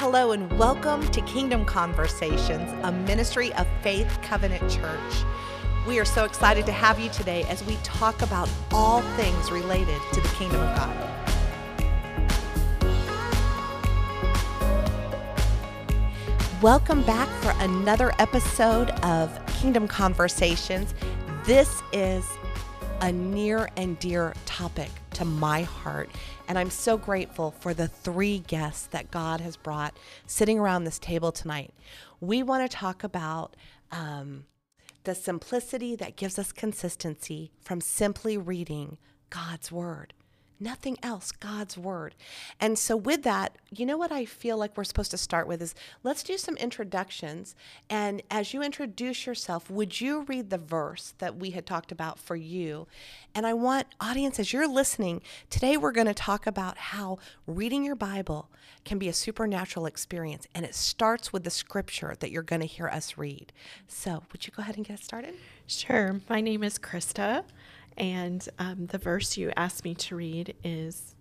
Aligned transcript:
Hello, 0.00 0.30
and 0.30 0.56
welcome 0.56 1.04
to 1.10 1.20
Kingdom 1.22 1.64
Conversations, 1.64 2.72
a 2.84 2.92
ministry 2.92 3.52
of 3.54 3.66
Faith 3.82 4.16
Covenant 4.22 4.70
Church. 4.70 5.24
We 5.88 5.98
are 5.98 6.04
so 6.04 6.24
excited 6.24 6.64
to 6.66 6.72
have 6.72 7.00
you 7.00 7.10
today 7.10 7.42
as 7.48 7.64
we 7.64 7.74
talk 7.82 8.22
about 8.22 8.48
all 8.70 9.02
things 9.16 9.50
related 9.50 10.00
to 10.12 10.20
the 10.20 10.28
kingdom 10.28 10.60
of 10.60 10.76
God. 10.76 10.96
Welcome 16.62 17.02
back 17.02 17.28
for 17.42 17.52
another 17.58 18.12
episode 18.20 18.90
of 19.02 19.44
Kingdom 19.46 19.88
Conversations. 19.88 20.94
This 21.42 21.82
is 21.92 22.24
a 23.00 23.10
near 23.10 23.68
and 23.76 23.98
dear 23.98 24.32
topic 24.46 24.90
to 25.18 25.24
my 25.24 25.62
heart. 25.62 26.08
And 26.46 26.56
I'm 26.56 26.70
so 26.70 26.96
grateful 26.96 27.50
for 27.50 27.74
the 27.74 27.88
three 27.88 28.38
guests 28.38 28.86
that 28.92 29.10
God 29.10 29.40
has 29.40 29.56
brought 29.56 29.96
sitting 30.26 30.60
around 30.60 30.84
this 30.84 31.00
table 31.00 31.32
tonight. 31.32 31.74
We 32.20 32.44
want 32.44 32.70
to 32.70 32.76
talk 32.76 33.02
about 33.02 33.56
um, 33.90 34.44
the 35.02 35.16
simplicity 35.16 35.96
that 35.96 36.14
gives 36.14 36.38
us 36.38 36.52
consistency 36.52 37.50
from 37.60 37.80
simply 37.80 38.38
reading 38.38 38.96
God's 39.28 39.72
Word 39.72 40.14
nothing 40.60 40.98
else, 41.02 41.32
God's 41.32 41.76
word. 41.76 42.14
And 42.60 42.78
so, 42.78 42.96
with 42.96 43.22
that, 43.22 43.56
you 43.70 43.86
know 43.86 43.96
what 43.96 44.12
I 44.12 44.24
feel 44.24 44.56
like 44.56 44.76
we're 44.76 44.84
supposed 44.84 45.10
to 45.12 45.18
start 45.18 45.46
with 45.46 45.62
is 45.62 45.74
let's 46.02 46.22
do 46.22 46.36
some 46.36 46.56
introductions. 46.56 47.54
And 47.88 48.22
as 48.30 48.52
you 48.52 48.62
introduce 48.62 49.26
yourself, 49.26 49.70
would 49.70 50.00
you 50.00 50.22
read 50.22 50.50
the 50.50 50.58
verse 50.58 51.14
that 51.18 51.36
we 51.36 51.50
had 51.50 51.66
talked 51.66 51.92
about 51.92 52.18
for 52.18 52.36
you? 52.36 52.86
And 53.34 53.46
I 53.46 53.54
want, 53.54 53.86
audience, 54.00 54.38
as 54.38 54.52
you're 54.52 54.68
listening, 54.68 55.22
today 55.50 55.76
we're 55.76 55.92
going 55.92 56.06
to 56.06 56.14
talk 56.14 56.46
about 56.46 56.78
how 56.78 57.18
reading 57.46 57.84
your 57.84 57.96
Bible 57.96 58.50
can 58.84 58.98
be 58.98 59.08
a 59.08 59.12
supernatural 59.12 59.86
experience. 59.86 60.46
And 60.54 60.64
it 60.64 60.74
starts 60.74 61.32
with 61.32 61.44
the 61.44 61.50
scripture 61.50 62.14
that 62.20 62.30
you're 62.30 62.42
going 62.42 62.60
to 62.60 62.66
hear 62.66 62.88
us 62.88 63.18
read. 63.18 63.52
So, 63.86 64.24
would 64.32 64.46
you 64.46 64.52
go 64.56 64.62
ahead 64.62 64.76
and 64.76 64.86
get 64.86 64.98
started? 65.00 65.34
Sure. 65.66 66.20
My 66.28 66.40
name 66.40 66.64
is 66.64 66.78
Krista. 66.78 67.44
And 67.98 68.48
um, 68.58 68.86
the 68.86 68.98
verse 68.98 69.36
you 69.36 69.52
asked 69.56 69.84
me 69.84 69.94
to 69.96 70.16
read 70.16 70.54
is 70.62 71.16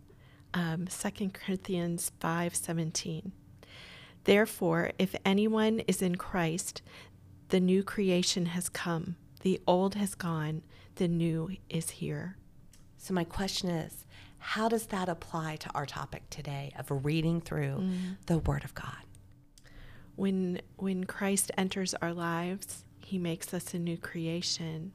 um, 0.54 0.88
2 0.88 1.30
Corinthians 1.32 2.12
5:17. 2.22 3.32
Therefore, 4.24 4.92
if 5.00 5.16
anyone 5.26 5.80
is 5.82 6.02
in 6.02 6.16
Christ, 6.16 6.82
the 7.50 7.60
new 7.60 7.84
creation 7.84 8.48
has 8.48 8.70
come. 8.70 9.16
The 9.42 9.60
old 9.66 9.96
has 9.96 10.16
gone, 10.16 10.64
the 10.96 11.08
new 11.08 11.52
is 11.70 11.90
here. 11.92 12.38
So 12.98 13.14
my 13.14 13.24
question 13.24 13.70
is, 13.70 14.06
how 14.40 14.68
does 14.68 14.88
that 14.88 15.08
apply 15.08 15.56
to 15.58 15.70
our 15.74 15.86
topic 15.86 16.30
today 16.30 16.74
of 16.78 17.06
reading 17.06 17.40
through 17.42 17.78
mm. 17.78 18.18
the 18.26 18.40
word 18.40 18.64
of 18.64 18.76
God? 18.76 19.04
When 20.16 20.62
when 20.76 21.06
Christ 21.06 21.52
enters 21.58 21.94
our 21.96 22.14
lives, 22.14 22.84
he 23.00 23.18
makes 23.18 23.54
us 23.54 23.74
a 23.74 23.80
new 23.80 23.98
creation 23.98 24.92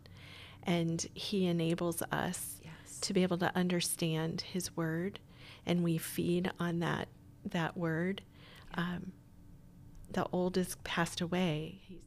and 0.65 1.05
He 1.15 1.47
enables 1.47 2.03
us 2.11 2.61
yes. 2.63 2.99
to 3.01 3.13
be 3.13 3.23
able 3.23 3.39
to 3.39 3.55
understand 3.57 4.43
His 4.43 4.77
Word, 4.77 5.19
and 5.67 5.83
we 5.83 5.99
feed 5.99 6.51
on 6.59 6.81
that 6.81 7.09
that 7.45 7.77
Word. 7.77 8.23
Um, 8.75 9.13
the 10.11 10.27
old 10.33 10.57
is 10.57 10.77
passed 10.85 11.21
away. 11.21 11.81
He's, 11.87 12.01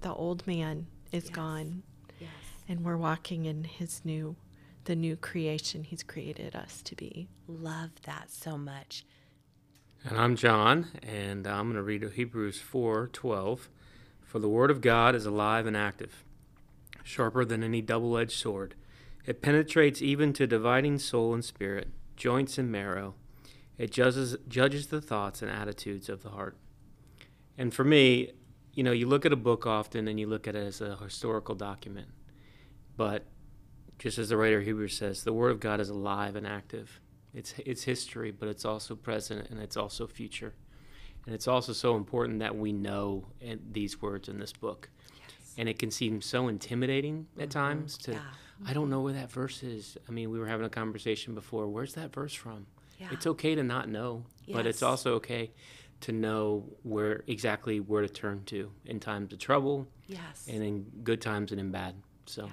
the 0.00 0.12
old 0.12 0.46
man 0.46 0.86
is 1.12 1.24
yes. 1.24 1.32
gone, 1.32 1.82
yes. 2.20 2.30
and 2.68 2.84
we're 2.84 2.96
walking 2.96 3.46
in 3.46 3.64
His 3.64 4.04
new, 4.04 4.36
the 4.84 4.96
new 4.96 5.16
creation 5.16 5.84
He's 5.84 6.02
created 6.02 6.54
us 6.54 6.82
to 6.82 6.94
be. 6.94 7.28
Love 7.46 7.90
that 8.02 8.30
so 8.30 8.56
much. 8.56 9.04
And 10.04 10.18
I'm 10.18 10.36
John, 10.36 10.88
and 11.02 11.46
I'm 11.46 11.64
going 11.64 11.74
to 11.74 11.82
read 11.82 12.02
Hebrews 12.12 12.60
4:12. 12.60 13.68
For 14.22 14.38
the 14.38 14.48
word 14.48 14.70
of 14.70 14.82
God 14.82 15.14
is 15.14 15.24
alive 15.24 15.64
and 15.64 15.76
active 15.76 16.24
sharper 17.08 17.44
than 17.44 17.64
any 17.64 17.80
double 17.80 18.18
edged 18.18 18.38
sword. 18.38 18.74
It 19.24 19.40
penetrates 19.40 20.02
even 20.02 20.32
to 20.34 20.46
dividing 20.46 20.98
soul 20.98 21.34
and 21.34 21.44
spirit, 21.44 21.88
joints 22.16 22.58
and 22.58 22.70
marrow. 22.70 23.14
It 23.78 23.90
judges, 23.90 24.36
judges 24.46 24.88
the 24.88 25.00
thoughts 25.00 25.40
and 25.40 25.50
attitudes 25.50 26.08
of 26.08 26.22
the 26.22 26.30
heart. 26.30 26.56
And 27.56 27.72
for 27.72 27.84
me, 27.84 28.32
you 28.74 28.82
know, 28.82 28.92
you 28.92 29.06
look 29.06 29.24
at 29.24 29.32
a 29.32 29.36
book 29.36 29.66
often 29.66 30.06
and 30.06 30.20
you 30.20 30.26
look 30.26 30.46
at 30.46 30.54
it 30.54 30.66
as 30.66 30.80
a 30.80 30.96
historical 30.96 31.54
document. 31.54 32.08
But 32.96 33.24
just 33.98 34.18
as 34.18 34.28
the 34.28 34.36
writer 34.36 34.60
Hebrews 34.60 34.96
says, 34.96 35.24
the 35.24 35.32
Word 35.32 35.50
of 35.50 35.60
God 35.60 35.80
is 35.80 35.88
alive 35.88 36.36
and 36.36 36.46
active. 36.46 37.00
It's, 37.32 37.54
it's 37.64 37.84
history, 37.84 38.30
but 38.30 38.48
it's 38.48 38.64
also 38.64 38.94
present 38.94 39.48
and 39.50 39.60
it's 39.60 39.76
also 39.76 40.06
future. 40.06 40.54
And 41.24 41.34
it's 41.34 41.48
also 41.48 41.72
so 41.72 41.96
important 41.96 42.38
that 42.40 42.56
we 42.56 42.72
know 42.72 43.26
eh, 43.42 43.56
these 43.70 44.00
words 44.00 44.28
in 44.28 44.38
this 44.38 44.52
book 44.52 44.90
and 45.58 45.68
it 45.68 45.78
can 45.78 45.90
seem 45.90 46.22
so 46.22 46.48
intimidating 46.48 47.26
at 47.36 47.48
mm-hmm. 47.48 47.58
times 47.58 47.98
to 47.98 48.12
yeah. 48.12 48.20
i 48.66 48.72
don't 48.72 48.88
know 48.88 49.00
where 49.00 49.12
that 49.12 49.30
verse 49.30 49.62
is 49.62 49.98
i 50.08 50.12
mean 50.12 50.30
we 50.30 50.38
were 50.38 50.46
having 50.46 50.64
a 50.64 50.70
conversation 50.70 51.34
before 51.34 51.68
where's 51.68 51.94
that 51.94 52.12
verse 52.14 52.32
from 52.32 52.66
yeah. 52.98 53.08
it's 53.10 53.26
okay 53.26 53.54
to 53.54 53.62
not 53.62 53.88
know 53.88 54.24
yes. 54.46 54.56
but 54.56 54.66
it's 54.66 54.82
also 54.82 55.14
okay 55.14 55.50
to 56.00 56.12
know 56.12 56.64
where 56.84 57.24
exactly 57.26 57.80
where 57.80 58.02
to 58.02 58.08
turn 58.08 58.42
to 58.44 58.70
in 58.86 58.98
times 58.98 59.32
of 59.32 59.38
trouble 59.38 59.86
yes 60.06 60.46
and 60.50 60.62
in 60.62 60.86
good 61.02 61.20
times 61.20 61.50
and 61.50 61.60
in 61.60 61.70
bad 61.70 61.94
so 62.24 62.46
yeah. 62.46 62.52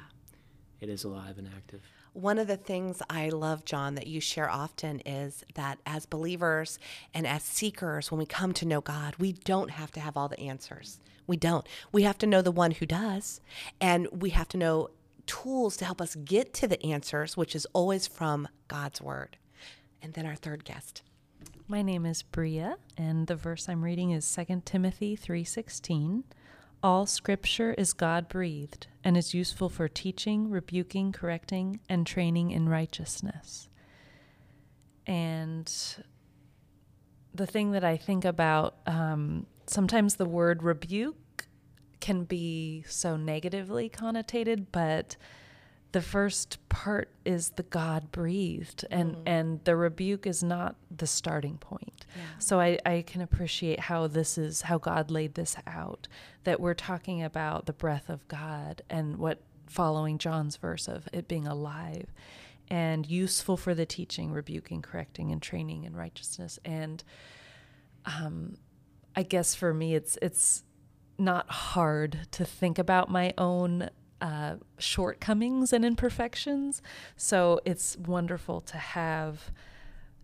it 0.82 0.90
is 0.90 1.04
alive 1.06 1.38
and 1.38 1.48
active 1.56 1.82
one 2.16 2.40
of 2.40 2.48
the 2.48 2.56
things 2.56 3.02
I 3.10 3.28
love, 3.28 3.66
John, 3.66 3.96
that 3.96 4.08
you 4.08 4.22
share 4.22 4.50
often 4.50 5.02
is 5.06 5.44
that 5.56 5.80
as 5.86 6.06
believers 6.06 6.80
and 7.14 7.28
as 7.28 7.44
seekers, 7.44 8.10
when 8.10 8.20
we 8.20 8.26
come 8.26 8.54
to 8.54 8.66
know 8.66 8.80
God, 8.80 9.16
we 9.20 9.34
don't 9.34 9.70
have 9.70 9.92
to 9.92 10.00
have 10.00 10.16
all 10.16 10.30
the 10.30 10.40
answers. 10.40 11.02
We 11.28 11.38
don't. 11.38 11.68
We 11.92 12.04
have 12.04 12.18
to 12.20 12.28
know 12.28 12.42
the 12.42 12.52
one 12.52 12.72
who 12.72 12.86
does, 12.86 13.42
and 13.82 14.08
we 14.12 14.32
have 14.32 14.48
to 14.50 14.58
know 14.58 14.90
tools 15.26 15.76
to 15.78 15.86
help 15.86 16.02
us 16.02 16.16
get 16.16 16.54
to 16.56 16.68
the 16.68 16.84
answers, 16.86 17.36
which 17.36 17.56
is 17.56 17.68
always 17.74 18.08
from 18.08 18.48
God's 18.68 19.02
word. 19.02 19.38
And 20.02 20.14
then 20.14 20.26
our 20.26 20.36
third 20.36 20.66
guest. 20.66 21.02
My 21.68 21.82
name 21.82 22.06
is 22.06 22.22
Bria, 22.22 22.78
and 22.96 23.26
the 23.26 23.36
verse 23.36 23.68
I'm 23.68 23.84
reading 23.84 24.12
is 24.12 24.26
2 24.26 24.66
Timothy 24.66 25.16
3:16. 25.16 26.24
All 26.84 27.08
scripture 27.08 27.74
is 27.74 27.94
God-breathed 27.94 28.86
and 29.04 29.18
is 29.18 29.34
useful 29.34 29.70
for 29.70 29.88
teaching, 29.88 30.52
rebuking, 30.52 31.12
correcting, 31.12 31.80
and 31.90 32.06
training 32.06 32.52
in 32.52 32.70
righteousness. 32.70 33.70
And 35.08 35.72
the 37.34 37.48
thing 37.48 37.72
that 37.72 37.84
I 37.84 37.98
think 37.98 38.26
about 38.26 38.78
um, 38.86 39.48
sometimes 39.68 40.16
the 40.16 40.26
word 40.26 40.64
rebuke 40.64 41.48
can 42.00 42.24
be 42.24 42.84
so 42.88 43.18
negatively 43.18 43.90
connotated, 43.90 44.68
but 44.72 45.16
the 45.92 46.02
first 46.02 46.58
part 46.68 47.10
is 47.24 47.52
the 47.52 47.64
God 47.64 48.12
breathed, 48.12 48.86
and 48.92 49.14
mm-hmm. 49.14 49.28
and 49.28 49.64
the 49.64 49.78
rebuke 49.78 50.28
is 50.28 50.44
not 50.44 50.76
the 50.92 51.08
starting 51.08 51.58
point. 51.58 52.06
Yeah. 52.16 52.22
So 52.38 52.60
I, 52.60 52.78
I 52.86 53.04
can 53.08 53.22
appreciate 53.22 53.80
how 53.80 54.08
this 54.08 54.38
is 54.38 54.64
how 54.64 54.78
God 54.78 55.10
laid 55.10 55.36
this 55.36 55.56
out. 55.66 56.10
That 56.44 56.60
we're 56.60 56.74
talking 56.74 57.24
about 57.24 57.66
the 57.66 57.74
breath 57.74 58.10
of 58.10 58.28
God 58.28 58.82
and 58.90 59.18
what 59.18 59.42
following 59.68 60.18
John's 60.18 60.58
verse 60.58 60.88
of 60.90 61.08
it 61.14 61.28
being 61.28 61.48
alive 61.48 62.12
and 62.70 63.06
useful 63.06 63.58
for 63.58 63.74
the 63.74 63.86
teaching, 63.86 64.32
rebuking, 64.32 64.82
correcting, 64.82 65.32
and 65.32 65.42
training 65.42 65.86
in 65.86 65.96
righteousness. 65.96 66.60
And 66.66 67.04
um, 68.06 68.58
I 69.16 69.24
guess 69.24 69.56
for 69.56 69.74
me, 69.74 69.96
it's 69.96 70.18
it's 70.22 70.64
not 71.18 71.50
hard 71.50 72.28
to 72.32 72.44
think 72.44 72.78
about 72.78 73.10
my 73.10 73.34
own 73.38 73.90
uh, 74.22 74.56
shortcomings 74.78 75.72
and 75.72 75.86
imperfections. 75.86 76.82
So 77.16 77.60
it's 77.66 77.98
wonderful 77.98 78.62
to 78.62 78.78
have 78.78 79.52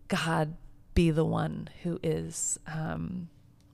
God 0.08 0.56
be 0.94 1.10
the 1.10 1.24
one 1.24 1.70
who 1.82 1.98
is 2.02 2.58
um, 2.66 3.28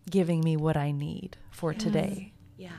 giving 0.08 0.40
me 0.40 0.56
what 0.56 0.76
I 0.76 0.93
need 0.93 1.37
for 1.50 1.72
yes. 1.72 1.82
today. 1.82 2.32
Yeah. 2.56 2.70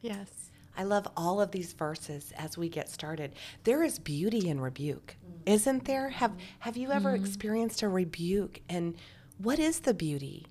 Yes. 0.00 0.50
I 0.76 0.84
love 0.84 1.06
all 1.16 1.40
of 1.40 1.50
these 1.50 1.72
verses 1.72 2.32
as 2.36 2.56
we 2.56 2.68
get 2.68 2.88
started. 2.88 3.34
There 3.64 3.82
is 3.82 3.98
beauty 3.98 4.48
in 4.48 4.60
rebuke, 4.60 5.16
mm-hmm. 5.24 5.52
isn't 5.52 5.84
there? 5.84 6.08
Have 6.10 6.32
Have 6.60 6.76
you 6.76 6.90
ever 6.90 7.12
mm-hmm. 7.12 7.24
experienced 7.24 7.82
a 7.82 7.88
rebuke? 7.88 8.60
And 8.68 8.96
what 9.38 9.58
is 9.58 9.80
the 9.80 9.94
beauty? 9.94 10.46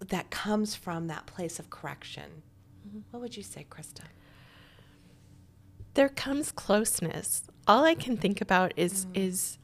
That 0.00 0.30
comes 0.30 0.74
from 0.74 1.06
that 1.08 1.26
place 1.26 1.58
of 1.58 1.70
correction. 1.70 2.42
Mm-hmm. 2.86 3.00
What 3.10 3.22
would 3.22 3.36
you 3.36 3.42
say, 3.42 3.66
Krista? 3.68 4.04
There 5.94 6.08
comes 6.08 6.52
closeness. 6.52 7.44
All 7.66 7.84
I 7.84 7.94
can 7.94 8.16
think 8.16 8.40
about 8.40 8.72
is 8.76 9.06
mm. 9.06 9.10
is 9.14 9.58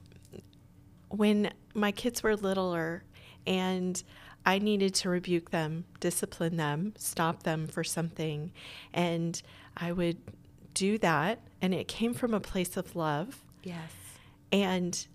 when 1.09 1.53
my 1.75 1.93
kids 1.93 2.23
were 2.23 2.35
littler 2.37 3.05
and 3.47 4.03
I 4.45 4.59
needed 4.59 4.95
to 4.97 5.09
rebuke 5.09 5.51
them, 5.51 5.85
discipline 6.01 6.57
them, 6.57 6.95
stop 6.97 7.43
them 7.43 7.67
for 7.67 7.85
something. 7.85 8.53
And 8.93 9.41
I 9.77 9.93
would 9.93 10.19
do 10.75 10.99
that. 10.99 11.41
And 11.61 11.73
it 11.75 11.87
came 11.87 12.15
from 12.15 12.35
a 12.35 12.41
place 12.41 12.77
of 12.77 12.97
love. 12.97 13.45
Yes. 13.63 13.93
And 14.51 15.07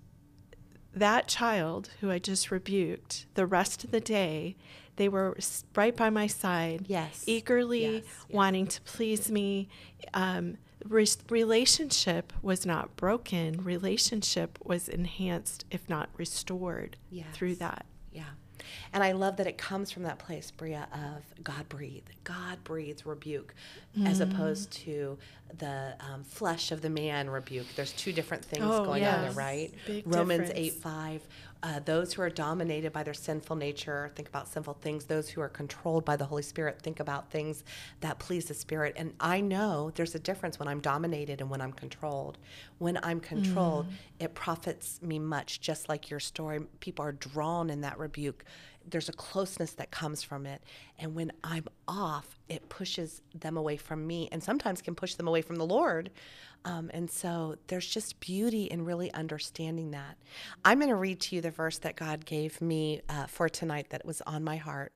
that 0.93 1.27
child 1.27 1.89
who 1.99 2.09
I 2.09 2.19
just 2.19 2.51
rebuked, 2.51 3.25
the 3.33 3.45
rest 3.45 3.83
of 3.83 3.91
the 3.91 3.99
day, 3.99 4.55
They 4.97 5.09
were 5.09 5.37
right 5.75 5.95
by 5.95 6.09
my 6.09 6.27
side, 6.27 6.85
yes, 6.87 7.23
eagerly 7.25 7.81
yes, 7.81 8.03
yes. 8.03 8.25
wanting 8.29 8.67
to 8.67 8.81
please 8.81 9.31
me. 9.31 9.69
Um, 10.13 10.57
re- 10.85 11.07
relationship 11.29 12.33
was 12.41 12.65
not 12.65 12.95
broken. 12.95 13.63
Relationship 13.63 14.57
was 14.63 14.89
enhanced, 14.89 15.65
if 15.71 15.87
not 15.87 16.09
restored, 16.17 16.97
yes. 17.09 17.27
through 17.33 17.55
that. 17.55 17.85
Yeah. 18.11 18.23
And 18.93 19.03
I 19.03 19.11
love 19.11 19.37
that 19.37 19.47
it 19.47 19.57
comes 19.57 19.91
from 19.91 20.03
that 20.03 20.19
place, 20.19 20.51
Bria, 20.51 20.87
of 20.93 21.43
God 21.43 21.67
breathe. 21.69 22.05
God 22.23 22.63
breathes 22.63 23.05
rebuke, 23.05 23.53
mm. 23.97 24.07
as 24.07 24.19
opposed 24.19 24.71
to 24.83 25.17
the 25.57 25.95
um, 25.99 26.23
flesh 26.23 26.71
of 26.71 26.81
the 26.81 26.89
man 26.89 27.29
rebuke. 27.29 27.67
There's 27.75 27.93
two 27.93 28.11
different 28.11 28.43
things 28.43 28.65
oh, 28.65 28.85
going 28.85 29.03
yes. 29.03 29.15
on 29.15 29.21
there, 29.23 29.31
right? 29.33 29.73
Big 29.85 30.03
Romans 30.05 30.47
difference. 30.49 30.75
8 30.75 30.81
5 30.81 31.27
uh, 31.63 31.79
those 31.79 32.13
who 32.13 32.21
are 32.21 32.29
dominated 32.29 32.93
by 32.93 33.03
their 33.03 33.13
sinful 33.13 33.55
nature 33.55 34.11
think 34.15 34.27
about 34.27 34.47
sinful 34.47 34.75
things. 34.75 35.05
Those 35.05 35.29
who 35.29 35.41
are 35.41 35.49
controlled 35.49 36.05
by 36.05 36.15
the 36.15 36.25
Holy 36.25 36.43
Spirit 36.43 36.81
think 36.81 36.99
about 36.99 37.31
things 37.31 37.63
that 38.01 38.19
please 38.19 38.45
the 38.45 38.53
Spirit. 38.53 38.93
And 38.97 39.13
I 39.19 39.41
know 39.41 39.91
there's 39.95 40.15
a 40.15 40.19
difference 40.19 40.59
when 40.59 40.67
I'm 40.67 40.79
dominated 40.79 41.41
and 41.41 41.49
when 41.49 41.61
I'm 41.61 41.73
controlled. 41.73 42.37
When 42.77 42.99
I'm 43.03 43.19
controlled, 43.19 43.87
mm. 43.87 43.93
it 44.19 44.35
profits 44.35 45.01
me 45.01 45.19
much, 45.19 45.61
just 45.61 45.89
like 45.89 46.09
your 46.09 46.19
story. 46.19 46.61
People 46.79 47.05
are 47.05 47.13
drawn 47.13 47.69
in 47.69 47.81
that 47.81 47.97
rebuke. 47.97 48.45
There's 48.89 49.09
a 49.09 49.13
closeness 49.13 49.73
that 49.73 49.91
comes 49.91 50.23
from 50.23 50.45
it. 50.45 50.61
And 50.97 51.15
when 51.15 51.31
I'm 51.43 51.65
off, 51.87 52.39
it 52.47 52.69
pushes 52.69 53.21
them 53.35 53.57
away 53.57 53.77
from 53.77 54.07
me 54.07 54.29
and 54.31 54.41
sometimes 54.41 54.81
can 54.81 54.95
push 54.95 55.15
them 55.15 55.27
away 55.27 55.41
from 55.41 55.57
the 55.57 55.65
Lord. 55.65 56.09
Um, 56.65 56.89
and 56.93 57.09
so 57.09 57.55
there's 57.67 57.87
just 57.87 58.19
beauty 58.19 58.65
in 58.65 58.85
really 58.85 59.13
understanding 59.13 59.91
that. 59.91 60.17
I'm 60.65 60.79
going 60.79 60.89
to 60.89 60.95
read 60.95 61.19
to 61.21 61.35
you 61.35 61.41
the 61.41 61.51
verse 61.51 61.77
that 61.79 61.95
God 61.95 62.25
gave 62.25 62.61
me 62.61 63.01
uh, 63.09 63.27
for 63.27 63.47
tonight 63.49 63.87
that 63.89 64.05
was 64.05 64.21
on 64.25 64.43
my 64.43 64.57
heart 64.57 64.93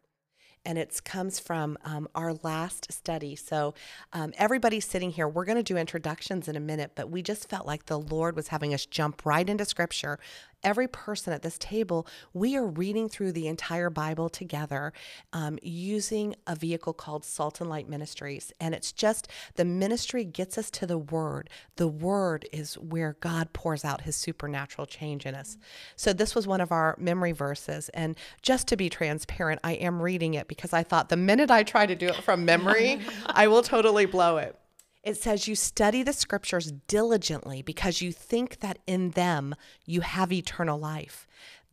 and 0.65 0.77
it 0.77 1.01
comes 1.03 1.39
from 1.39 1.77
um, 1.83 2.07
our 2.13 2.33
last 2.43 2.91
study. 2.91 3.35
So, 3.35 3.73
um, 4.13 4.33
everybody 4.38 4.79
sitting 4.79 5.11
here, 5.11 5.27
we're 5.27 5.45
going 5.45 5.57
to 5.57 5.63
do 5.63 5.77
introductions 5.77 6.47
in 6.47 6.55
a 6.55 6.59
minute, 6.59 6.91
but 6.95 7.09
we 7.09 7.21
just 7.21 7.49
felt 7.49 7.65
like 7.65 7.85
the 7.85 7.99
Lord 7.99 8.35
was 8.35 8.49
having 8.49 8.73
us 8.73 8.85
jump 8.85 9.25
right 9.25 9.49
into 9.49 9.65
scripture 9.65 10.19
every 10.63 10.88
person 10.88 11.34
at 11.34 11.42
this 11.42 11.58
table, 11.58 12.08
we 12.34 12.56
are 12.56 12.66
reading 12.66 13.10
through 13.10 13.31
the 13.31 13.48
entire 13.48 13.90
Bible 13.90 14.30
together 14.30 14.94
um, 15.34 15.58
using 15.62 16.36
a 16.48 16.56
vehicle 16.56 16.94
called 16.94 17.25
Salt 17.25 17.62
and 17.62 17.69
Light 17.69 17.90
Ministries. 17.90 18.52
And 18.60 18.74
it's 18.74 18.92
just 18.92 19.28
the 19.56 19.66
ministry 19.66 20.24
gets 20.24 20.58
us 20.58 20.69
to 20.72 20.86
the 20.86 20.98
Word. 20.98 21.50
The 21.75 21.88
Word 21.88 22.48
is 22.52 22.75
where 22.75 23.18
God 23.19 23.54
pours 23.54 23.84
out 23.84 24.02
His 24.02 24.16
supernatural 24.16 24.86
change 24.86 25.25
in 25.25 25.36
us. 25.36 25.58
So 25.96 26.13
this 26.13 26.36
was 26.36 26.48
one 26.48 26.62
of 26.62 26.72
our 26.72 26.96
memory 27.00 27.31
verses. 27.31 27.90
And 27.90 28.16
just 28.42 28.68
to 28.68 28.78
be 28.78 28.90
transparent, 28.90 29.60
I 29.63 29.74
am 29.74 30.02
reading 30.02 30.34
it 30.34 30.48
because 30.48 30.74
I 30.74 30.84
thought 30.84 31.10
the 31.10 31.18
minute 31.18 31.52
I 31.52 31.63
try 31.63 31.86
to 31.86 31.96
do 31.96 32.08
it 32.08 32.16
from 32.16 32.46
memory, 32.46 33.02
I 33.25 33.48
will 33.48 33.63
totally 33.63 34.06
blow 34.06 34.38
it. 34.38 34.56
It 35.03 35.18
says, 35.18 35.48
You 35.48 35.56
study 35.56 36.03
the 36.03 36.13
scriptures 36.13 36.71
diligently 36.88 37.62
because 37.62 38.01
you 38.01 38.12
think 38.12 38.59
that 38.59 38.80
in 38.86 39.12
them 39.12 39.56
you 39.86 40.01
have 40.01 40.31
eternal 40.31 40.80
life. 40.80 41.27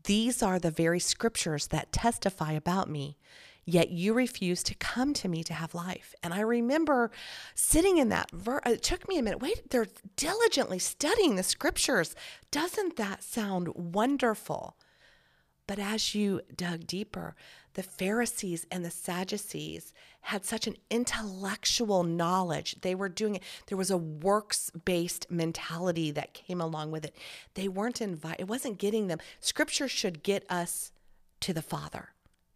These 0.04 0.42
are 0.42 0.58
the 0.58 0.70
very 0.70 1.00
scriptures 1.00 1.66
that 1.68 1.92
testify 1.92 2.52
about 2.52 2.88
me. 2.88 3.18
Yet 3.66 3.90
you 3.90 4.14
refuse 4.14 4.62
to 4.62 4.74
come 4.74 5.12
to 5.12 5.28
me 5.28 5.44
to 5.44 5.52
have 5.52 5.74
life. 5.74 6.14
And 6.22 6.32
I 6.32 6.40
remember 6.40 7.10
sitting 7.54 7.98
in 7.98 8.08
that. 8.08 8.30
It 8.64 8.82
took 8.82 9.06
me 9.06 9.18
a 9.18 9.22
minute. 9.22 9.42
Wait, 9.42 9.68
they're 9.68 9.88
diligently 10.16 10.78
studying 10.78 11.36
the 11.36 11.42
scriptures. 11.42 12.14
Doesn't 12.50 12.96
that 12.96 13.22
sound 13.22 13.68
wonderful? 13.74 14.74
But 15.68 15.78
as 15.78 16.14
you 16.14 16.40
dug 16.56 16.86
deeper, 16.86 17.36
the 17.74 17.82
Pharisees 17.82 18.66
and 18.72 18.84
the 18.84 18.90
Sadducees 18.90 19.92
had 20.22 20.44
such 20.44 20.66
an 20.66 20.76
intellectual 20.90 22.02
knowledge. 22.02 22.80
They 22.80 22.94
were 22.94 23.10
doing 23.10 23.36
it. 23.36 23.42
There 23.66 23.78
was 23.78 23.90
a 23.90 23.98
works 23.98 24.70
based 24.84 25.30
mentality 25.30 26.10
that 26.10 26.32
came 26.32 26.60
along 26.60 26.90
with 26.90 27.04
it. 27.04 27.14
They 27.54 27.68
weren't 27.68 28.00
invited, 28.00 28.40
it 28.40 28.48
wasn't 28.48 28.78
getting 28.78 29.06
them. 29.06 29.18
Scripture 29.40 29.88
should 29.88 30.24
get 30.24 30.50
us 30.50 30.90
to 31.40 31.52
the 31.52 31.62
Father. 31.62 32.08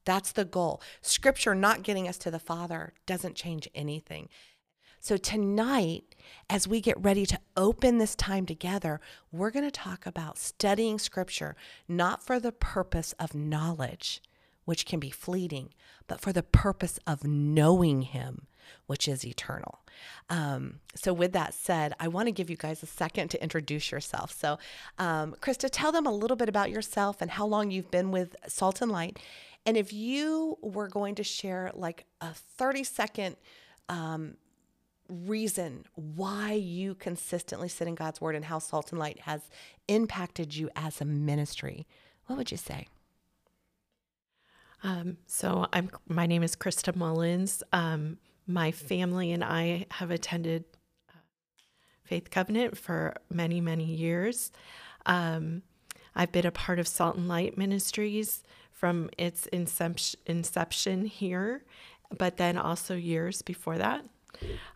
That's 0.04 0.32
the 0.32 0.46
goal. 0.46 0.80
Scripture 1.02 1.54
not 1.54 1.82
getting 1.82 2.08
us 2.08 2.18
to 2.18 2.30
the 2.30 2.40
Father 2.40 2.94
doesn't 3.06 3.36
change 3.36 3.68
anything. 3.74 4.28
So, 5.04 5.16
tonight, 5.16 6.14
as 6.48 6.68
we 6.68 6.80
get 6.80 6.96
ready 6.96 7.26
to 7.26 7.40
open 7.56 7.98
this 7.98 8.14
time 8.14 8.46
together, 8.46 9.00
we're 9.32 9.50
going 9.50 9.64
to 9.64 9.70
talk 9.72 10.06
about 10.06 10.38
studying 10.38 11.00
Scripture 11.00 11.56
not 11.88 12.24
for 12.24 12.38
the 12.38 12.52
purpose 12.52 13.12
of 13.18 13.34
knowledge, 13.34 14.22
which 14.64 14.86
can 14.86 15.00
be 15.00 15.10
fleeting, 15.10 15.70
but 16.06 16.20
for 16.20 16.32
the 16.32 16.44
purpose 16.44 17.00
of 17.04 17.24
knowing 17.24 18.02
Him, 18.02 18.46
which 18.86 19.08
is 19.08 19.26
eternal. 19.26 19.80
Um, 20.30 20.78
so, 20.94 21.12
with 21.12 21.32
that 21.32 21.52
said, 21.52 21.94
I 21.98 22.06
want 22.06 22.28
to 22.28 22.32
give 22.32 22.48
you 22.48 22.56
guys 22.56 22.80
a 22.84 22.86
second 22.86 23.26
to 23.30 23.42
introduce 23.42 23.90
yourself. 23.90 24.30
So, 24.30 24.60
um, 24.98 25.34
Krista, 25.40 25.68
tell 25.68 25.90
them 25.90 26.06
a 26.06 26.12
little 26.14 26.36
bit 26.36 26.48
about 26.48 26.70
yourself 26.70 27.20
and 27.20 27.32
how 27.32 27.46
long 27.46 27.72
you've 27.72 27.90
been 27.90 28.12
with 28.12 28.36
Salt 28.46 28.80
and 28.80 28.92
Light. 28.92 29.18
And 29.66 29.76
if 29.76 29.92
you 29.92 30.58
were 30.62 30.86
going 30.86 31.16
to 31.16 31.24
share 31.24 31.72
like 31.74 32.04
a 32.20 32.32
30 32.32 32.84
second 32.84 33.36
um, 33.88 34.36
reason 35.12 35.84
why 35.94 36.52
you 36.52 36.94
consistently 36.94 37.68
sit 37.68 37.86
in 37.86 37.94
God's 37.94 38.20
word 38.20 38.34
and 38.34 38.44
how 38.44 38.58
Salt 38.58 38.90
and 38.92 38.98
Light 38.98 39.20
has 39.20 39.42
impacted 39.88 40.54
you 40.54 40.70
as 40.74 41.00
a 41.00 41.04
ministry, 41.04 41.86
what 42.26 42.38
would 42.38 42.50
you 42.50 42.56
say? 42.56 42.88
Um, 44.82 45.18
so 45.26 45.66
I'm 45.72 45.90
my 46.08 46.26
name 46.26 46.42
is 46.42 46.56
Krista 46.56 46.94
Mullins. 46.96 47.62
Um, 47.72 48.18
my 48.46 48.72
family 48.72 49.30
and 49.30 49.44
I 49.44 49.86
have 49.92 50.10
attended 50.10 50.64
uh, 51.08 51.18
Faith 52.02 52.30
Covenant 52.30 52.76
for 52.76 53.14
many 53.30 53.60
many 53.60 53.84
years. 53.84 54.50
Um, 55.06 55.62
I've 56.14 56.32
been 56.32 56.46
a 56.46 56.50
part 56.50 56.78
of 56.78 56.88
Salt 56.88 57.16
and 57.16 57.28
Light 57.28 57.56
Ministries 57.56 58.42
from 58.70 59.08
its 59.16 59.46
inception, 59.46 60.18
inception 60.26 61.04
here, 61.06 61.64
but 62.18 62.36
then 62.36 62.58
also 62.58 62.96
years 62.96 63.40
before 63.42 63.78
that. 63.78 64.04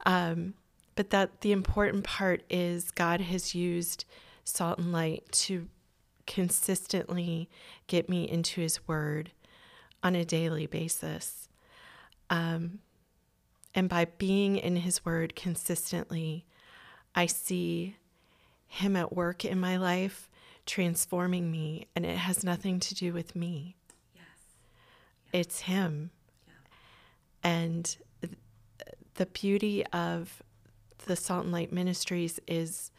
Um, 0.05 0.55
but 0.95 1.11
that 1.11 1.43
the 1.43 1.53
important 1.53 2.05
part 2.05 2.43
is 2.49 2.91
God 2.91 3.21
has 3.21 3.55
used 3.55 4.05
salt 4.45 4.79
and 4.79 4.93
light 4.93 5.25
to 5.31 5.69
consistently 6.27 7.49
get 7.87 8.09
me 8.09 8.29
into 8.29 8.61
His 8.61 8.87
Word 8.89 9.31
on 10.03 10.15
a 10.15 10.25
daily 10.25 10.67
basis. 10.67 11.49
Um, 12.31 12.81
and 13.75 13.89
by 13.89 14.07
being 14.07 14.57
in 14.57 14.77
His 14.77 15.05
Word 15.05 15.37
consistently, 15.37 16.47
I 17.15 17.27
see 17.27 17.97
Him 18.67 18.97
at 18.97 19.15
work 19.15 19.45
in 19.45 19.61
my 19.61 19.77
life, 19.77 20.31
transforming 20.65 21.51
me, 21.51 21.87
and 21.95 22.07
it 22.07 22.17
has 22.17 22.43
nothing 22.43 22.81
to 22.81 22.95
do 22.95 23.13
with 23.13 23.37
me. 23.37 23.77
Yes. 24.15 24.25
It's 25.33 25.61
Him. 25.61 26.11
Yeah. 26.47 26.55
And 27.43 27.97
the 29.17 29.27
beauty 29.27 29.85
of 29.87 30.43
the 31.07 31.17
Salt 31.17 31.45
and 31.45 31.53
Light 31.53 31.73
Ministries 31.73 32.41
is 32.47 32.91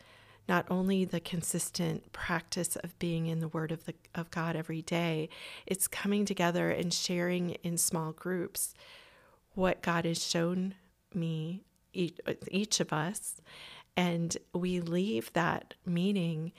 not 0.47 0.65
only 0.69 1.03
the 1.03 1.19
consistent 1.19 2.11
practice 2.13 2.75
of 2.77 2.97
being 2.99 3.27
in 3.27 3.39
the 3.39 3.49
Word 3.49 3.71
of 3.71 3.85
the 3.85 3.93
of 4.15 4.31
God 4.31 4.55
every 4.55 4.81
day, 4.81 5.29
it's 5.65 5.87
coming 5.87 6.25
together 6.25 6.69
and 6.71 6.93
sharing 6.93 7.51
in 7.63 7.77
small 7.77 8.11
groups 8.11 8.73
what 9.55 9.81
God 9.81 10.05
has 10.05 10.23
shown 10.25 10.75
me, 11.13 11.63
each, 11.93 12.19
each 12.49 12.79
of 12.79 12.93
us, 12.93 13.41
and 13.95 14.37
we 14.53 14.79
leave 14.79 15.33
that 15.33 15.73
meeting 15.85 16.53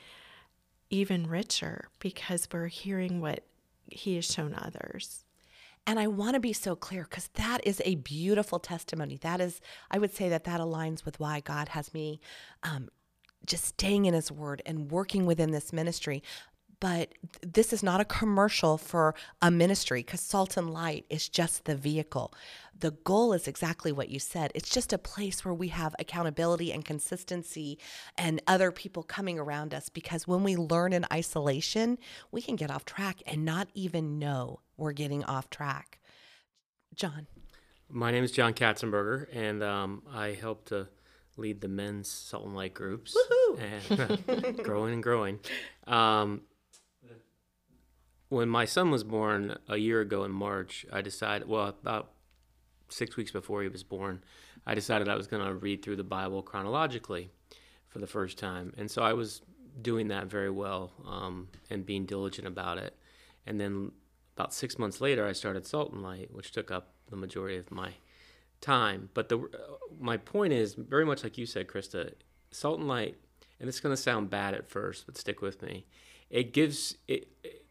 even 0.91 1.27
richer 1.27 1.89
because 1.99 2.49
we're 2.53 2.67
hearing 2.67 3.21
what 3.21 3.45
He 3.91 4.17
has 4.17 4.31
shown 4.31 4.55
others. 4.55 5.25
And 5.89 5.99
I 5.99 6.07
want 6.07 6.35
to 6.35 6.41
be 6.41 6.53
so 6.53 6.77
clear 6.77 7.05
because 7.05 7.29
that 7.37 7.67
is 7.67 7.81
a 7.83 7.95
beautiful 7.95 8.59
testimony. 8.59 9.17
That 9.23 9.41
is, 9.41 9.59
I 9.91 9.99
would 9.99 10.15
say 10.15 10.29
that 10.29 10.45
that 10.45 10.61
aligns 10.61 11.07
with 11.07 11.19
why 11.19 11.41
God 11.41 11.71
has 11.71 11.95
me 11.95 12.21
um, 12.63 12.91
just 13.47 13.65
staying 13.65 14.05
in 14.05 14.13
His 14.13 14.31
Word 14.31 14.61
and 14.67 14.91
working 14.91 15.25
within 15.25 15.51
this 15.51 15.73
ministry. 15.73 16.23
But 16.81 17.13
this 17.43 17.73
is 17.73 17.83
not 17.83 18.01
a 18.01 18.05
commercial 18.05 18.79
for 18.79 19.15
a 19.43 19.51
ministry 19.51 20.01
because 20.01 20.21
Salt 20.21 20.57
and 20.57 20.71
Light 20.71 21.05
is 21.11 21.29
just 21.29 21.65
the 21.65 21.75
vehicle. 21.75 22.33
The 22.79 22.93
goal 22.93 23.33
is 23.33 23.49
exactly 23.49 23.91
what 23.91 24.09
you 24.09 24.21
said. 24.21 24.53
It's 24.55 24.71
just 24.71 24.93
a 24.93 24.99
place 24.99 25.45
where 25.45 25.55
we 25.55 25.69
have 25.69 25.97
accountability 25.99 26.73
and 26.73 26.85
consistency 26.85 27.79
and 28.17 28.41
other 28.47 28.71
people 28.71 29.03
coming 29.03 29.39
around 29.39 29.75
us 29.75 29.89
because 29.89 30.29
when 30.29 30.45
we 30.45 30.55
learn 30.55 30.93
in 30.93 31.05
isolation, 31.13 31.99
we 32.31 32.41
can 32.41 32.55
get 32.55 32.71
off 32.71 32.85
track 32.85 33.23
and 33.27 33.45
not 33.45 33.69
even 33.75 34.21
know 34.21 34.61
we're 34.77 34.93
getting 34.93 35.25
off 35.25 35.51
track. 35.51 35.99
John. 36.95 37.27
My 37.91 38.11
name 38.11 38.23
is 38.23 38.33
John 38.33 38.53
Katzenberger, 38.53 39.27
and 39.35 39.63
um, 39.63 40.03
I 40.13 40.29
help 40.39 40.67
to 40.67 40.89
lead 41.39 41.61
the 41.61 41.69
men's 41.69 42.09
salt 42.09 42.45
and 42.45 42.55
light 42.55 42.75
groups. 42.75 43.17
Woohoo! 43.17 43.59
And, 43.91 44.01
uh, 44.01 44.51
growing 44.63 44.95
and 44.95 45.03
growing. 45.03 45.39
Um, 45.87 46.43
when 48.29 48.49
my 48.49 48.65
son 48.65 48.91
was 48.91 49.05
born 49.05 49.57
a 49.69 49.77
year 49.77 50.01
ago 50.01 50.25
in 50.25 50.31
March, 50.31 50.85
I 50.93 51.01
decided, 51.01 51.49
well, 51.49 51.69
about 51.69 52.11
six 52.89 53.17
weeks 53.17 53.31
before 53.31 53.63
he 53.63 53.69
was 53.69 53.83
born, 53.83 54.23
I 54.67 54.75
decided 54.75 55.09
I 55.09 55.17
was 55.17 55.27
going 55.27 55.45
to 55.45 55.55
read 55.55 55.83
through 55.83 55.97
the 55.97 56.05
Bible 56.05 56.43
chronologically 56.43 57.31
for 57.89 57.99
the 57.99 58.07
first 58.07 58.39
time. 58.39 58.73
And 58.77 58.91
so 58.91 59.03
I 59.03 59.15
was 59.15 59.43
doing 59.81 60.09
that 60.09 60.27
very 60.27 60.51
well 60.51 60.93
um, 61.07 61.49
and 61.71 61.87
being 61.87 62.05
diligent 62.05 62.47
about 62.47 62.79
it. 62.79 62.97
And 63.47 63.61
then 63.61 63.93
about 64.37 64.53
six 64.53 64.79
months 64.79 65.01
later, 65.01 65.27
I 65.27 65.33
started 65.33 65.67
Salt 65.67 65.93
and 65.93 66.03
Light, 66.03 66.33
which 66.33 66.53
took 66.53 66.71
up 66.71 66.93
the 67.09 67.17
majority 67.17 67.57
of 67.57 67.71
my 67.71 67.93
time. 68.61 69.09
But 69.15 69.29
the 69.29 69.49
my 69.99 70.17
point 70.17 70.53
is 70.53 70.75
very 70.75 71.05
much 71.05 71.25
like 71.25 71.39
you 71.39 71.47
said, 71.47 71.67
Krista, 71.67 72.13
Salt 72.51 72.79
and 72.79 72.89
Light, 72.89 73.17
and 73.59 73.69
it's 73.69 73.81
going 73.81 73.95
to 73.95 74.01
sound 74.01 74.31
bad 74.31 74.55
at 74.55 74.69
first, 74.69 75.07
but 75.07 75.17
stick 75.17 75.41
with 75.41 75.63
me. 75.63 75.87
It 76.31 76.53
gives 76.53 76.97
it 77.07 77.29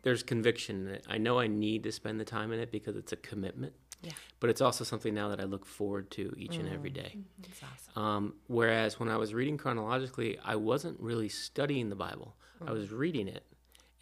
there's 0.08 0.24
conviction 0.24 0.88
in 0.88 0.94
it. 0.94 1.06
I 1.10 1.18
know 1.18 1.38
I 1.38 1.48
need 1.48 1.84
to 1.84 1.92
spend 1.92 2.18
the 2.18 2.24
time 2.24 2.54
in 2.54 2.62
it 2.62 2.72
because 2.72 2.96
it's 2.96 3.12
a 3.12 3.18
commitment. 3.18 3.74
Yeah. 4.02 4.14
But 4.40 4.50
it's 4.50 4.62
also 4.62 4.86
something 4.86 5.14
now 5.14 5.28
that 5.28 5.42
I 5.42 5.44
look 5.44 5.66
forward 5.66 6.10
to 6.12 6.34
each 6.38 6.52
mm. 6.52 6.62
and 6.62 6.70
every 6.70 6.92
day. 6.92 7.18
Mm-hmm. 7.18 7.42
That's 7.42 7.62
awesome. 7.62 8.02
Um, 8.02 8.34
whereas 8.48 9.02
when 9.02 9.10
I 9.10 9.18
was 9.18 9.34
reading 9.34 9.58
chronologically, 9.58 10.40
I 10.46 10.56
wasn't 10.56 10.98
really 11.02 11.28
studying 11.28 11.90
the 11.90 11.96
Bible. 11.98 12.38
Mm. 12.64 12.70
I 12.70 12.72
was 12.72 12.90
reading 12.90 13.28
it. 13.28 13.44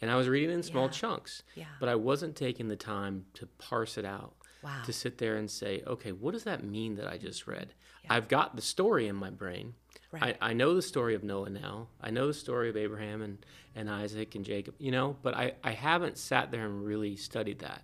And 0.00 0.08
I 0.08 0.14
was 0.14 0.28
reading 0.28 0.50
it 0.50 0.52
in 0.52 0.62
small 0.62 0.84
Yeah. 0.84 0.92
chunks. 0.92 1.42
Yeah. 1.56 1.64
But 1.80 1.88
I 1.88 1.96
wasn't 1.96 2.36
taking 2.36 2.68
the 2.68 2.76
time 2.76 3.26
to 3.34 3.46
parse 3.58 3.98
it 3.98 4.04
out. 4.04 4.36
Wow. 4.62 4.82
To 4.84 4.92
sit 4.92 5.18
there 5.18 5.34
and 5.34 5.50
say, 5.50 5.82
okay, 5.88 6.12
what 6.12 6.34
does 6.34 6.44
that 6.44 6.62
mean 6.62 6.94
that 6.96 7.08
I 7.08 7.18
just 7.18 7.48
read? 7.48 7.74
Yeah. 8.04 8.14
I've 8.14 8.28
got 8.28 8.54
the 8.54 8.62
story 8.62 9.08
in 9.08 9.16
my 9.16 9.30
brain. 9.30 9.74
Right. 10.12 10.36
I, 10.40 10.50
I 10.50 10.52
know 10.52 10.74
the 10.74 10.82
story 10.82 11.14
of 11.14 11.24
Noah 11.24 11.50
now. 11.50 11.88
I 12.00 12.10
know 12.10 12.26
the 12.26 12.34
story 12.34 12.68
of 12.68 12.76
Abraham 12.76 13.22
and, 13.22 13.38
and 13.74 13.90
Isaac 13.90 14.34
and 14.34 14.44
Jacob, 14.44 14.74
you 14.78 14.90
know, 14.90 15.16
but 15.22 15.34
I, 15.34 15.54
I 15.64 15.72
haven't 15.72 16.18
sat 16.18 16.50
there 16.50 16.64
and 16.64 16.84
really 16.84 17.16
studied 17.16 17.58
that. 17.60 17.82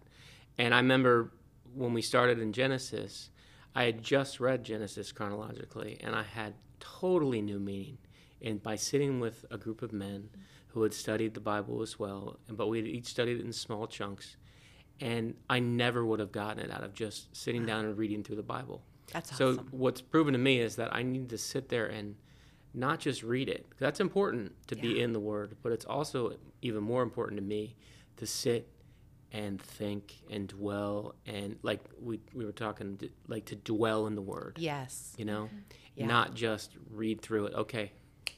And 0.59 0.75
I 0.75 0.79
remember 0.79 1.33
when 1.75 1.93
we 1.93 2.03
started 2.03 2.39
in 2.39 2.53
Genesis, 2.53 3.31
I 3.75 3.85
had 3.85 4.03
just 4.03 4.41
read 4.41 4.65
Genesis 4.65 5.13
chronologically 5.13 5.99
and 6.03 6.15
I 6.15 6.23
had 6.23 6.55
totally 6.79 7.43
new 7.43 7.59
meaning. 7.59 7.99
And 8.41 8.63
by 8.63 8.77
sitting 8.77 9.21
with 9.21 9.45
a 9.51 9.59
group 9.59 9.83
of 9.83 9.93
men 9.93 10.29
who 10.69 10.83
had 10.83 10.95
studied 10.95 11.35
the 11.35 11.41
Bible 11.41 11.83
as 11.83 11.99
well, 11.99 12.39
but 12.49 12.69
we 12.69 12.79
had 12.79 12.87
each 12.87 13.07
studied 13.07 13.39
it 13.39 13.45
in 13.45 13.53
small 13.53 13.87
chunks, 13.87 14.37
and 15.01 15.35
I 15.49 15.61
never 15.61 16.05
would 16.05 16.19
have 16.19 16.33
gotten 16.33 16.65
it 16.65 16.71
out 16.71 16.83
of 16.83 16.95
just 16.95 17.35
sitting 17.37 17.67
down 17.67 17.85
and 17.85 17.97
reading 17.97 18.25
through 18.25 18.37
the 18.37 18.43
Bible. 18.43 18.83
That's 19.13 19.37
So 19.37 19.53
awesome. 19.53 19.69
what's 19.71 20.01
proven 20.01 20.33
to 20.33 20.39
me 20.39 20.59
is 20.59 20.77
that 20.77 20.95
I 20.95 21.03
need 21.03 21.29
to 21.31 21.39
sit 21.39 21.69
there 21.69 21.87
and 21.87 22.17
not 22.75 22.99
just 23.01 23.23
read 23.23 23.49
it. 23.49 23.67
That's 23.79 24.01
important 24.01 24.53
to 24.69 24.77
be 24.77 25.01
in 25.01 25.13
the 25.13 25.21
Word, 25.21 25.57
but 25.63 25.73
it's 25.73 25.85
also 25.85 26.37
even 26.63 26.83
more 26.83 27.03
important 27.03 27.39
to 27.39 27.45
me 27.47 27.77
to 28.17 28.27
sit 28.27 28.69
and 29.33 29.61
think 29.61 30.15
and 30.31 30.47
dwell 30.49 31.15
and 31.27 31.57
like 31.63 31.81
we 32.01 32.21
we 32.35 32.45
were 32.45 32.53
talking 32.53 32.97
d- 32.97 33.11
like 33.29 33.47
to 33.47 33.57
dwell 33.57 34.07
in 34.07 34.15
the 34.15 34.23
Word. 34.23 34.57
yes. 34.59 35.15
You 35.17 35.25
know, 35.25 35.45
Mm-hmm. 35.45 35.59
Yeah. 35.97 36.07
not 36.07 36.35
just 36.35 36.71
read 36.91 37.21
through 37.21 37.47
it. 37.47 37.55
Okay, 37.55 37.93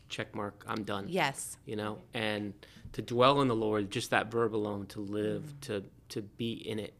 check 0.08 0.34
mark. 0.34 0.64
I'm 0.66 0.82
done 0.84 1.06
Yes. 1.08 1.56
you 1.64 1.76
know 1.76 1.98
and 2.12 2.52
to 2.92 3.02
dwell 3.02 3.40
in 3.42 3.48
the 3.48 3.54
lord 3.56 3.90
just 3.90 4.10
that 4.10 4.30
verb 4.30 4.54
alone 4.54 4.86
to 4.86 5.00
live 5.00 5.42
Mm. 5.42 5.60
to 5.62 5.84
to 6.10 6.22
be 6.22 6.52
in 6.52 6.78
it 6.80 6.94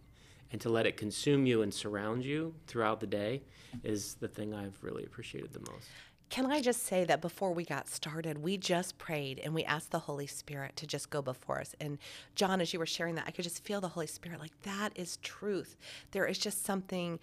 and 0.52 0.60
to 0.60 0.68
let 0.68 0.86
it 0.86 0.96
consume 0.96 1.46
you 1.46 1.62
and 1.62 1.72
surround 1.72 2.24
you 2.24 2.54
throughout 2.66 3.00
the 3.00 3.06
day 3.06 3.42
is 3.82 4.14
the 4.20 4.28
thing 4.28 4.54
i've 4.54 4.76
really 4.82 5.04
appreciated 5.04 5.52
the 5.52 5.70
most 5.70 5.88
Can 6.30 6.46
I 6.50 6.60
just 6.60 6.82
say 6.84 7.04
that 7.04 7.20
before 7.20 7.52
we 7.52 7.64
got 7.64 7.86
started, 7.86 8.38
we 8.42 8.56
just 8.56 8.98
prayed 8.98 9.38
and 9.44 9.54
we 9.54 9.62
asked 9.64 9.90
the 9.92 10.00
Holy 10.00 10.26
Spirit 10.26 10.74
to 10.76 10.86
just 10.86 11.08
go 11.10 11.22
before 11.22 11.60
us. 11.60 11.76
And 11.80 11.98
John, 12.34 12.60
as 12.60 12.72
you 12.72 12.78
were 12.80 12.86
sharing 12.86 13.14
that, 13.16 13.26
I 13.28 13.30
could 13.30 13.44
just 13.44 13.62
feel 13.62 13.80
the 13.80 13.88
Holy 13.88 14.08
Spirit 14.08 14.40
like 14.40 14.58
that 14.62 14.90
is 14.96 15.18
truth. 15.18 15.76
There 16.10 16.26
is 16.26 16.38
just 16.38 16.64
something 16.64 17.20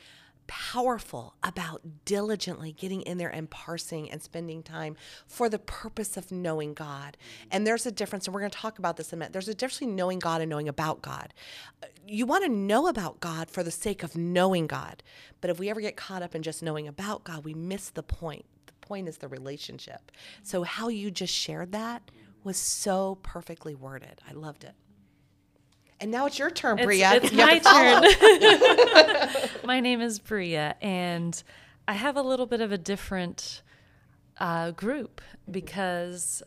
powerful 0.51 1.33
about 1.43 1.81
diligently 2.03 2.73
getting 2.73 3.03
in 3.03 3.17
there 3.17 3.29
and 3.29 3.49
parsing 3.49 4.11
and 4.11 4.21
spending 4.21 4.61
time 4.61 4.97
for 5.25 5.47
the 5.47 5.57
purpose 5.57 6.17
of 6.17 6.29
knowing 6.29 6.73
God. 6.73 7.15
And 7.49 7.65
there's 7.65 7.85
a 7.85 7.91
difference, 7.91 8.27
and 8.27 8.33
we're 8.33 8.41
going 8.41 8.51
to 8.51 8.57
talk 8.57 8.77
about 8.77 8.97
this 8.97 9.13
in 9.13 9.17
a 9.17 9.19
minute. 9.19 9.31
There's 9.31 9.47
a 9.47 9.53
difference 9.53 9.79
between 9.79 9.95
knowing 9.95 10.19
God 10.19 10.41
and 10.41 10.49
knowing 10.49 10.67
about 10.67 11.01
God. 11.01 11.33
You 12.05 12.25
want 12.25 12.43
to 12.43 12.51
know 12.51 12.87
about 12.87 13.21
God 13.21 13.49
for 13.49 13.63
the 13.63 13.71
sake 13.71 14.03
of 14.03 14.17
knowing 14.17 14.67
God. 14.67 15.03
But 15.39 15.51
if 15.51 15.57
we 15.57 15.69
ever 15.69 15.79
get 15.79 15.95
caught 15.95 16.21
up 16.21 16.35
in 16.35 16.43
just 16.43 16.61
knowing 16.61 16.85
about 16.85 17.23
God, 17.23 17.45
we 17.45 17.53
miss 17.53 17.89
the 17.89 18.03
point. 18.03 18.43
The 18.65 18.73
point 18.85 19.07
is 19.07 19.19
the 19.19 19.29
relationship. 19.29 20.11
So, 20.43 20.63
how 20.63 20.89
you 20.89 21.11
just 21.11 21.33
shared 21.33 21.71
that 21.71 22.11
was 22.43 22.57
so 22.57 23.19
perfectly 23.23 23.73
worded. 23.73 24.21
I 24.29 24.33
loved 24.33 24.65
it. 24.65 24.73
And 26.01 26.09
now 26.09 26.25
it's 26.25 26.39
your 26.39 26.49
turn, 26.49 26.79
It's, 26.79 26.85
Bria. 26.85 27.13
it's 27.13 27.31
You 27.31 27.37
my 27.37 27.59
turn. 27.59 29.49
my 29.63 29.79
name 29.79 30.01
is 30.01 30.17
Bria, 30.17 30.75
and 30.81 31.41
I 31.87 31.93
have 31.93 32.17
a 32.17 32.23
little 32.23 32.47
bit 32.47 32.59
of 32.59 32.71
a 32.71 32.77
different 32.77 33.61
uh, 34.39 34.71
group 34.71 35.21
because 35.49 36.41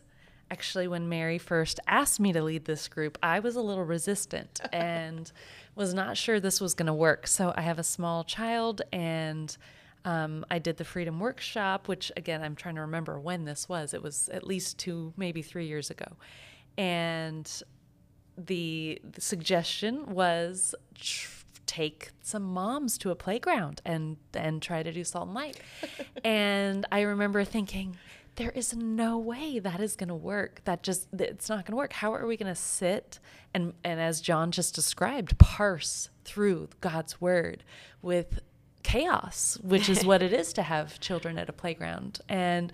actually, 0.50 0.88
when 0.88 1.08
Mary 1.08 1.38
first 1.38 1.78
asked 1.87 2.18
me 2.18 2.32
to 2.32 2.42
lead 2.42 2.64
this 2.64 2.88
group, 2.88 3.16
I 3.23 3.38
was 3.38 3.54
a 3.54 3.61
little 3.61 3.84
resistant 3.84 4.61
and 4.73 5.30
was 5.76 5.94
not 5.94 6.16
sure 6.16 6.40
this 6.40 6.61
was 6.61 6.75
going 6.75 6.87
to 6.88 6.92
work. 6.92 7.28
So 7.28 7.54
I 7.56 7.61
have 7.62 7.78
a 7.78 7.84
small 7.84 8.25
child, 8.25 8.82
and 8.92 9.56
um, 10.04 10.44
I 10.50 10.58
did 10.58 10.78
the 10.78 10.84
Freedom 10.84 11.20
Workshop, 11.20 11.87
which 11.87 12.11
again, 12.16 12.42
I'm 12.42 12.56
trying 12.56 12.75
to 12.75 12.80
remember 12.80 13.20
when 13.20 13.44
this 13.44 13.68
was. 13.68 13.94
It 13.94 14.02
was 14.02 14.28
at 14.30 14.44
least 14.44 14.78
two, 14.78 15.12
maybe 15.16 15.42
three 15.42 15.68
years 15.68 15.90
ago. 15.90 16.16
And 16.76 17.49
the, 18.37 19.00
the 19.03 19.21
suggestion 19.21 20.07
was 20.07 20.75
tr- 20.95 21.45
take 21.67 22.11
some 22.23 22.43
moms 22.43 22.99
to 22.99 23.11
a 23.11 23.14
playground 23.14 23.81
and 23.85 24.17
and 24.35 24.61
try 24.61 24.83
to 24.83 24.93
do 24.93 25.03
salt 25.05 25.26
and 25.26 25.35
light. 25.35 25.61
and 26.25 26.87
I 26.93 27.00
remember 27.03 27.45
thinking 27.45 27.97
there 28.37 28.50
is 28.50 28.75
no 28.75 29.19
way 29.19 29.59
that 29.59 29.81
is 29.81 29.97
going 29.97 30.09
to 30.09 30.14
work. 30.14 30.61
That 30.64 30.83
just 30.83 31.09
it's 31.12 31.49
not 31.49 31.64
going 31.64 31.73
to 31.73 31.76
work. 31.76 31.93
How 31.93 32.12
are 32.14 32.26
we 32.26 32.37
going 32.37 32.53
to 32.53 32.61
sit 32.61 33.19
and 33.53 33.73
and 33.83 34.00
as 34.00 34.21
John 34.21 34.50
just 34.50 34.75
described, 34.75 35.38
parse 35.38 36.11
through 36.25 36.69
God's 36.81 37.21
word 37.21 37.64
with 38.03 38.41
chaos, 38.83 39.59
which 39.62 39.88
is 39.88 40.05
what 40.05 40.23
it 40.23 40.33
is 40.33 40.53
to 40.53 40.62
have 40.62 41.00
children 41.00 41.38
at 41.38 41.49
a 41.49 41.53
playground. 41.53 42.21
And 42.29 42.73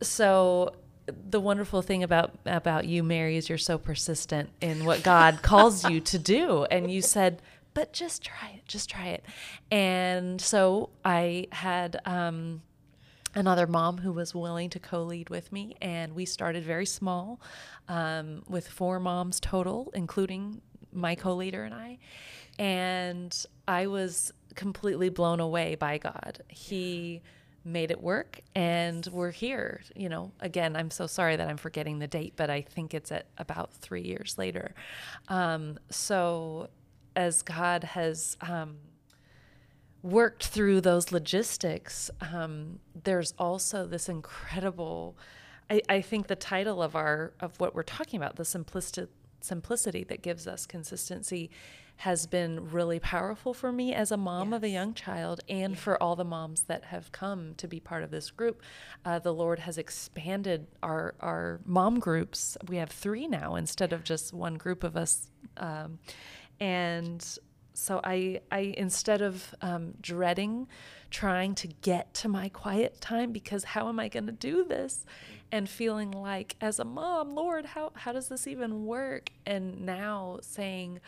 so 0.00 0.74
the 1.06 1.40
wonderful 1.40 1.82
thing 1.82 2.02
about 2.02 2.32
about 2.46 2.84
you 2.86 3.02
mary 3.02 3.36
is 3.36 3.48
you're 3.48 3.58
so 3.58 3.78
persistent 3.78 4.50
in 4.60 4.84
what 4.84 5.02
god 5.02 5.42
calls 5.42 5.88
you 5.88 6.00
to 6.00 6.18
do. 6.18 6.64
And 6.70 6.90
you 6.90 7.02
said 7.02 7.42
but 7.74 7.92
just 7.92 8.22
try 8.22 8.50
it 8.54 8.66
just 8.66 8.90
try 8.90 9.06
it. 9.08 9.24
And 9.70 10.40
so 10.40 10.90
i 11.04 11.48
had 11.52 12.00
um, 12.04 12.62
another 13.34 13.66
mom 13.66 13.98
who 13.98 14.12
was 14.12 14.34
willing 14.34 14.70
to 14.70 14.78
co-lead 14.78 15.30
with 15.30 15.50
me 15.52 15.74
and 15.80 16.14
we 16.14 16.24
started 16.24 16.62
very 16.64 16.86
small 16.86 17.40
um, 17.88 18.42
with 18.48 18.68
four 18.68 19.00
moms 19.00 19.40
total 19.40 19.90
including 19.94 20.60
my 20.92 21.14
co-leader 21.14 21.64
and 21.64 21.74
i. 21.74 21.98
And 22.58 23.44
i 23.66 23.86
was 23.86 24.32
completely 24.54 25.08
blown 25.08 25.40
away 25.40 25.74
by 25.74 25.98
god. 25.98 26.42
He 26.48 27.22
made 27.64 27.90
it 27.90 28.00
work 28.00 28.40
and 28.54 29.06
we're 29.12 29.30
here. 29.30 29.80
You 29.94 30.08
know 30.08 30.32
again 30.40 30.76
i'm 30.76 30.90
so 30.90 31.06
sorry 31.06 31.36
that 31.36 31.48
i'm 31.48 31.56
forgetting 31.56 31.98
the 31.98 32.06
date 32.06 32.34
but 32.36 32.50
i 32.50 32.60
think 32.60 32.94
it's 32.94 33.12
at 33.12 33.26
about 33.38 33.72
three 33.72 34.02
years 34.02 34.36
later. 34.38 34.74
Um, 35.28 35.78
so 35.90 36.68
as 37.14 37.42
god 37.42 37.84
has 37.84 38.36
um, 38.40 38.76
worked 40.02 40.46
through 40.46 40.80
those 40.80 41.12
logistics 41.12 42.10
um, 42.32 42.80
there's 43.04 43.34
also 43.38 43.86
this 43.86 44.08
incredible 44.08 45.16
I, 45.70 45.80
I 45.88 46.00
think 46.00 46.26
the 46.26 46.36
title 46.36 46.82
of 46.82 46.96
our 46.96 47.32
of 47.40 47.58
what 47.60 47.74
we're 47.74 47.82
talking 47.82 48.18
about 48.18 48.36
the 48.36 48.44
simplicity 48.44 49.10
simplicity 49.40 50.04
that 50.04 50.22
gives 50.22 50.46
us 50.46 50.66
consistency 50.66 51.50
has 51.96 52.26
been 52.26 52.70
really 52.70 52.98
powerful 52.98 53.54
for 53.54 53.70
me 53.70 53.94
as 53.94 54.10
a 54.10 54.16
mom 54.16 54.52
of 54.52 54.64
a 54.64 54.68
young 54.68 54.92
child 54.92 55.40
and 55.48 55.78
for 55.78 56.02
all 56.02 56.16
the 56.16 56.24
moms 56.24 56.62
that 56.62 56.86
have 56.86 57.12
come 57.12 57.54
to 57.54 57.68
be 57.68 57.78
part 57.78 58.02
of 58.02 58.10
this 58.10 58.30
group. 58.30 58.60
Uh, 59.04 59.18
the 59.18 59.32
Lord 59.32 59.60
has 59.60 59.78
expanded 59.78 60.66
our, 60.82 61.14
our 61.20 61.60
mom 61.64 62.00
groups. 62.00 62.56
We 62.68 62.76
have 62.76 62.90
three 62.90 63.28
now 63.28 63.54
instead 63.54 63.92
of 63.92 64.02
just 64.02 64.32
one 64.32 64.54
group 64.54 64.82
of 64.82 64.96
us. 64.96 65.30
Um, 65.56 66.00
and 66.58 67.24
so 67.74 68.00
I, 68.02 68.40
I 68.50 68.74
instead 68.76 69.22
of 69.22 69.54
um, 69.62 69.94
dreading 70.00 70.68
trying 71.12 71.54
to 71.54 71.68
get 71.68 72.14
to 72.14 72.28
my 72.28 72.48
quiet 72.48 73.00
time 73.00 73.32
because 73.32 73.64
how 73.64 73.88
am 73.88 74.00
I 74.00 74.08
going 74.08 74.26
to 74.26 74.32
do 74.32 74.64
this? 74.64 75.04
And 75.52 75.68
feeling 75.68 76.10
like, 76.10 76.56
as 76.62 76.78
a 76.78 76.84
mom, 76.84 77.34
Lord, 77.34 77.66
how, 77.66 77.92
how 77.94 78.12
does 78.12 78.28
this 78.28 78.46
even 78.46 78.86
work? 78.86 79.30
And 79.44 79.82
now 79.84 80.38
saying, 80.40 81.00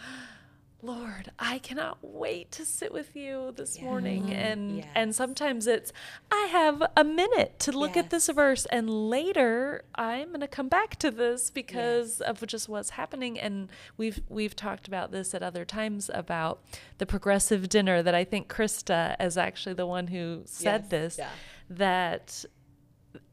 Lord, 0.84 1.30
I 1.38 1.58
cannot 1.60 1.98
wait 2.02 2.50
to 2.52 2.64
sit 2.66 2.92
with 2.92 3.16
you 3.16 3.52
this 3.56 3.80
morning. 3.80 4.24
Mm-hmm. 4.24 4.32
And 4.32 4.76
Yes. 4.78 4.86
and 4.94 5.14
sometimes 5.14 5.66
it's 5.66 5.92
I 6.30 6.48
have 6.50 6.82
a 6.96 7.04
minute 7.04 7.58
to 7.60 7.72
look 7.72 7.96
at 7.96 8.10
this 8.10 8.28
verse 8.28 8.66
and 8.66 8.90
later 9.08 9.84
I'm 9.94 10.28
going 10.28 10.40
to 10.40 10.48
come 10.48 10.68
back 10.68 10.96
to 10.96 11.10
this 11.10 11.50
because 11.50 12.20
of 12.20 12.46
just 12.46 12.68
what's 12.68 12.90
happening 12.90 13.38
and 13.40 13.70
we've 13.96 14.20
we've 14.28 14.54
talked 14.54 14.86
about 14.86 15.10
this 15.10 15.34
at 15.34 15.42
other 15.42 15.64
times 15.64 16.10
about 16.12 16.62
the 16.98 17.06
progressive 17.06 17.68
dinner 17.70 18.02
that 18.02 18.14
I 18.14 18.24
think 18.24 18.48
Krista 18.48 19.16
is 19.20 19.38
actually 19.38 19.74
the 19.74 19.86
one 19.86 20.08
who 20.08 20.42
said 20.44 20.82
Yes, 20.82 20.90
this 20.90 21.18
yeah. 21.18 21.30
that 21.70 22.44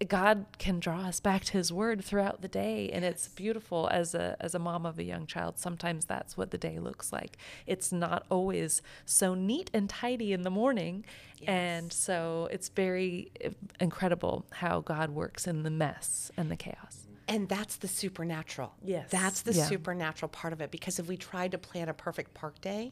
God 0.07 0.45
can 0.57 0.79
draw 0.79 1.01
us 1.01 1.19
back 1.19 1.43
to 1.45 1.53
His 1.53 1.71
Word 1.71 2.03
throughout 2.03 2.41
the 2.41 2.47
day, 2.47 2.89
and 2.91 3.03
it's 3.05 3.27
beautiful. 3.27 3.87
As 3.91 4.13
a 4.15 4.35
as 4.39 4.55
a 4.55 4.59
mom 4.59 4.85
of 4.85 4.99
a 4.99 5.03
young 5.03 5.25
child, 5.25 5.57
sometimes 5.57 6.05
that's 6.05 6.37
what 6.37 6.51
the 6.51 6.57
day 6.57 6.79
looks 6.79 7.11
like. 7.11 7.37
It's 7.65 7.91
not 7.91 8.25
always 8.29 8.81
so 9.05 9.33
neat 9.33 9.69
and 9.73 9.89
tidy 9.89 10.33
in 10.33 10.43
the 10.43 10.49
morning, 10.49 11.05
and 11.47 11.91
so 11.91 12.47
it's 12.51 12.69
very 12.69 13.31
uh, 13.43 13.49
incredible 13.79 14.45
how 14.51 14.81
God 14.81 15.11
works 15.11 15.47
in 15.47 15.63
the 15.63 15.71
mess 15.71 16.31
and 16.37 16.51
the 16.51 16.55
chaos. 16.57 17.00
And 17.31 17.47
that's 17.47 17.77
the 17.77 17.87
supernatural. 17.87 18.73
Yes. 18.83 19.09
That's 19.09 19.41
the 19.41 19.53
Yeah. 19.53 19.65
supernatural 19.65 20.27
part 20.27 20.51
of 20.51 20.59
it. 20.59 20.69
Because 20.69 20.99
if 20.99 21.07
we 21.07 21.15
tried 21.15 21.51
to 21.51 21.57
plan 21.57 21.87
a 21.87 21.93
perfect 21.93 22.33
park 22.33 22.59
day, 22.59 22.91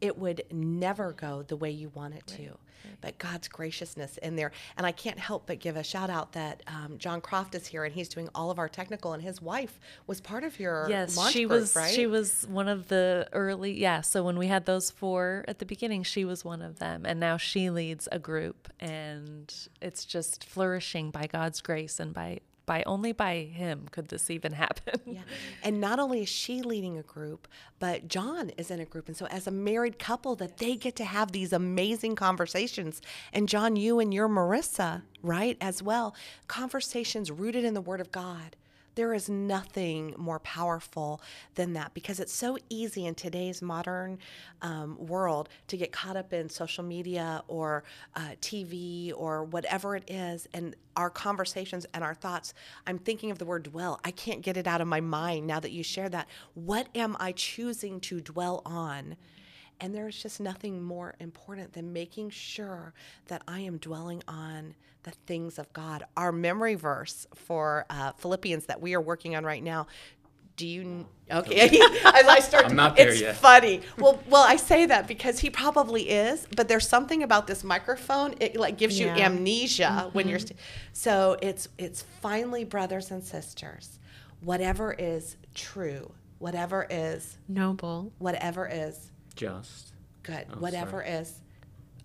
it 0.00 0.16
would 0.18 0.42
never 0.50 1.12
go 1.12 1.42
the 1.42 1.56
way 1.56 1.70
you 1.70 1.90
want 1.90 2.14
it 2.14 2.26
to. 2.28 2.56
But 3.02 3.18
God's 3.18 3.46
graciousness 3.48 4.16
in 4.18 4.36
there. 4.36 4.52
And 4.78 4.86
I 4.86 4.92
can't 4.92 5.18
help 5.18 5.46
but 5.46 5.58
give 5.58 5.76
a 5.76 5.82
shout 5.84 6.08
out 6.08 6.32
that 6.32 6.62
um, 6.66 6.96
John 6.98 7.20
Croft 7.20 7.54
is 7.54 7.66
here 7.66 7.84
and 7.84 7.94
he's 7.94 8.08
doing 8.08 8.28
all 8.34 8.50
of 8.50 8.58
our 8.58 8.68
technical, 8.68 9.12
and 9.12 9.22
his 9.22 9.40
wife 9.42 9.78
was 10.06 10.20
part 10.20 10.44
of 10.44 10.58
your 10.58 10.86
Yes, 10.88 11.16
launch 11.16 11.32
she 11.34 11.40
group, 11.44 11.60
was. 11.60 11.76
right? 11.76 11.92
She 11.94 12.06
was 12.06 12.46
one 12.48 12.68
of 12.68 12.88
the 12.88 13.28
early. 13.32 13.72
Yeah, 13.78 14.00
so 14.00 14.22
when 14.24 14.38
we 14.38 14.46
had 14.46 14.64
those 14.66 14.90
four 14.90 15.44
at 15.48 15.58
the 15.58 15.66
beginning, 15.66 16.02
she 16.04 16.24
was 16.24 16.42
one 16.44 16.62
of 16.62 16.78
them, 16.78 17.04
and 17.06 17.20
now 17.20 17.36
she 17.36 17.68
leads 17.70 18.08
a 18.12 18.18
group, 18.18 18.70
and 18.80 19.52
it's 19.82 20.04
just 20.06 20.44
flourishing 20.44 21.10
by 21.10 21.26
God's 21.26 21.60
grace 21.60 21.98
and 22.00 22.12
by 22.14 22.40
by 22.66 22.82
only 22.86 23.12
by 23.12 23.36
Him 23.38 23.86
could 23.90 24.08
this 24.08 24.30
even 24.30 24.52
happen. 24.64 25.00
Yeah. 25.06 25.20
And 25.62 25.80
not 25.80 25.98
only 25.98 26.22
is 26.22 26.28
she 26.28 26.62
leading 26.62 26.98
a 26.98 27.02
group, 27.02 27.48
but 27.78 28.08
John 28.08 28.50
is 28.56 28.70
in 28.70 28.80
a 28.80 28.84
group. 28.84 29.08
And 29.08 29.16
so 29.16 29.26
as 29.26 29.46
a 29.46 29.50
married 29.50 29.98
couple 29.98 30.34
that 30.36 30.58
they 30.58 30.76
get 30.76 30.96
to 30.96 31.04
have 31.04 31.32
these 31.32 31.52
amazing 31.52 32.16
conversations. 32.16 33.00
And 33.32 33.48
John, 33.48 33.76
you 33.76 33.98
and 33.98 34.12
your 34.12 34.28
Marissa, 34.28 35.02
right, 35.22 35.56
as 35.60 35.82
well, 35.82 36.14
conversations 36.48 37.30
rooted 37.30 37.64
in 37.64 37.74
the 37.74 37.80
word 37.80 38.00
of 38.00 38.12
God. 38.12 38.56
There 38.94 39.12
is 39.12 39.28
nothing 39.28 40.14
more 40.16 40.38
powerful 40.38 41.20
than 41.54 41.72
that 41.72 41.94
because 41.94 42.20
it's 42.20 42.32
so 42.32 42.58
easy 42.68 43.06
in 43.06 43.14
today's 43.14 43.60
modern 43.60 44.18
um, 44.62 44.96
world 44.98 45.48
to 45.68 45.76
get 45.76 45.92
caught 45.92 46.16
up 46.16 46.32
in 46.32 46.48
social 46.48 46.84
media 46.84 47.42
or 47.48 47.84
uh, 48.14 48.30
TV 48.40 49.12
or 49.16 49.44
whatever 49.44 49.96
it 49.96 50.04
is. 50.08 50.46
And 50.54 50.76
our 50.96 51.10
conversations 51.10 51.86
and 51.92 52.04
our 52.04 52.14
thoughts, 52.14 52.54
I'm 52.86 52.98
thinking 52.98 53.30
of 53.30 53.38
the 53.38 53.44
word 53.44 53.64
dwell. 53.64 54.00
I 54.04 54.10
can't 54.10 54.42
get 54.42 54.56
it 54.56 54.66
out 54.66 54.80
of 54.80 54.86
my 54.86 55.00
mind 55.00 55.46
now 55.46 55.60
that 55.60 55.72
you 55.72 55.82
share 55.82 56.08
that. 56.10 56.28
What 56.54 56.88
am 56.94 57.16
I 57.18 57.32
choosing 57.32 58.00
to 58.00 58.20
dwell 58.20 58.62
on? 58.64 59.16
And 59.84 59.94
there's 59.94 60.22
just 60.22 60.40
nothing 60.40 60.82
more 60.82 61.14
important 61.20 61.74
than 61.74 61.92
making 61.92 62.30
sure 62.30 62.94
that 63.26 63.42
I 63.46 63.60
am 63.60 63.76
dwelling 63.76 64.22
on 64.26 64.74
the 65.02 65.10
things 65.26 65.58
of 65.58 65.70
God. 65.74 66.04
Our 66.16 66.32
memory 66.32 66.74
verse 66.74 67.26
for 67.34 67.84
uh, 67.90 68.12
Philippians 68.12 68.64
that 68.64 68.80
we 68.80 68.94
are 68.94 69.00
working 69.02 69.36
on 69.36 69.44
right 69.44 69.62
now. 69.62 69.86
Do 70.56 70.66
you 70.66 71.06
okay? 71.30 71.68
As 72.06 72.26
I 72.26 72.38
start, 72.40 72.64
I'm 72.64 72.76
not 72.76 72.96
there 72.96 73.10
it's 73.10 73.20
yet. 73.20 73.36
funny. 73.36 73.82
Well, 73.98 74.18
well, 74.30 74.42
I 74.48 74.56
say 74.56 74.86
that 74.86 75.06
because 75.06 75.38
he 75.40 75.50
probably 75.50 76.08
is, 76.08 76.46
but 76.56 76.66
there's 76.66 76.88
something 76.88 77.22
about 77.22 77.46
this 77.46 77.62
microphone. 77.62 78.36
It 78.40 78.56
like 78.56 78.78
gives 78.78 78.98
you 78.98 79.08
Yeah. 79.08 79.26
amnesia 79.26 80.08
when 80.14 80.28
you're. 80.28 80.38
St- 80.38 80.58
so 80.94 81.36
it's 81.42 81.68
it's 81.76 82.00
finally, 82.22 82.64
brothers 82.64 83.10
and 83.10 83.22
sisters, 83.22 83.98
whatever 84.40 84.94
is 84.94 85.36
true, 85.54 86.10
whatever 86.38 86.86
is 86.88 87.36
Noble. 87.48 88.12
whatever 88.18 88.66
is 88.72 89.10
Just. 89.36 89.92
good, 90.22 90.46
Oh, 90.52 90.58
whatever 90.58 91.02
sorry. 91.02 91.08
is 91.10 91.40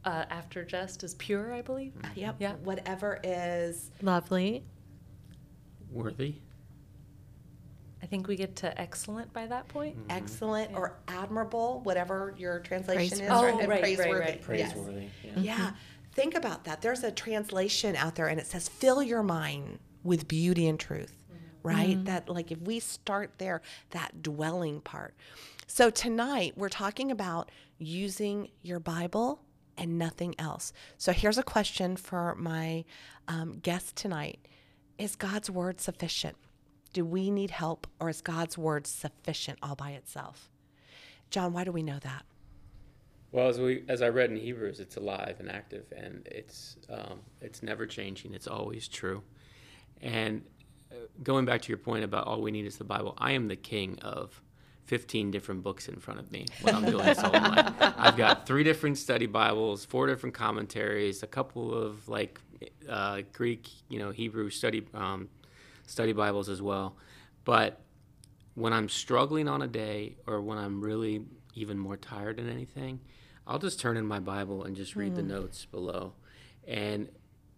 Uh, 0.06 0.26
after 0.30 0.64
just 0.64 1.04
is 1.04 1.14
pure, 1.16 1.54
I 1.54 1.62
believe. 1.62 1.94
Mm-hmm. 1.94 2.20
yep, 2.20 2.36
Yeah. 2.40 2.54
whatever 2.64 3.20
is 3.24 3.92
Lovely. 4.02 4.64
Worthy. 5.92 6.36
I 8.02 8.06
think 8.06 8.28
we 8.28 8.36
get 8.38 8.56
to 8.58 8.80
excellent 8.80 9.32
by 9.34 9.46
that 9.48 9.68
point. 9.68 9.98
Mm-hmm. 9.98 10.12
excellent 10.12 10.74
or 10.76 10.98
admirable, 11.10 11.82
whatever 11.84 12.34
your 12.38 12.60
translation 12.62 13.20
is, 13.22 13.28
Praiseworthy. 13.30 13.32
right? 13.44 13.54
Oh, 13.54 13.60
And 13.60 13.70
right, 13.70 13.82
right, 13.84 13.98
praiseworthy. 13.98 14.20
right. 14.22 14.60
Yes. 14.60 14.74
Praiseworthy. 14.74 15.08
Yeah. 15.24 15.32
Yeah. 15.38 15.72
Think 16.14 16.36
about 16.36 16.64
that. 16.66 16.82
There's 16.82 17.04
a 17.04 17.12
translation 17.12 17.96
out 17.96 18.16
there 18.16 18.28
and 18.28 18.40
it 18.40 18.48
says, 18.48 18.68
fill 18.70 19.04
your 19.04 19.22
mind 19.24 19.80
with 20.04 20.28
beauty 20.28 20.68
and 20.68 20.80
truth, 20.80 21.14
mm-hmm. 21.32 21.68
right? 21.68 22.06
That, 22.06 22.30
like, 22.30 22.52
if 22.52 22.60
we 22.62 22.80
start 22.80 23.34
there, 23.38 23.62
that 23.92 24.24
dwelling 24.24 24.80
part. 24.82 25.14
So 25.72 25.92
tonight, 25.92 26.54
we're 26.58 26.68
talking 26.68 27.12
about 27.12 27.52
using 27.78 28.50
your 28.64 28.80
Bible 28.80 29.40
and 29.78 30.00
nothing 30.00 30.34
else. 30.40 30.74
So 30.98 31.12
here's 31.14 31.38
a 31.38 31.44
question 31.44 31.96
for 31.96 32.34
my 32.34 32.86
um, 33.28 33.60
guest 33.60 33.96
tonight 33.96 34.40
Is 34.98 35.16
God's 35.16 35.48
word 35.52 35.80
sufficient? 35.80 36.38
Do 36.92 37.06
we 37.06 37.30
need 37.30 37.52
help 37.52 37.86
or 38.00 38.10
is 38.10 38.20
God's 38.20 38.58
word 38.58 38.88
sufficient 38.88 39.60
all 39.62 39.76
by 39.76 39.92
itself? 39.92 40.50
John, 41.30 41.54
why 41.54 41.66
do 41.66 41.72
we 41.72 41.84
know 41.84 42.00
that? 42.00 42.26
Well, 43.32 43.48
as 43.48 43.60
we 43.60 43.84
as 43.88 44.02
I 44.02 44.10
read 44.10 44.32
in 44.32 44.38
Hebrews, 44.38 44.80
it's 44.80 44.98
alive 44.98 45.36
and 45.40 45.52
active, 45.52 45.86
and 45.96 46.28
it's 46.32 46.78
um, 46.90 47.20
it's 47.42 47.62
never 47.62 47.86
changing. 47.86 48.34
It's 48.34 48.48
always 48.48 48.88
true. 48.88 49.22
And 50.02 50.42
uh, 50.92 50.96
going 51.22 51.46
back 51.46 51.62
to 51.62 51.70
your 51.70 51.78
point 51.78 52.04
about 52.04 52.26
all 52.26 52.42
we 52.42 52.50
need 52.50 52.66
is 52.66 52.78
the 52.78 52.84
Bible, 52.84 53.14
I 53.20 53.34
am 53.34 53.48
the 53.48 53.56
king 53.56 54.00
of 54.00 54.42
15 54.90 55.30
different 55.30 55.62
books 55.62 55.88
in 55.88 56.00
front 56.00 56.20
of 56.20 56.32
me 56.32 56.48
when 56.64 56.74
I'm 56.74 56.84
doing 56.84 57.14
Salt 57.14 57.36
and 57.36 57.46
I've 57.80 58.18
got 58.18 58.48
three 58.48 58.64
different 58.64 58.98
study 58.98 59.28
Bibles, 59.28 59.86
four 59.86 60.08
different 60.08 60.34
commentaries, 60.34 61.22
a 61.22 61.28
couple 61.28 61.76
of 61.76 62.10
like 62.10 62.42
uh, 62.90 63.22
Greek, 63.32 63.70
you 63.88 64.00
know, 64.00 64.10
Hebrew 64.10 64.50
study 64.50 64.84
um, 64.96 65.30
study 65.86 66.12
Bibles 66.12 66.50
as 66.50 66.60
well. 66.60 66.96
But 67.46 67.80
when 68.56 68.74
I'm 68.74 68.90
struggling 68.90 69.48
on 69.48 69.62
a 69.62 69.68
day 69.68 70.16
or 70.26 70.42
when 70.42 70.58
I'm 70.58 70.82
really 70.82 71.22
even 71.54 71.78
more 71.78 71.96
tired 71.96 72.38
than 72.38 72.50
anything, 72.50 73.00
I'll 73.46 73.60
just 73.60 73.80
turn 73.80 73.96
in 73.96 74.08
my 74.08 74.20
Bible 74.20 74.64
and 74.64 74.76
just 74.76 74.96
read 74.96 75.16
the 75.16 75.22
notes 75.22 75.66
below. 75.66 76.14
And 76.68 77.10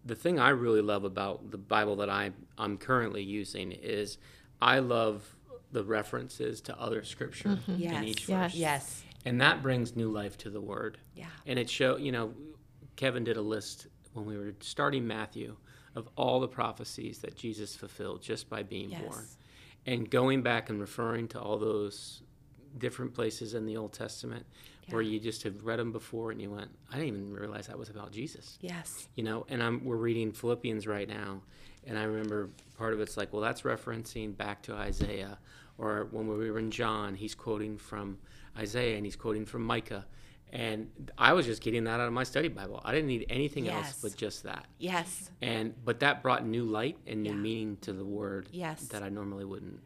the 0.04 0.16
thing 0.16 0.38
I 0.38 0.50
really 0.50 0.82
love 0.82 1.06
about 1.06 1.50
the 1.50 1.58
Bible 1.58 1.96
that 1.98 2.10
I, 2.10 2.32
I'm 2.58 2.78
currently 2.78 3.24
using 3.24 3.72
is 3.72 4.18
I 4.62 4.80
love 4.80 5.38
the 5.72 5.84
references 5.84 6.62
to 6.62 6.80
other 6.80 7.04
scripture 7.04 7.50
mm-hmm. 7.50 7.76
Yes. 7.78 7.96
in 7.96 8.04
each 8.04 8.30
Yes. 8.30 8.52
verse. 8.52 8.60
Yes. 8.60 9.04
And 9.26 9.40
that 9.42 9.62
brings 9.62 9.96
new 9.96 10.10
life 10.10 10.38
to 10.40 10.50
the 10.50 10.62
word. 10.62 10.98
Yeah. 11.16 11.28
And 11.46 11.60
it 11.60 11.70
show, 11.70 11.98
you 11.98 12.12
know, 12.12 12.34
Kevin 12.96 13.24
did 13.24 13.38
a 13.38 13.42
list 13.42 13.88
when 14.14 14.26
we 14.26 14.38
were 14.38 14.54
starting 14.60 15.08
Matthew 15.08 15.56
of 15.96 16.10
all 16.16 16.40
the 16.40 16.48
prophecies 16.48 17.20
that 17.20 17.36
Jesus 17.36 17.76
fulfilled 17.76 18.22
just 18.22 18.50
by 18.50 18.64
being 18.64 18.92
Yes. 18.92 19.02
born. 19.02 19.26
And 19.86 20.10
going 20.10 20.42
back 20.42 20.70
and 20.70 20.80
referring 20.80 21.28
to 21.30 21.40
all 21.40 21.58
those 21.58 22.22
different 22.78 23.14
places 23.14 23.54
in 23.54 23.66
the 23.66 23.78
Old 23.78 23.94
Testament 23.94 24.46
where 24.90 25.02
you 25.02 25.20
just 25.20 25.44
have 25.44 25.64
read 25.66 25.80
them 25.80 25.92
before 25.92 26.32
and 26.32 26.42
you 26.42 26.50
went, 26.52 26.70
I 26.92 26.96
didn't 26.96 27.08
even 27.10 27.34
realize 27.34 27.68
that 27.68 27.78
was 27.78 27.90
about 27.90 28.12
Jesus. 28.12 28.58
Yes. 28.62 29.08
You 29.16 29.24
know, 29.24 29.46
and 29.50 29.62
I'm 29.64 29.84
we're 29.86 29.96
reading 29.96 30.32
Philippians 30.32 30.88
right 30.88 31.08
now, 31.08 31.42
and 31.86 31.98
I 31.98 32.04
remember 32.04 32.50
part 32.78 32.94
of 32.94 33.00
it's 33.00 33.16
like, 33.18 33.32
well, 33.32 33.42
that's 33.42 33.62
referencing 33.62 34.36
back 34.36 34.62
to 34.64 34.74
Isaiah, 34.74 35.38
or 35.78 36.08
when 36.12 36.28
we 36.28 36.50
were 36.52 36.60
in 36.60 36.72
John, 36.72 37.16
he's 37.16 37.36
quoting 37.36 37.78
from 37.78 38.18
Isaiah 38.58 38.98
and 38.98 39.06
he's 39.06 39.16
quoting 39.16 39.46
from 39.46 39.64
Micah, 39.64 40.06
and 40.52 40.90
I 41.18 41.32
was 41.34 41.46
just 41.46 41.62
getting 41.62 41.86
that 41.86 42.00
out 42.02 42.08
of 42.08 42.14
my 42.14 42.24
study 42.24 42.50
Bible. 42.50 42.82
I 42.84 42.92
didn't 42.92 43.08
need 43.08 43.26
anything 43.30 43.70
else 43.70 44.00
but 44.02 44.16
just 44.18 44.44
that. 44.44 44.66
Yes. 44.80 45.30
And 45.42 45.74
but 45.86 46.02
that 46.02 46.22
brought 46.22 46.46
new 46.46 46.66
light 46.66 46.98
and 47.08 47.24
new 47.24 47.30
Yeah. 47.30 47.36
meaning 47.38 47.78
to 47.82 47.94
the 47.94 48.04
word 48.04 48.50
Yes. 48.52 48.88
that 48.90 49.02
I 49.04 49.08
normally 49.10 49.46
wouldn't 49.46 49.80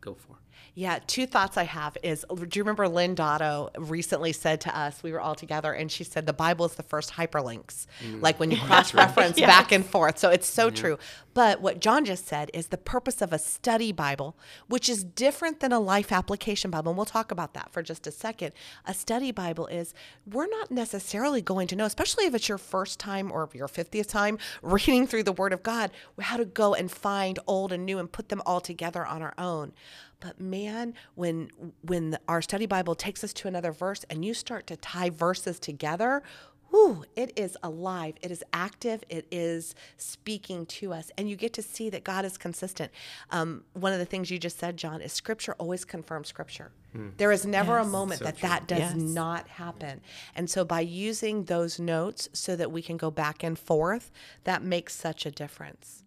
go 0.00 0.14
for. 0.14 0.36
Yeah, 0.74 0.98
two 1.06 1.26
thoughts 1.26 1.56
I 1.56 1.64
have 1.64 1.96
is 2.02 2.24
do 2.30 2.58
you 2.58 2.62
remember 2.62 2.88
Lynn 2.88 3.14
Dotto 3.14 3.70
recently 3.76 4.32
said 4.32 4.60
to 4.62 4.78
us, 4.78 5.02
we 5.02 5.12
were 5.12 5.20
all 5.20 5.34
together, 5.34 5.72
and 5.72 5.90
she 5.90 6.04
said 6.04 6.26
the 6.26 6.32
Bible 6.32 6.64
is 6.64 6.74
the 6.74 6.82
first 6.82 7.12
hyperlinks, 7.12 7.86
mm. 8.02 8.22
like 8.22 8.38
when 8.38 8.50
you 8.50 8.56
cross 8.66 8.94
reference 8.94 9.40
back 9.40 9.72
and 9.72 9.84
forth. 9.84 10.18
So 10.18 10.30
it's 10.30 10.48
so 10.48 10.70
true. 10.70 10.98
But 11.34 11.60
what 11.60 11.80
John 11.80 12.04
just 12.04 12.26
said 12.26 12.50
is 12.52 12.68
the 12.68 12.78
purpose 12.78 13.22
of 13.22 13.32
a 13.32 13.38
study 13.38 13.92
Bible, 13.92 14.36
which 14.68 14.88
is 14.88 15.04
different 15.04 15.60
than 15.60 15.72
a 15.72 15.80
life 15.80 16.12
application 16.12 16.70
Bible. 16.70 16.90
And 16.90 16.96
we'll 16.96 17.06
talk 17.06 17.30
about 17.30 17.54
that 17.54 17.72
for 17.72 17.82
just 17.82 18.06
a 18.06 18.10
second. 18.10 18.52
A 18.84 18.94
study 18.94 19.30
Bible 19.30 19.66
is 19.66 19.94
we're 20.30 20.48
not 20.48 20.70
necessarily 20.70 21.40
going 21.40 21.68
to 21.68 21.76
know, 21.76 21.84
especially 21.84 22.26
if 22.26 22.34
it's 22.34 22.48
your 22.48 22.58
first 22.58 22.98
time 22.98 23.30
or 23.30 23.48
your 23.52 23.68
50th 23.68 24.08
time 24.08 24.38
reading 24.62 25.06
through 25.06 25.22
the 25.24 25.32
Word 25.32 25.52
of 25.52 25.62
God, 25.62 25.90
how 26.20 26.36
to 26.36 26.44
go 26.44 26.74
and 26.74 26.90
find 26.90 27.38
old 27.46 27.72
and 27.72 27.86
new 27.86 27.98
and 27.98 28.10
put 28.10 28.28
them 28.28 28.42
all 28.44 28.60
together 28.60 29.06
on 29.06 29.22
our 29.22 29.34
own. 29.38 29.72
But 30.20 30.40
man, 30.40 30.94
when 31.14 31.50
when 31.82 32.18
our 32.28 32.42
study 32.42 32.66
Bible 32.66 32.94
takes 32.94 33.24
us 33.24 33.32
to 33.34 33.48
another 33.48 33.72
verse 33.72 34.04
and 34.10 34.24
you 34.24 34.34
start 34.34 34.66
to 34.68 34.76
tie 34.76 35.10
verses 35.10 35.58
together, 35.58 36.22
whew, 36.70 37.04
it 37.16 37.32
is 37.36 37.56
alive, 37.62 38.14
it 38.22 38.30
is 38.30 38.44
active, 38.52 39.02
it 39.08 39.26
is 39.30 39.74
speaking 39.96 40.66
to 40.66 40.92
us, 40.92 41.10
and 41.18 41.28
you 41.28 41.36
get 41.36 41.52
to 41.54 41.62
see 41.62 41.90
that 41.90 42.04
God 42.04 42.24
is 42.24 42.38
consistent. 42.38 42.92
Um, 43.30 43.64
one 43.72 43.92
of 43.92 43.98
the 43.98 44.04
things 44.04 44.30
you 44.30 44.38
just 44.38 44.58
said, 44.58 44.76
John, 44.76 45.00
is 45.00 45.12
Scripture 45.12 45.54
always 45.58 45.84
confirms 45.84 46.28
Scripture. 46.28 46.70
There 47.18 47.30
is 47.30 47.46
never 47.46 47.78
a 47.78 47.84
moment 47.84 48.18
So 48.18 48.24
that 48.24 48.38
true. 48.38 48.48
that 48.48 48.66
does 48.66 48.78
Yes. 48.78 48.94
not 48.96 49.46
happen. 49.48 50.00
And 50.34 50.50
so 50.50 50.64
by 50.64 50.80
using 50.80 51.44
those 51.44 51.78
notes 51.78 52.28
so 52.32 52.56
that 52.56 52.72
we 52.72 52.82
can 52.82 52.96
go 52.96 53.10
back 53.12 53.42
and 53.44 53.56
forth, 53.58 54.10
that 54.44 54.62
makes 54.64 54.94
such 54.96 55.24
a 55.24 55.30
difference. 55.30 56.02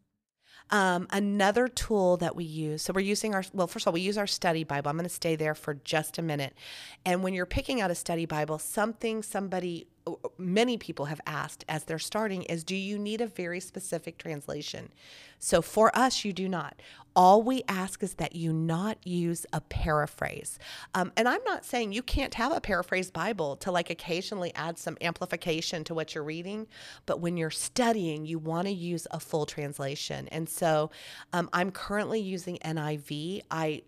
Um, 0.71 1.07
another 1.11 1.67
tool 1.67 2.17
that 2.17 2.35
we 2.35 2.45
use, 2.45 2.81
so 2.81 2.93
we're 2.93 3.01
using 3.01 3.35
our, 3.35 3.43
well, 3.53 3.67
first 3.67 3.83
of 3.83 3.89
all, 3.89 3.93
we 3.93 4.01
use 4.01 4.17
our 4.17 4.25
study 4.25 4.63
Bible. 4.63 4.89
I'm 4.89 4.97
going 4.97 5.03
to 5.03 5.09
stay 5.09 5.35
there 5.35 5.53
for 5.53 5.75
just 5.83 6.17
a 6.17 6.21
minute. 6.21 6.53
And 7.05 7.23
when 7.23 7.33
you're 7.33 7.45
picking 7.45 7.79
out 7.79 7.91
a 7.91 7.95
study 7.95 8.25
Bible, 8.25 8.57
something 8.57 9.21
somebody, 9.21 9.87
many 10.37 10.77
people 10.77 11.05
have 11.05 11.21
asked 11.25 11.63
as 11.69 11.85
they're 11.85 11.99
starting 11.99 12.43
is 12.43 12.63
do 12.63 12.75
you 12.75 12.97
need 12.97 13.21
a 13.21 13.27
very 13.27 13.59
specific 13.59 14.17
translation? 14.17 14.89
So 15.39 15.61
for 15.61 15.95
us, 15.97 16.23
you 16.23 16.33
do 16.33 16.47
not. 16.47 16.81
All 17.15 17.41
we 17.41 17.63
ask 17.67 18.01
is 18.01 18.15
that 18.15 18.35
you 18.35 18.53
not 18.53 18.97
use 19.05 19.45
a 19.53 19.61
paraphrase. 19.61 20.57
Um, 20.95 21.11
and 21.17 21.27
I'm 21.27 21.43
not 21.45 21.65
saying 21.65 21.91
you 21.91 22.01
can't 22.01 22.33
have 22.35 22.51
a 22.51 22.61
paraphrase 22.61 23.11
Bible 23.11 23.55
to 23.57 23.71
like 23.71 23.89
occasionally 23.89 24.53
add 24.55 24.77
some 24.77 24.97
amplification 25.01 25.83
to 25.85 25.93
what 25.93 26.15
you're 26.15 26.23
reading, 26.23 26.67
but 27.05 27.19
when 27.19 27.37
you're 27.37 27.49
studying, 27.49 28.25
you 28.25 28.39
want 28.39 28.67
to 28.67 28.73
use 28.73 29.05
a 29.11 29.19
full 29.19 29.45
translation. 29.45 30.27
And 30.29 30.47
so 30.47 30.91
um, 31.33 31.49
I'm 31.53 31.71
currently 31.71 32.19
using 32.19 32.57
NIV. 32.59 33.41
I 33.51 33.83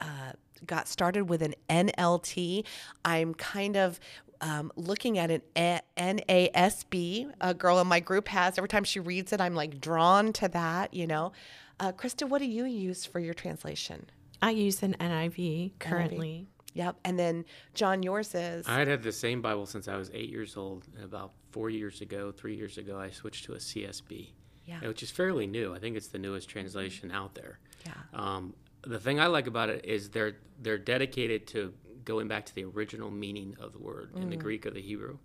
uh, 0.00 0.32
got 0.66 0.88
started 0.88 1.28
with 1.28 1.42
an 1.42 1.54
NLT. 1.68 2.64
I'm 3.04 3.34
kind 3.34 3.76
of 3.76 4.00
um, 4.40 4.72
looking 4.76 5.18
at 5.18 5.30
an 5.30 5.42
A- 5.56 5.80
NASB. 5.98 7.32
A 7.40 7.54
girl 7.54 7.78
in 7.80 7.86
my 7.86 8.00
group 8.00 8.28
has. 8.28 8.58
Every 8.58 8.68
time 8.68 8.84
she 8.84 9.00
reads 9.00 9.32
it, 9.32 9.40
I'm 9.40 9.54
like 9.54 9.80
drawn 9.80 10.32
to 10.34 10.48
that, 10.48 10.94
you 10.94 11.06
know. 11.06 11.32
Uh, 11.78 11.92
Krista, 11.92 12.28
what 12.28 12.40
do 12.40 12.46
you 12.46 12.64
use 12.64 13.04
for 13.04 13.20
your 13.20 13.34
translation? 13.34 14.06
I 14.42 14.50
use 14.50 14.82
an 14.82 14.96
NIV 15.00 15.72
currently. 15.78 16.48
Yep. 16.74 16.96
And 17.04 17.18
then, 17.18 17.44
John, 17.74 18.02
yours 18.02 18.34
is. 18.34 18.66
I 18.68 18.78
had 18.78 18.88
had 18.88 19.02
the 19.02 19.12
same 19.12 19.42
Bible 19.42 19.66
since 19.66 19.88
I 19.88 19.96
was 19.96 20.10
eight 20.14 20.30
years 20.30 20.56
old, 20.56 20.86
and 20.94 21.04
about 21.04 21.32
four 21.50 21.68
years 21.68 22.00
ago, 22.00 22.30
three 22.32 22.54
years 22.54 22.78
ago, 22.78 22.98
I 22.98 23.10
switched 23.10 23.44
to 23.46 23.54
a 23.54 23.56
CSB, 23.56 24.30
Yeah. 24.66 24.80
which 24.86 25.02
is 25.02 25.10
fairly 25.10 25.46
new. 25.46 25.74
I 25.74 25.78
think 25.78 25.96
it's 25.96 26.06
the 26.08 26.18
newest 26.18 26.48
translation 26.48 27.10
out 27.10 27.34
there. 27.34 27.58
Yeah. 27.84 27.92
Um, 28.14 28.54
the 28.82 29.00
thing 29.00 29.18
I 29.20 29.26
like 29.26 29.46
about 29.46 29.68
it 29.68 29.84
is 29.84 30.10
they're 30.10 30.36
they're 30.62 30.78
dedicated 30.78 31.46
to 31.48 31.72
going 32.10 32.26
back 32.28 32.44
to 32.46 32.54
the 32.54 32.64
original 32.64 33.10
meaning 33.10 33.56
of 33.60 33.72
the 33.72 33.78
word 33.78 34.10
in 34.16 34.28
the 34.30 34.36
Mm. 34.36 34.40
Greek 34.42 34.66
or 34.66 34.70
the 34.70 34.82
Hebrew, 34.82 35.16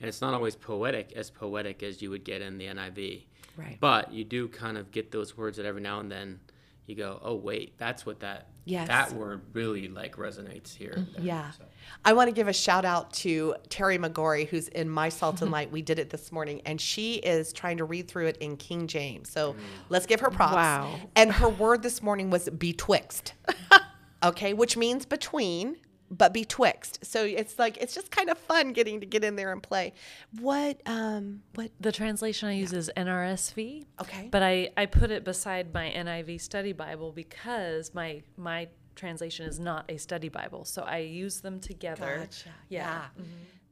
and 0.00 0.08
it's 0.08 0.20
not 0.20 0.34
always 0.34 0.56
poetic 0.56 1.12
as 1.14 1.30
poetic 1.30 1.82
as 1.84 2.02
you 2.02 2.10
would 2.10 2.24
get 2.24 2.42
in 2.42 2.58
the 2.58 2.66
NIV. 2.66 3.26
Right. 3.56 3.78
But 3.80 4.12
you 4.12 4.24
do 4.24 4.48
kind 4.48 4.76
of 4.76 4.90
get 4.90 5.12
those 5.12 5.36
words 5.36 5.56
that 5.58 5.66
every 5.66 5.80
now 5.80 6.00
and 6.00 6.10
then 6.10 6.40
you 6.86 6.96
go, 6.96 7.20
oh 7.22 7.36
wait, 7.36 7.78
that's 7.78 8.04
what 8.04 8.18
that 8.20 8.48
Yes. 8.66 8.88
that 8.88 9.12
word 9.12 9.42
really 9.52 9.86
like 9.88 10.16
resonates 10.16 10.74
here. 10.74 10.94
and 10.96 11.06
there." 11.14 11.22
Yeah. 11.24 11.50
So- 11.52 11.64
I 12.04 12.12
want 12.14 12.28
to 12.28 12.34
give 12.34 12.48
a 12.48 12.52
shout 12.52 12.84
out 12.84 13.12
to 13.24 13.54
Terry 13.68 13.96
McGorry, 13.96 14.48
who's 14.48 14.68
in 14.68 14.88
My 14.88 15.08
Salt 15.10 15.40
and 15.40 15.50
Light. 15.52 15.70
We 15.70 15.82
did 15.82 15.98
it 16.00 16.10
this 16.10 16.32
morning, 16.32 16.60
and 16.66 16.80
she 16.80 17.14
is 17.16 17.52
trying 17.52 17.76
to 17.78 17.84
read 17.84 18.08
through 18.08 18.26
it 18.26 18.36
in 18.38 18.56
King 18.56 18.86
James. 18.88 19.30
So 19.30 19.54
let's 19.88 20.04
give 20.06 20.18
her 20.20 20.30
props. 20.30 20.54
Wow. 20.56 20.98
And 21.14 21.30
her 21.32 21.48
word 21.48 21.82
this 21.82 22.02
morning 22.02 22.28
was 22.30 22.48
betwixt. 22.50 23.34
okay, 24.24 24.52
which 24.54 24.76
means 24.76 25.04
between, 25.06 25.76
but 26.10 26.32
betwixt. 26.32 27.04
So 27.04 27.24
it's 27.24 27.58
like 27.58 27.76
it's 27.78 27.94
just 27.94 28.10
kind 28.10 28.30
of 28.30 28.38
fun 28.38 28.72
getting 28.72 29.00
to 29.00 29.06
get 29.06 29.24
in 29.24 29.36
there 29.36 29.52
and 29.52 29.62
play. 29.62 29.94
What 30.40 30.80
um 30.86 31.42
what 31.54 31.70
The 31.80 31.92
translation 31.92 32.48
I 32.48 32.52
use 32.52 32.72
is 32.72 32.90
NRSV. 32.96 33.84
Okay. 34.00 34.28
But 34.30 34.42
I, 34.42 34.70
I 34.76 34.86
put 34.86 35.10
it 35.10 35.24
beside 35.24 35.72
my 35.72 35.90
NIV 35.90 36.40
study 36.40 36.72
Bible 36.72 37.12
because 37.12 37.94
my 37.94 38.22
my 38.36 38.68
translation 38.94 39.46
is 39.46 39.58
not 39.58 39.84
a 39.88 39.96
study 39.96 40.28
Bible. 40.28 40.64
So 40.64 40.82
I 40.82 40.98
use 40.98 41.40
them 41.40 41.60
together. 41.60 42.18
Gotcha. 42.20 42.50
Yeah. 42.68 43.06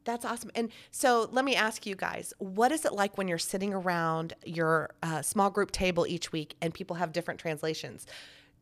That's 0.05 0.25
awesome. 0.25 0.51
And 0.57 0.71
so 0.91 1.29
let 1.31 1.45
me 1.45 1.55
ask 1.55 1.87
you 1.87 1.95
guys, 1.95 2.35
what 2.39 2.73
is 2.73 2.85
it 2.85 2.93
like 2.93 3.17
when 3.17 3.29
you're 3.29 3.39
sitting 3.39 3.73
around 3.73 4.35
your 4.45 4.91
uh, 5.01 5.23
small 5.23 5.49
group 5.49 5.71
table 5.71 6.07
each 6.09 6.33
week 6.33 6.57
and 6.61 6.75
people 6.75 6.97
have 6.97 7.13
different 7.13 7.39
translations? 7.39 8.07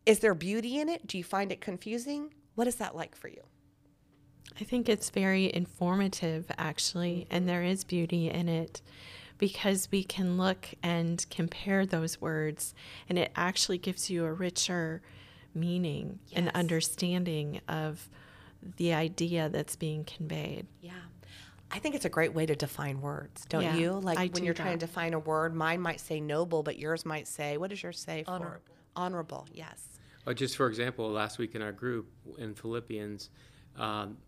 Is 0.04 0.18
there 0.18 0.34
beauty 0.34 0.78
in 0.78 0.90
it? 0.90 1.06
Do 1.06 1.16
you 1.16 1.24
find 1.24 1.50
it 1.50 1.62
confusing? 1.62 2.34
What 2.56 2.66
is 2.66 2.76
that 2.76 2.94
like 2.94 3.14
for 3.14 3.28
you? 3.28 3.40
I 4.60 4.64
think 4.64 4.88
it's 4.88 5.10
very 5.10 5.52
informative, 5.54 6.46
actually, 6.58 7.26
and 7.30 7.48
there 7.48 7.62
is 7.62 7.84
beauty 7.84 8.28
in 8.28 8.48
it 8.48 8.82
because 9.38 9.88
we 9.90 10.04
can 10.04 10.36
look 10.36 10.68
and 10.82 11.24
compare 11.30 11.86
those 11.86 12.20
words, 12.20 12.74
and 13.08 13.18
it 13.18 13.32
actually 13.34 13.78
gives 13.78 14.10
you 14.10 14.26
a 14.26 14.32
richer 14.32 15.00
meaning 15.54 16.18
and 16.34 16.50
understanding 16.50 17.60
of 17.68 18.08
the 18.76 18.92
idea 18.92 19.48
that's 19.48 19.76
being 19.76 20.04
conveyed. 20.04 20.66
Yeah. 20.82 20.92
I 21.72 21.78
think 21.78 21.94
it's 21.94 22.04
a 22.04 22.10
great 22.10 22.34
way 22.34 22.46
to 22.46 22.54
define 22.54 23.00
words, 23.00 23.46
don't 23.48 23.62
Yeah, 23.62 23.76
you? 23.76 23.92
Like 23.92 24.18
I 24.18 24.22
when 24.24 24.32
do 24.32 24.44
you're 24.44 24.54
trying 24.54 24.78
to 24.78 24.86
that. 24.86 24.92
define 24.92 25.14
a 25.14 25.18
word, 25.18 25.54
mine 25.54 25.80
might 25.80 26.00
say 26.00 26.20
noble, 26.20 26.62
but 26.62 26.78
yours 26.78 27.06
might 27.06 27.28
say, 27.28 27.56
what 27.56 27.70
does 27.70 27.82
yours 27.82 27.98
say 27.98 28.24
for? 28.24 28.32
Honorable. 28.32 28.74
Honorable, 28.96 29.46
yes. 29.54 29.86
Uh, 30.26 30.34
just 30.34 30.56
for 30.56 30.66
example, 30.66 31.08
last 31.08 31.38
week 31.38 31.54
in 31.54 31.62
our 31.62 31.72
group 31.72 32.10
in 32.38 32.54
Philippians, 32.54 33.30
um, 33.76 34.18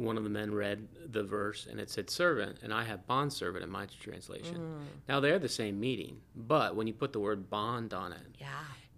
one 0.00 0.16
of 0.16 0.24
the 0.24 0.30
men 0.30 0.52
read 0.54 0.88
the 1.12 1.22
verse 1.22 1.66
and 1.70 1.78
it 1.78 1.90
said 1.90 2.08
servant, 2.10 2.58
and 2.62 2.72
I 2.72 2.84
have 2.84 3.06
bond 3.06 3.32
servant 3.32 3.62
in 3.64 3.70
my 3.70 3.86
translation. 4.00 4.56
Mm. 4.56 4.84
Now 5.08 5.20
they're 5.20 5.38
the 5.38 5.48
same 5.48 5.78
meaning, 5.78 6.20
but 6.34 6.74
when 6.76 6.86
you 6.86 6.92
put 6.94 7.12
the 7.12 7.20
word 7.20 7.50
bond 7.50 7.92
on 7.94 8.12
it, 8.12 8.26
Yeah. 8.38 8.48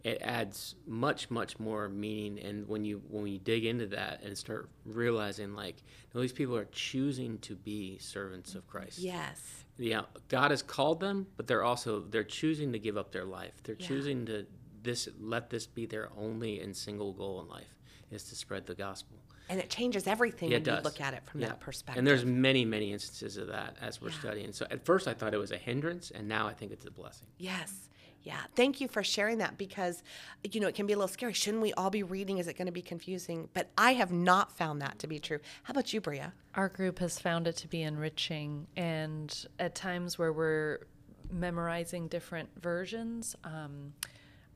it 0.04 0.18
adds 0.22 0.74
much 0.86 1.30
much 1.30 1.58
more 1.60 1.88
meaning 1.88 2.38
and 2.44 2.66
when 2.68 2.84
you 2.84 3.00
when 3.08 3.26
you 3.26 3.38
dig 3.38 3.64
into 3.64 3.86
that 3.86 4.20
and 4.24 4.36
start 4.36 4.68
realizing 4.84 5.54
like 5.54 5.76
no, 6.14 6.20
these 6.20 6.32
people 6.32 6.56
are 6.56 6.66
choosing 6.72 7.38
to 7.38 7.54
be 7.54 7.98
servants 7.98 8.54
of 8.56 8.66
christ 8.66 8.98
Yes. 8.98 9.64
yeah 9.78 10.02
god 10.28 10.50
has 10.50 10.60
called 10.60 10.98
them 10.98 11.26
but 11.36 11.46
they're 11.46 11.62
also 11.62 12.00
they're 12.00 12.24
choosing 12.40 12.72
to 12.72 12.80
give 12.80 12.96
up 12.96 13.12
their 13.12 13.24
life 13.24 13.54
they're 13.62 13.76
Yeah. 13.78 13.86
choosing 13.86 14.26
to 14.26 14.44
this 14.82 15.08
let 15.20 15.50
this 15.50 15.66
be 15.68 15.86
their 15.86 16.08
only 16.16 16.58
and 16.60 16.76
single 16.76 17.12
goal 17.12 17.40
in 17.42 17.46
life 17.48 17.72
is 18.10 18.24
to 18.24 18.34
spread 18.34 18.66
the 18.66 18.74
gospel 18.74 19.18
And 19.48 19.60
it 19.60 19.68
changes 19.70 20.06
everything 20.06 20.50
Yeah, 20.50 20.58
when 20.58 20.68
it 20.68 20.76
you 20.76 20.80
look 20.82 21.00
at 21.00 21.14
it 21.14 21.22
from 21.26 21.40
Yeah. 21.40 21.48
that 21.48 21.60
perspective. 21.60 21.98
and 21.98 22.06
there's 22.06 22.24
many 22.24 22.64
many 22.64 22.92
instances 22.92 23.36
of 23.36 23.48
that 23.48 23.76
as 23.80 24.00
we're 24.00 24.10
Yeah. 24.10 24.18
studying 24.20 24.52
so 24.52 24.66
at 24.70 24.84
first 24.84 25.06
i 25.08 25.12
thought 25.14 25.34
it 25.34 25.38
was 25.38 25.50
a 25.52 25.58
hindrance 25.58 26.10
and 26.10 26.26
now 26.28 26.46
i 26.46 26.54
think 26.54 26.72
it's 26.72 26.86
a 26.86 26.90
blessing 26.90 27.28
Yes. 27.38 27.88
Yeah. 28.24 28.38
Thank 28.54 28.80
you 28.80 28.86
for 28.86 29.02
sharing 29.02 29.38
that 29.38 29.58
because, 29.58 30.00
you 30.48 30.60
know, 30.60 30.68
it 30.68 30.76
can 30.76 30.86
be 30.86 30.92
a 30.92 30.96
little 30.96 31.08
scary. 31.08 31.32
Shouldn't 31.32 31.60
we 31.60 31.72
all 31.72 31.90
be 31.90 32.04
reading? 32.04 32.38
Is 32.38 32.46
it 32.46 32.56
going 32.56 32.66
to 32.66 32.72
be 32.72 32.80
confusing? 32.80 33.48
But 33.52 33.70
I 33.76 33.94
have 33.94 34.12
not 34.12 34.56
found 34.56 34.80
that 34.80 35.00
to 35.00 35.08
be 35.08 35.18
true. 35.18 35.40
How 35.64 35.72
about 35.72 35.92
you, 35.92 36.00
Bria? 36.00 36.32
Our 36.54 36.68
group 36.68 37.00
has 37.00 37.18
found 37.18 37.48
it 37.48 37.56
to 37.56 37.66
be 37.66 37.82
enriching, 37.82 38.68
and 38.76 39.44
at 39.58 39.74
times 39.74 40.20
where 40.20 40.32
we're 40.32 40.86
memorizing 41.32 42.06
different 42.06 42.50
versions, 42.60 43.34
um, 43.42 43.94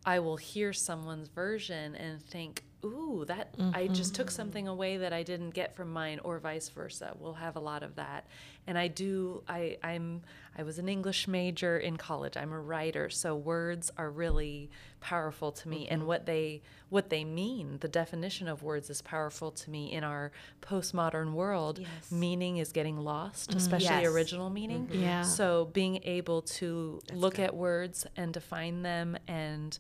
I 0.05 0.21
will 0.21 0.37
hear 0.37 0.73
someone's 0.73 1.27
version 1.27 1.97
and 1.97 2.23
think, 2.23 2.63
"Ooh, 2.85 3.25
that 3.27 3.55
I 3.73 3.89
just 3.89 4.15
took 4.15 4.29
mm-hmm. 4.29 4.37
something 4.37 4.69
away 4.69 4.97
that 4.99 5.13
I 5.13 5.23
didn't 5.23 5.51
get 5.51 5.75
from 5.75 5.93
mine," 5.93 6.21
or 6.23 6.39
vice 6.39 6.69
versa. 6.69 7.17
We'll 7.19 7.35
have 7.35 7.57
a 7.57 7.61
lot 7.61 7.83
of 7.83 7.97
that, 7.97 8.27
and 8.67 8.79
I 8.79 8.89
do. 8.89 9.43
I 9.49 9.79
I'm 9.83 10.23
I 10.59 10.63
was 10.63 10.79
an 10.79 10.89
English 10.89 11.29
major 11.29 11.79
in 11.79 11.97
college. 11.97 12.37
I'm 12.37 12.53
a 12.53 12.61
writer, 12.61 13.11
so 13.11 13.37
words 13.37 13.91
are 13.97 14.11
really 14.11 14.71
powerful 15.01 15.53
to 15.53 15.69
me, 15.69 15.87
and 15.89 16.01
mm-hmm. 16.01 16.09
what 16.09 16.27
they 16.27 16.63
what 16.89 17.11
they 17.11 17.25
mean. 17.25 17.79
The 17.81 17.89
definition 17.89 18.49
of 18.49 18.63
words 18.63 18.89
is 18.91 19.03
powerful 19.03 19.51
to 19.51 19.71
me 19.71 19.93
in 19.93 20.05
our 20.05 20.33
postmodern 20.63 21.33
world. 21.33 21.79
Yes. 21.79 22.13
Meaning 22.13 22.59
is 22.59 22.73
getting 22.73 22.99
lost, 22.99 23.51
mm-hmm. 23.51 23.59
especially 23.59 24.03
Yes. 24.03 24.07
original 24.07 24.51
meaning. 24.51 24.89
Yeah. 24.93 25.23
So 25.23 25.67
being 25.73 26.01
able 26.05 26.43
to 26.43 27.01
look 27.13 27.39
at 27.39 27.55
words 27.55 28.07
and 28.17 28.33
define 28.33 28.83
them 28.83 29.17
and 29.27 29.79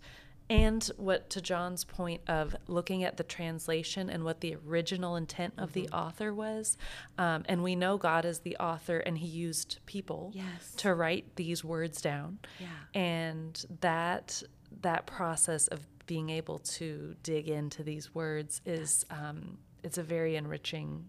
and 0.49 0.85
what 0.97 1.29
to 1.31 1.41
John's 1.41 1.85
point 1.85 2.21
of 2.29 2.55
looking 2.69 3.03
at 3.05 3.17
the 3.17 3.25
translation 3.25 4.09
and 4.09 4.25
what 4.25 4.41
the 4.41 4.57
original 4.67 5.17
intent 5.17 5.55
of 5.59 5.73
the 5.73 5.89
author 5.89 6.33
was, 6.33 6.77
um, 7.19 7.45
and 7.49 7.63
we 7.63 7.75
know 7.75 7.97
God 7.99 8.25
is 8.25 8.41
the 8.41 8.57
author 8.59 8.99
and 8.99 9.19
He 9.19 9.27
used 9.27 9.79
people 9.87 10.31
Yes. 10.35 10.75
to 10.77 10.95
write 10.95 11.37
these 11.37 11.65
words 11.65 12.01
down, 12.01 12.39
Yeah. 12.61 12.69
and 12.95 13.65
that 13.81 14.43
that 14.83 15.07
process 15.07 15.69
of 15.69 15.87
being 16.07 16.29
able 16.31 16.59
to 16.59 17.17
dig 17.23 17.49
into 17.49 17.83
these 17.83 18.15
words 18.15 18.61
is 18.67 19.05
um, 19.11 19.59
it's 19.83 19.99
a 19.99 20.03
very 20.03 20.37
enriching 20.37 21.05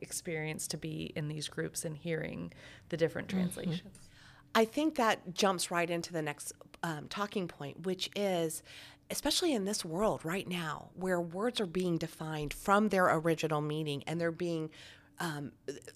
experience 0.00 0.66
to 0.68 0.76
be 0.76 1.12
in 1.14 1.28
these 1.28 1.48
groups 1.48 1.84
and 1.84 1.96
hearing 1.96 2.52
the 2.88 2.96
different 2.96 3.28
translations. 3.28 4.08
I 4.54 4.64
think 4.64 4.94
that 4.96 5.34
jumps 5.34 5.70
right 5.70 5.88
into 5.90 6.12
the 6.12 6.22
next 6.22 6.52
um, 6.84 7.08
talking 7.08 7.48
point, 7.48 7.84
which 7.86 8.10
is 8.14 8.62
especially 9.10 9.52
in 9.52 9.64
this 9.64 9.84
world 9.84 10.24
right 10.24 10.46
now 10.46 10.90
where 10.94 11.20
words 11.20 11.60
are 11.60 11.66
being 11.66 11.98
defined 11.98 12.52
from 12.52 12.88
their 12.90 13.06
original 13.16 13.60
meaning 13.60 14.02
and 14.06 14.20
they're 14.20 14.30
being 14.30 14.70
um, 15.20 15.52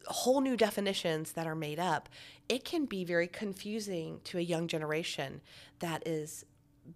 whole 0.06 0.40
new 0.40 0.56
definitions 0.56 1.32
that 1.32 1.46
are 1.46 1.54
made 1.54 1.78
up, 1.78 2.08
it 2.48 2.64
can 2.64 2.86
be 2.86 3.04
very 3.04 3.26
confusing 3.26 4.20
to 4.24 4.38
a 4.38 4.42
young 4.42 4.66
generation 4.66 5.40
that 5.80 6.06
is 6.06 6.44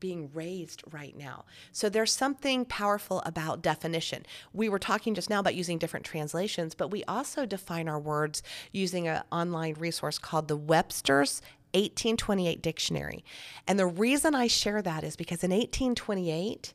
being 0.00 0.30
raised 0.32 0.82
right 0.90 1.16
now. 1.16 1.44
So 1.72 1.88
there's 1.88 2.12
something 2.12 2.64
powerful 2.64 3.22
about 3.26 3.62
definition. 3.62 4.24
We 4.52 4.68
were 4.68 4.78
talking 4.78 5.14
just 5.14 5.28
now 5.28 5.40
about 5.40 5.54
using 5.54 5.78
different 5.78 6.06
translations, 6.06 6.74
but 6.74 6.90
we 6.90 7.04
also 7.04 7.44
define 7.44 7.88
our 7.88 8.00
words 8.00 8.42
using 8.70 9.06
an 9.06 9.22
online 9.30 9.74
resource 9.74 10.18
called 10.18 10.48
the 10.48 10.56
Webster's 10.56 11.42
1828 11.74 12.62
dictionary. 12.62 13.24
And 13.66 13.78
the 13.78 13.86
reason 13.86 14.34
I 14.34 14.46
share 14.46 14.82
that 14.82 15.04
is 15.04 15.16
because 15.16 15.42
in 15.42 15.50
1828, 15.50 16.74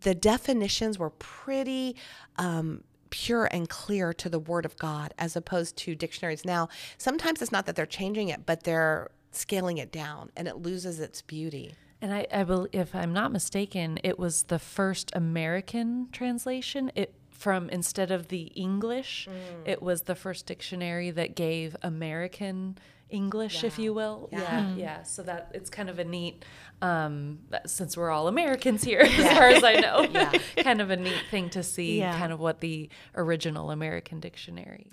the 0.00 0.14
definitions 0.14 0.98
were 0.98 1.10
pretty 1.10 1.96
um, 2.36 2.84
pure 3.10 3.48
and 3.52 3.68
clear 3.68 4.12
to 4.12 4.28
the 4.28 4.38
Word 4.38 4.64
of 4.64 4.76
God 4.76 5.14
as 5.18 5.36
opposed 5.36 5.76
to 5.78 5.94
dictionaries. 5.94 6.44
Now, 6.44 6.68
sometimes 6.98 7.42
it's 7.42 7.52
not 7.52 7.66
that 7.66 7.76
they're 7.76 7.86
changing 7.86 8.28
it, 8.28 8.44
but 8.46 8.64
they're 8.64 9.10
scaling 9.32 9.78
it 9.78 9.92
down 9.92 10.30
and 10.36 10.48
it 10.48 10.56
loses 10.56 11.00
its 11.00 11.22
beauty. 11.22 11.74
And 12.00 12.12
I, 12.12 12.26
I 12.32 12.44
believe, 12.44 12.70
if 12.72 12.94
I'm 12.94 13.12
not 13.12 13.32
mistaken, 13.32 13.98
it 14.04 14.18
was 14.18 14.44
the 14.44 14.58
first 14.58 15.10
American 15.14 16.08
translation. 16.12 16.92
It 16.94 17.14
from 17.30 17.70
instead 17.70 18.10
of 18.10 18.28
the 18.28 18.50
English, 18.56 19.28
mm. 19.30 19.68
it 19.68 19.80
was 19.80 20.02
the 20.02 20.16
first 20.16 20.46
dictionary 20.46 21.12
that 21.12 21.36
gave 21.36 21.76
American 21.82 22.76
English, 23.10 23.64
if 23.64 23.78
you 23.78 23.94
will. 23.94 24.28
Yeah. 24.30 24.40
yeah, 24.40 24.60
mm-hmm. 24.60 24.78
yeah. 24.78 25.02
So 25.02 25.22
that 25.22 25.50
it's 25.54 25.70
kind 25.70 25.88
of 25.88 25.98
a 25.98 26.04
neat, 26.04 26.44
um, 26.82 27.40
since 27.66 27.96
we're 27.96 28.10
all 28.10 28.28
Americans 28.28 28.84
here, 28.84 29.02
yeah. 29.04 29.24
as 29.24 29.38
far 29.38 29.48
as 29.48 29.64
I 29.64 29.74
know, 29.74 30.02
yeah. 30.10 30.32
kind 30.62 30.80
of 30.80 30.90
a 30.90 30.96
neat 30.96 31.22
thing 31.30 31.50
to 31.50 31.62
see, 31.62 31.98
yeah. 31.98 32.18
kind 32.18 32.32
of 32.32 32.40
what 32.40 32.60
the 32.60 32.88
original 33.14 33.70
American 33.70 34.20
dictionary 34.20 34.92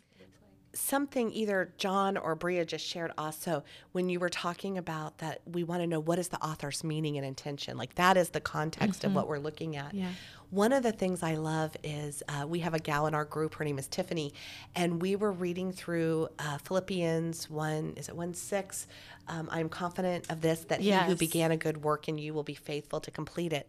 something 0.76 1.32
either 1.32 1.74
John 1.78 2.18
or 2.18 2.36
Bria 2.36 2.66
just 2.66 2.86
shared 2.86 3.12
also 3.18 3.64
when 3.94 4.10
you 4.10 4.20
were 4.20 4.30
talking 4.30 4.78
about 4.78 5.18
that 5.20 5.42
we 5.46 5.64
want 5.64 5.82
to 5.82 5.88
know 5.88 6.00
what 6.00 6.20
is 6.20 6.28
the 6.28 6.44
author's 6.44 6.84
meaning 6.84 7.18
and 7.18 7.26
intention. 7.26 7.78
Like 7.78 7.96
that 7.96 8.18
is 8.18 8.30
the 8.30 8.42
context 8.42 9.00
mm-hmm. 9.00 9.08
of 9.08 9.16
what 9.16 9.28
we're 9.28 9.40
looking 9.40 9.76
at. 9.76 9.94
Yeah. 9.94 10.10
One 10.52 10.74
of 10.74 10.84
the 10.84 10.92
things 10.92 11.24
I 11.24 11.36
love 11.36 11.76
is 11.84 12.22
uh, 12.30 12.46
we 12.48 12.60
have 12.60 12.74
a 12.74 12.80
gal 12.80 13.08
in 13.08 13.16
our 13.16 13.26
group. 13.26 13.56
Her 13.56 13.66
name 13.66 13.80
is 13.80 13.88
Tiffany, 13.88 14.34
and 14.76 15.02
we 15.02 15.16
were 15.16 15.32
reading 15.32 15.72
through 15.72 16.30
uh, 16.38 16.60
Philippians 16.60 17.50
one. 17.50 17.94
Is 17.98 18.10
it 18.10 18.16
one 18.16 18.34
six? 18.34 18.88
Um, 19.28 19.50
I'm 19.52 19.70
confident 19.70 20.30
of 20.30 20.42
this 20.42 20.62
that 20.66 20.82
yes. 20.82 21.04
he 21.04 21.10
who 21.10 21.16
began 21.18 21.52
a 21.52 21.58
good 21.58 21.84
work 21.84 22.08
in 22.08 22.18
you 22.18 22.34
will 22.34 22.44
be 22.44 22.54
faithful 22.54 23.00
to 23.02 23.12
complete 23.12 23.54
it. 23.54 23.68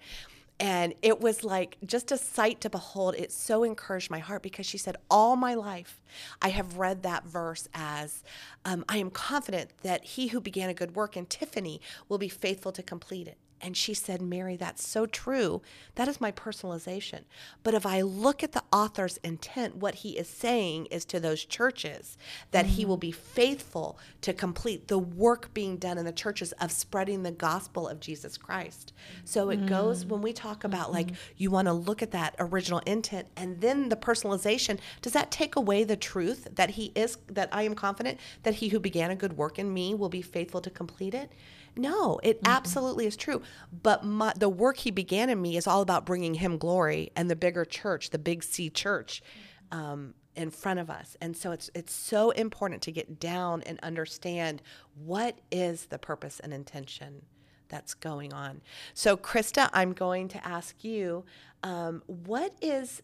And 0.59 0.95
it 1.03 1.21
was 1.21 1.45
like 1.45 1.77
just 1.85 2.11
a 2.11 2.17
sight 2.17 2.61
to 2.63 2.71
behold. 2.71 3.15
It 3.17 3.31
so 3.31 3.63
encouraged 3.63 4.11
my 4.11 4.21
heart 4.21 4.43
because 4.43 4.65
she 4.65 4.79
said, 4.79 4.97
All 5.11 5.37
my 5.37 5.55
life, 5.55 6.01
I 6.41 6.49
have 6.49 6.79
read 6.79 7.03
that 7.03 7.27
verse 7.27 7.69
as 7.75 8.23
um, 8.65 8.85
I 8.89 8.97
am 8.99 9.11
confident 9.11 9.71
that 9.83 10.05
he 10.05 10.29
who 10.29 10.41
began 10.41 10.71
a 10.71 10.75
good 10.75 10.97
work 10.97 11.17
in 11.17 11.27
Tiffany 11.27 11.81
will 12.09 12.19
be 12.19 12.29
faithful 12.29 12.73
to 12.73 12.83
complete 12.83 13.29
it. 13.29 13.37
And 13.61 13.77
she 13.77 13.95
said, 13.95 14.21
Mary, 14.21 14.57
that's 14.57 14.87
so 14.87 15.07
true. 15.07 15.63
That 15.95 16.09
is 16.09 16.21
my 16.21 16.31
personalization. 16.31 17.23
But 17.63 17.75
if 17.75 17.87
I 17.87 18.03
look 18.03 18.43
at 18.43 18.53
the 18.53 18.63
author's 18.71 19.17
intent, 19.19 19.77
what 19.77 19.97
he 19.97 20.19
is 20.19 20.29
saying 20.29 20.87
is 20.87 21.05
to 21.07 21.21
those 21.21 21.45
churches 21.45 22.19
that 22.51 22.67
mm-hmm. 22.67 22.75
he 22.75 22.85
will 22.85 22.97
be 22.99 23.11
faithful 23.13 23.99
to 24.21 24.33
complete 24.33 24.89
the 24.89 24.99
work 24.99 25.55
being 25.55 25.79
done 25.79 25.97
in 25.97 26.05
the 26.05 26.13
churches 26.13 26.53
of 26.53 26.71
spreading 26.71 27.23
the 27.23 27.31
gospel 27.31 27.89
of 27.89 28.01
Jesus 28.01 28.37
Christ. 28.37 28.93
So 29.25 29.49
it 29.51 29.57
mm-hmm. 29.57 29.69
goes 29.69 30.05
when 30.05 30.21
we 30.21 30.33
talk 30.33 30.65
about 30.65 30.93
like 30.93 31.11
you 31.37 31.51
want 31.51 31.67
to 31.67 31.73
look 31.73 32.03
at 32.03 32.11
that 32.11 32.35
original 32.39 32.81
intent 32.81 33.29
and 33.37 33.61
then 33.61 33.89
the 33.89 33.97
personalization, 33.97 34.79
does 35.01 35.15
that 35.15 35.31
take 35.31 35.57
away 35.57 35.85
the 35.85 35.97
truth 35.97 36.49
that 36.55 36.71
he 36.71 36.93
is, 36.95 37.19
that 37.29 37.49
I 37.53 37.63
am 37.63 37.75
confident 37.75 38.19
that 38.43 38.57
he 38.57 38.69
who 38.69 38.81
began 38.81 39.11
a 39.11 39.17
good 39.17 39.37
work 39.37 39.59
in 39.59 39.73
me 39.73 39.95
will 39.95 40.09
be 40.09 40.23
faithful 40.23 40.61
to 40.61 40.71
complete 40.71 41.15
it? 41.15 41.33
No, 41.77 42.19
it 42.23 42.39
mm-hmm. 42.39 42.53
absolutely 42.53 43.07
is 43.07 43.17
true. 43.17 43.43
But 43.83 44.05
my, 44.05 44.33
the 44.37 44.49
work 44.49 44.79
he 44.79 44.91
began 44.91 45.31
in 45.31 45.41
me 45.41 45.57
is 45.57 45.67
all 45.67 45.83
about 45.83 46.07
bringing 46.07 46.35
him 46.35 46.59
glory 46.59 47.11
and 47.15 47.31
the 47.31 47.37
bigger 47.37 47.65
church, 47.65 48.11
the 48.11 48.19
big 48.19 48.43
C 48.43 48.71
church. 48.71 49.23
Um, 49.71 50.15
in 50.37 50.51
front 50.51 50.79
of 50.79 50.91
us. 50.91 51.17
And 51.21 51.35
so 51.35 51.51
it's 51.51 51.71
it's 51.75 51.93
so 51.95 52.31
important 52.31 52.83
to 52.83 52.93
get 52.93 53.19
down 53.19 53.63
and 53.63 53.81
understand 53.83 54.63
what 54.95 55.39
is 55.51 55.87
the 55.87 55.99
purpose 55.99 56.41
and 56.41 56.53
intention 56.53 57.23
that's 57.69 57.95
going 57.95 58.33
on. 58.33 58.61
So 58.95 59.17
Krista, 59.17 59.71
I'm 59.73 59.93
going 59.93 60.29
to 60.29 60.47
ask 60.47 60.85
you, 60.85 61.25
um, 61.63 62.03
what 62.07 62.55
is 62.61 63.03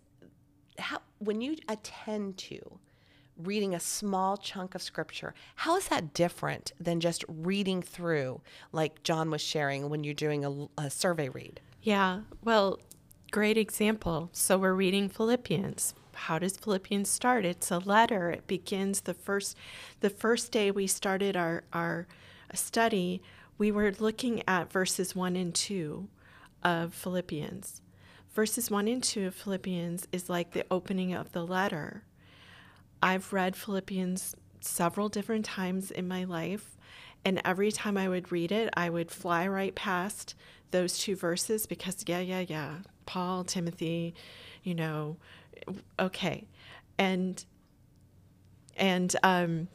how 0.79 1.01
when 1.19 1.41
you 1.41 1.57
attend 1.69 2.37
to 2.37 2.79
reading 3.45 3.75
a 3.75 3.81
small 3.81 4.37
chunk 4.37 4.75
of 4.75 4.83
scripture. 4.83 5.35
How 5.57 5.77
is 5.77 5.89
that 5.89 6.15
different 6.15 6.73
than 6.81 7.01
just 7.01 7.25
reading 7.29 7.83
through, 7.83 8.41
like 8.73 9.03
John 9.03 9.31
was 9.31 9.41
sharing 9.41 9.89
when 9.91 10.05
you're 10.05 10.15
doing 10.15 10.45
a, 10.45 10.69
a 10.81 10.91
survey 10.91 11.29
read? 11.29 11.61
Yeah, 11.83 12.21
well, 12.45 12.79
great 13.31 13.59
example. 13.59 14.31
So 14.33 14.59
we're 14.59 14.75
reading 14.75 15.09
Philippians. 15.09 15.95
How 16.15 16.39
does 16.39 16.57
Philippians 16.57 17.09
start? 17.09 17.45
It's 17.45 17.71
a 17.71 17.79
letter. 17.79 18.31
It 18.31 18.47
begins 18.47 19.03
the 19.03 19.15
first 19.15 19.57
the 20.01 20.11
first 20.11 20.53
day 20.53 20.71
we 20.71 20.87
started 20.87 21.37
our 21.37 21.65
our 21.73 22.07
study, 22.55 23.23
we 23.59 23.71
were 23.71 23.93
looking 23.99 24.43
at 24.49 24.73
verses 24.73 25.15
1 25.15 25.37
and 25.37 25.55
2 25.55 26.09
of 26.63 26.95
Philippians. 26.95 27.81
Verses 28.33 28.71
1 28.71 28.89
and 28.89 29.03
2 29.03 29.27
of 29.27 29.35
Philippians 29.35 30.07
is 30.13 30.29
like 30.29 30.53
the 30.53 30.65
opening 30.71 31.13
of 31.13 31.33
the 31.33 31.47
letter. 31.47 32.05
I've 33.03 33.33
read 33.33 33.57
Philippians 33.57 34.37
several 34.61 35.09
different 35.09 35.45
times 35.45 35.91
in 35.91 36.07
my 36.07 36.25
life, 36.25 36.77
and 37.25 37.41
every 37.45 37.73
time 37.73 37.97
I 37.97 38.09
would 38.09 38.31
read 38.31 38.53
it, 38.53 38.71
I 38.77 38.91
would 38.91 39.11
fly 39.11 39.47
right 39.49 39.75
past 39.75 40.35
those 40.71 40.99
two 40.99 41.17
verses 41.17 41.67
because, 41.67 42.05
yeah, 42.07 42.21
yeah, 42.21 42.45
yeah, 42.47 42.77
Paul, 43.07 43.45
Timothy, 43.45 44.15
you 44.63 44.75
know, 44.75 45.17
okay. 45.99 46.47
And, 46.99 47.45
and, 48.77 49.15
um, 49.23 49.69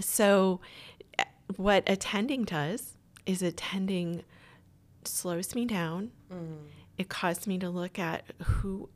so 0.00 0.60
what 1.56 1.82
attending 1.86 2.44
does 2.44 2.96
is 3.26 3.42
attending 3.42 4.22
slows 5.04 5.54
me 5.54 5.64
down. 5.64 6.10
Mm. 6.32 6.58
It 6.96 7.08
caused 7.08 7.46
me 7.46 7.58
to 7.58 7.70
look 7.70 7.98
at 7.98 8.24
who 8.42 8.88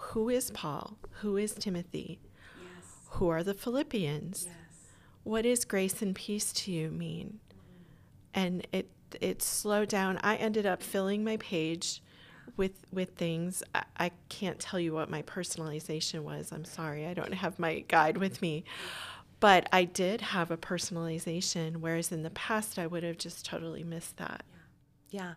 who 0.00 0.28
is 0.28 0.50
Paul? 0.52 0.98
Who 1.20 1.36
is 1.36 1.52
Timothy? 1.52 2.20
Who 3.12 3.28
are 3.28 3.42
the 3.42 3.54
Philippians? 3.54 4.46
Yes. 4.46 4.54
What 5.24 5.42
does 5.42 5.64
grace 5.64 6.02
and 6.02 6.14
peace 6.14 6.52
to 6.52 6.72
you 6.72 6.90
mean? 6.90 7.40
And 8.34 8.66
it 8.72 8.88
it 9.20 9.42
slowed 9.42 9.88
down. 9.88 10.18
I 10.22 10.36
ended 10.36 10.66
up 10.66 10.82
filling 10.82 11.24
my 11.24 11.36
page 11.38 12.02
with 12.56 12.86
with 12.92 13.10
things. 13.10 13.62
I, 13.74 13.84
I 13.96 14.10
can't 14.28 14.58
tell 14.58 14.78
you 14.78 14.92
what 14.92 15.10
my 15.10 15.22
personalization 15.22 16.20
was. 16.20 16.52
I'm 16.52 16.64
sorry, 16.64 17.06
I 17.06 17.14
don't 17.14 17.34
have 17.34 17.58
my 17.58 17.80
guide 17.88 18.18
with 18.18 18.42
me. 18.42 18.64
But 19.40 19.68
I 19.72 19.84
did 19.84 20.20
have 20.20 20.50
a 20.50 20.56
personalization, 20.56 21.76
whereas 21.76 22.10
in 22.10 22.24
the 22.24 22.30
past 22.30 22.78
I 22.78 22.88
would 22.88 23.04
have 23.04 23.18
just 23.18 23.46
totally 23.46 23.84
missed 23.84 24.16
that. 24.16 24.44
Yeah. 25.10 25.20
yeah. 25.20 25.34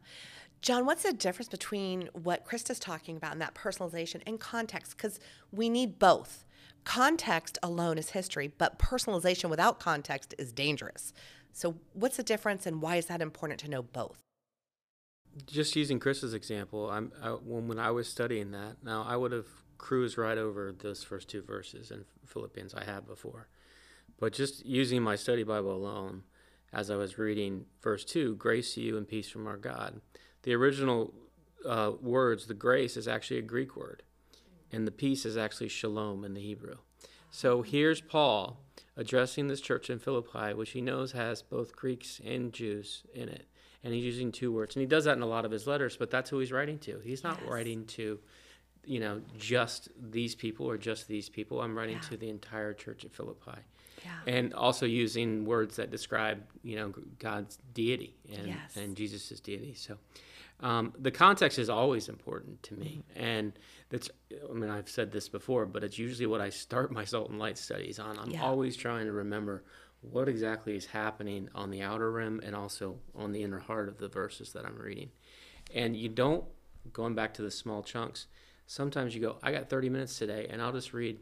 John, 0.62 0.86
what's 0.86 1.04
the 1.04 1.14
difference 1.14 1.50
between 1.50 2.10
what 2.14 2.46
Krista's 2.46 2.80
talking 2.80 3.18
about 3.18 3.32
and 3.32 3.42
that 3.42 3.56
personalization 3.56 4.22
and 4.28 4.40
context? 4.40 4.96
Because 4.96 5.20
we 5.52 5.70
need 5.70 5.98
both 5.98 6.46
context 6.84 7.58
alone 7.64 7.98
is 7.98 8.12
history, 8.12 8.52
but 8.58 8.80
personalization 8.80 9.50
without 9.50 9.80
context 9.80 10.34
is 10.38 10.52
dangerous. 10.52 11.14
So, 11.54 11.76
what's 11.94 12.18
the 12.18 12.24
difference, 12.24 12.66
and 12.66 12.82
why 12.82 12.96
is 12.96 13.08
that 13.08 13.22
important 13.22 13.60
to 13.62 13.70
know 13.70 13.82
both? 13.82 14.20
Just 15.46 15.76
using 15.76 16.00
Chris's 16.00 16.34
example, 16.34 16.90
I'm 16.90 17.12
I, 17.22 17.30
when 17.30 17.68
when 17.68 17.80
I 17.80 17.92
was 17.92 18.08
studying 18.08 18.52
that. 18.52 18.78
Now, 18.84 19.06
I 19.08 19.16
would 19.16 19.32
have 19.32 19.48
cruised 19.78 20.18
right 20.18 20.38
over 20.38 20.72
those 20.72 21.04
first 21.04 21.30
two 21.30 21.42
verses 21.42 21.92
in 21.92 22.06
Philippians 22.26 22.74
I 22.74 22.84
have 22.84 23.08
before, 23.08 23.48
but 24.20 24.34
just 24.34 24.66
using 24.66 25.02
my 25.02 25.16
study 25.16 25.44
Bible 25.44 25.76
alone, 25.76 26.24
as 26.72 26.90
I 26.90 26.96
was 26.96 27.18
reading 27.18 27.66
verse 27.82 28.06
two, 28.06 28.36
"Grace 28.36 28.74
to 28.76 28.82
you 28.82 28.98
and 28.98 29.08
peace 29.08 29.30
from 29.30 29.48
our 29.48 29.58
God." 29.58 30.02
The 30.44 30.54
original 30.54 31.14
uh, 31.66 31.92
words, 32.02 32.48
the 32.48 32.54
grace, 32.54 32.98
is 32.98 33.08
actually 33.08 33.40
a 33.40 33.44
Greek 33.44 33.76
word 33.76 34.04
and 34.72 34.88
the 34.88 34.92
peace 34.92 35.26
is 35.26 35.38
actually 35.38 35.70
shalom 35.70 36.24
in 36.24 36.34
the 36.34 36.42
Hebrew. 36.42 36.76
So 37.30 37.62
here's 37.62 38.02
Paul 38.02 38.60
addressing 38.98 39.48
this 39.48 39.62
church 39.62 39.90
in 39.90 40.00
Philippi, 40.00 40.54
which 40.54 40.72
he 40.72 40.82
knows 40.82 41.14
has 41.14 41.42
both 41.42 41.76
Greeks 41.76 42.20
and 42.26 42.52
Jews 42.52 43.04
in 43.14 43.30
it. 43.30 43.48
And 43.84 43.94
he's 43.94 44.04
using 44.04 44.32
two 44.32 44.52
words. 44.52 44.76
And 44.76 44.82
he 44.82 44.86
does 44.86 45.06
that 45.06 45.18
in 45.18 45.24
a 45.24 45.28
lot 45.28 45.46
of 45.46 45.52
his 45.52 45.66
letters, 45.66 45.98
but 45.98 46.12
that's 46.12 46.30
who 46.30 46.40
he's 46.40 46.52
writing 46.52 46.78
to. 46.80 47.00
He's 47.04 47.24
not 47.24 47.40
yes. 47.42 47.50
writing 47.50 47.86
to, 47.86 48.20
you 48.86 49.00
know, 49.00 49.22
just 49.38 49.90
these 50.00 50.36
people 50.36 50.70
or 50.70 50.78
just 50.78 51.08
these 51.08 51.30
people. 51.30 51.62
I'm 51.62 51.76
writing 51.76 51.96
yeah. 51.96 52.10
to 52.10 52.18
the 52.18 52.30
entire 52.30 52.74
church 52.74 53.06
at 53.06 53.14
Philippi. 53.14 53.60
Yeah. 54.04 54.12
And 54.28 54.54
also 54.54 54.86
using 54.86 55.46
words 55.46 55.78
that 55.78 55.90
describe, 55.90 56.44
you 56.64 56.76
know, 56.76 56.94
God's 57.18 57.58
deity 57.74 58.16
and, 58.36 58.48
yes. 58.48 58.76
and 58.76 58.96
Jesus' 58.96 59.40
deity. 59.40 59.74
So 59.74 59.98
Um, 60.62 60.94
the 61.00 61.12
context 61.12 61.58
is 61.58 61.70
always 61.70 62.08
important 62.08 62.62
to 62.64 62.76
me, 62.76 63.04
and 63.16 63.54
that's. 63.90 64.10
I 64.50 64.54
mean, 64.54 64.70
I've 64.70 64.90
said 64.90 65.12
this 65.12 65.28
before, 65.28 65.66
but 65.66 65.84
it's 65.84 65.98
usually 65.98 66.28
what 66.28 66.40
I 66.42 66.50
start 66.50 66.92
my 66.92 67.04
salt 67.06 67.30
and 67.30 67.40
light 67.40 67.58
studies 67.58 67.98
on. 68.00 68.20
I'm 68.20 68.32
Yeah. 68.32 68.44
always 68.44 68.76
trying 68.78 69.06
to 69.08 69.12
remember 69.12 69.64
what 70.02 70.28
exactly 70.30 70.76
is 70.76 70.86
happening 70.88 71.50
on 71.56 71.70
the 71.72 71.82
outer 71.82 72.12
rim 72.12 72.40
and 72.44 72.56
also 72.56 73.00
on 73.16 73.32
the 73.32 73.44
inner 73.44 73.60
heart 73.60 73.88
of 73.88 73.98
the 73.98 74.08
verses 74.08 74.52
that 74.54 74.66
I'm 74.66 74.78
reading. 74.78 75.12
And 75.74 75.96
you 75.96 76.10
don't 76.10 76.44
going 76.94 77.14
back 77.16 77.34
to 77.36 77.42
the 77.44 77.52
small 77.52 77.84
chunks. 77.84 78.26
Sometimes 78.66 79.14
you 79.14 79.22
go, 79.22 79.38
I 79.44 79.52
got 79.52 79.70
30 79.70 79.90
minutes 79.90 80.18
today, 80.18 80.48
and 80.50 80.62
I'll 80.62 80.72
just 80.72 80.94
read, 80.94 81.20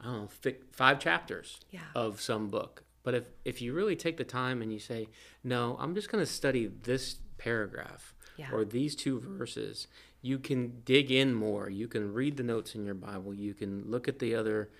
I 0.00 0.04
don't 0.04 0.20
know, 0.22 0.28
fi- 0.28 0.56
five 0.72 0.98
chapters 1.00 1.60
Yeah. 1.70 1.80
of 1.94 2.20
some 2.20 2.48
book. 2.48 2.82
But 3.04 3.14
if 3.14 3.28
if 3.44 3.60
you 3.62 3.72
really 3.72 3.96
take 3.96 4.16
the 4.16 4.24
time 4.24 4.62
and 4.62 4.72
you 4.72 4.78
say, 4.78 5.08
no, 5.42 5.76
I'm 5.80 5.94
just 5.94 6.08
going 6.10 6.24
to 6.24 6.30
study 6.30 6.66
this 6.66 7.16
paragraph 7.38 8.14
Yeah. 8.36 8.50
or 8.52 8.64
these 8.64 8.96
two 8.96 9.20
verses, 9.20 9.86
you 10.22 10.38
can 10.38 10.80
dig 10.84 11.10
in 11.10 11.34
more. 11.34 11.68
You 11.68 11.86
can 11.86 12.12
read 12.12 12.36
the 12.36 12.42
notes 12.42 12.74
in 12.74 12.84
your 12.84 12.94
Bible. 12.94 13.34
You 13.34 13.54
can 13.54 13.84
look 13.86 14.08
at 14.08 14.18
the 14.18 14.34
other 14.34 14.70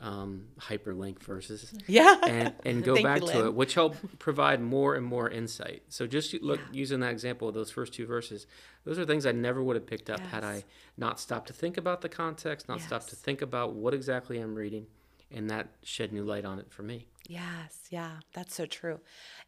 um, 0.00 0.46
hyperlink 0.58 1.20
verses 1.20 1.72
Yeah. 1.86 2.18
and, 2.26 2.54
and 2.64 2.82
go 2.84 2.94
Thank 2.94 3.04
you, 3.04 3.26
back 3.26 3.32
to 3.32 3.46
it, 3.46 3.54
which 3.54 3.74
help 3.74 3.96
provide 4.18 4.60
more 4.60 4.94
and 4.96 5.06
more 5.06 5.30
insight. 5.30 5.82
So 5.88 6.06
just 6.06 6.34
look 6.42 6.60
using 6.72 7.00
that 7.00 7.12
example 7.12 7.48
of 7.48 7.54
those 7.54 7.70
first 7.70 7.94
two 7.94 8.06
verses, 8.06 8.46
those 8.84 8.98
are 8.98 9.04
things 9.04 9.24
I 9.26 9.32
never 9.32 9.62
would 9.62 9.76
have 9.76 9.86
picked 9.86 10.10
up 10.10 10.20
had 10.20 10.44
I 10.44 10.64
not 10.96 11.20
stopped 11.20 11.46
to 11.48 11.52
think 11.52 11.76
about 11.76 12.00
the 12.00 12.08
context, 12.08 12.68
not 12.68 12.80
stopped 12.80 13.08
to 13.10 13.16
think 13.16 13.40
about 13.42 13.74
what 13.74 13.94
exactly 13.94 14.38
I'm 14.38 14.54
reading, 14.54 14.86
and 15.34 15.50
that 15.50 15.68
shed 15.82 16.12
new 16.12 16.24
light 16.24 16.44
on 16.44 16.58
it 16.58 16.70
for 16.70 16.82
me. 16.82 17.06
Yes, 17.26 17.86
yeah, 17.88 18.16
that's 18.34 18.54
so 18.54 18.66
true. 18.66 19.00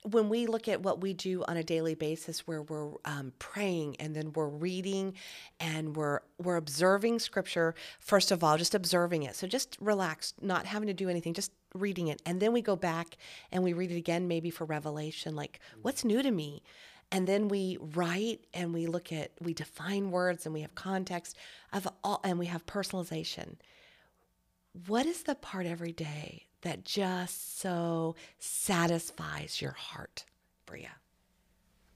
When 0.02 0.30
we 0.30 0.46
look 0.46 0.66
at 0.66 0.82
what 0.82 1.02
we 1.02 1.12
do 1.12 1.44
on 1.46 1.58
a 1.58 1.62
daily 1.62 1.94
basis, 1.94 2.46
where 2.46 2.62
we're 2.62 2.92
um, 3.04 3.34
praying 3.38 3.96
and 4.00 4.16
then 4.16 4.32
we're 4.32 4.48
reading 4.48 5.12
and 5.60 5.94
we're 5.94 6.20
we're 6.38 6.56
observing 6.56 7.18
Scripture. 7.18 7.74
First 8.00 8.30
of 8.30 8.42
all, 8.42 8.56
just 8.56 8.74
observing 8.74 9.24
it. 9.24 9.36
So 9.36 9.46
just 9.46 9.76
relax, 9.78 10.32
not 10.40 10.64
having 10.64 10.86
to 10.86 10.94
do 10.94 11.10
anything, 11.10 11.34
just 11.34 11.52
reading 11.74 12.08
it, 12.08 12.22
and 12.24 12.40
then 12.40 12.52
we 12.52 12.62
go 12.62 12.76
back 12.76 13.18
and 13.52 13.62
we 13.62 13.74
read 13.74 13.90
it 13.90 13.98
again, 13.98 14.26
maybe 14.26 14.48
for 14.48 14.64
revelation, 14.64 15.36
like 15.36 15.60
what's 15.82 16.04
new 16.04 16.22
to 16.22 16.30
me. 16.30 16.62
And 17.12 17.26
then 17.26 17.48
we 17.48 17.78
write 17.80 18.40
and 18.54 18.72
we 18.72 18.86
look 18.86 19.12
at 19.12 19.32
we 19.40 19.52
define 19.52 20.10
words 20.10 20.46
and 20.46 20.54
we 20.54 20.62
have 20.62 20.74
context 20.74 21.36
of 21.74 21.86
all 22.02 22.20
and 22.24 22.38
we 22.38 22.46
have 22.46 22.64
personalization 22.64 23.56
what 24.86 25.06
is 25.06 25.22
the 25.22 25.34
part 25.34 25.66
every 25.66 25.92
day 25.92 26.44
that 26.62 26.84
just 26.84 27.58
so 27.58 28.14
satisfies 28.38 29.60
your 29.62 29.72
heart, 29.72 30.24
Bria? 30.66 30.90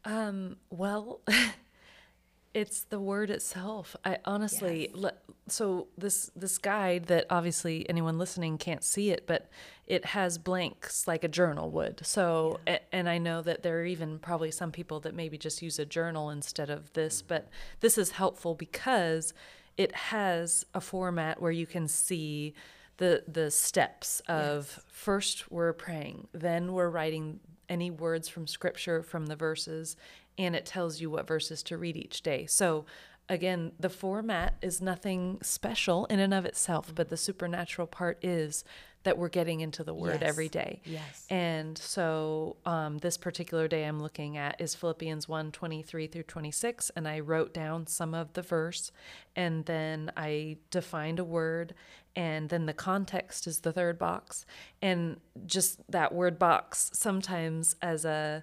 Um, 0.05 0.57
well, 0.71 1.21
it's 2.55 2.83
the 2.85 2.99
word 2.99 3.31
itself. 3.31 3.95
I 4.05 4.19
honestly, 4.25 4.91
le- 4.93 5.13
so 5.47 5.89
this 5.99 6.31
this 6.35 6.59
guide 6.59 7.07
that 7.07 7.27
obviously 7.31 7.89
anyone 7.89 8.19
listening 8.19 8.59
can't 8.59 8.83
see 8.83 9.11
it, 9.11 9.27
but 9.27 9.51
it 9.87 10.05
has 10.07 10.39
blanks 10.39 11.07
like 11.07 11.23
a 11.23 11.29
journal 11.29 11.71
would. 11.71 12.05
So, 12.05 12.61
a- 12.67 12.95
and 12.95 13.09
I 13.09 13.19
know 13.19 13.43
that 13.43 13.63
there 13.63 13.81
are 13.81 13.85
even 13.85 14.19
probably 14.19 14.51
some 14.51 14.73
people 14.73 15.01
that 15.01 15.15
maybe 15.15 15.37
just 15.39 15.63
use 15.63 15.79
a 15.79 15.85
journal 15.87 16.31
instead 16.31 16.71
of 16.71 16.93
this, 16.95 17.23
but 17.23 17.49
this 17.81 17.99
is 17.99 18.13
helpful 18.13 18.55
because 18.55 19.35
it 19.81 19.95
has 19.95 20.67
a 20.75 20.81
format 20.81 21.41
where 21.41 21.51
you 21.51 21.67
can 21.67 21.89
see 21.89 22.53
the 22.99 23.25
the 23.27 23.51
steps 23.51 24.21
of 24.29 24.85
first 24.89 25.51
we're 25.51 25.73
praying, 25.73 26.29
then 26.33 26.75
we're 26.75 26.91
writing 26.91 27.41
any 27.67 27.91
words 27.91 28.29
from 28.29 28.47
scripture 28.47 29.03
from 29.03 29.25
the 29.25 29.37
verses 29.37 29.97
and 30.37 30.55
it 30.55 30.67
tells 30.67 31.01
you 31.01 31.09
what 31.09 31.27
verses 31.27 31.63
to 31.63 31.79
read 31.79 31.97
each 31.97 32.21
day. 32.21 32.45
So 32.45 32.85
again, 33.27 33.73
the 33.81 33.89
format 33.89 34.57
is 34.61 34.83
nothing 34.83 35.39
special 35.41 36.05
in 36.07 36.21
and 36.21 36.35
of 36.35 36.45
itself, 36.45 36.95
but 36.95 37.09
the 37.09 37.17
supernatural 37.17 37.87
part 37.87 38.19
is 38.23 38.65
that 39.03 39.17
we're 39.17 39.29
getting 39.31 39.61
into 39.61 39.83
the 39.83 39.95
word 39.95 40.19
Yes. 40.21 40.29
every 40.29 40.49
day. 40.49 40.83
Yes. 40.85 41.27
And 41.31 41.79
so 41.79 42.57
um, 42.67 42.99
this 42.99 43.17
particular 43.17 43.67
day 43.67 43.85
I'm 43.85 44.01
looking 44.03 44.37
at 44.37 44.61
is 44.61 44.75
Philippians 44.75 45.27
1 45.29 45.53
23 45.53 46.07
through 46.07 46.25
26. 46.25 46.91
And 46.95 47.09
I 47.09 47.21
wrote 47.21 47.55
down 47.55 47.87
some 47.87 48.13
of 48.15 48.33
the 48.35 48.43
verse 48.43 48.93
and 49.35 49.65
then 49.65 50.13
I 50.17 50.59
defined 50.71 51.19
a 51.19 51.25
word. 51.25 51.75
And 52.15 52.49
then 52.51 52.67
the 52.67 52.75
context 52.75 53.47
is 53.47 53.61
the 53.61 53.73
third 53.73 53.99
box. 53.99 54.45
And 54.83 55.21
just 55.47 55.81
that 55.91 56.13
word 56.13 56.39
box, 56.39 56.91
sometimes 56.93 57.77
as 57.81 58.05
a 58.05 58.43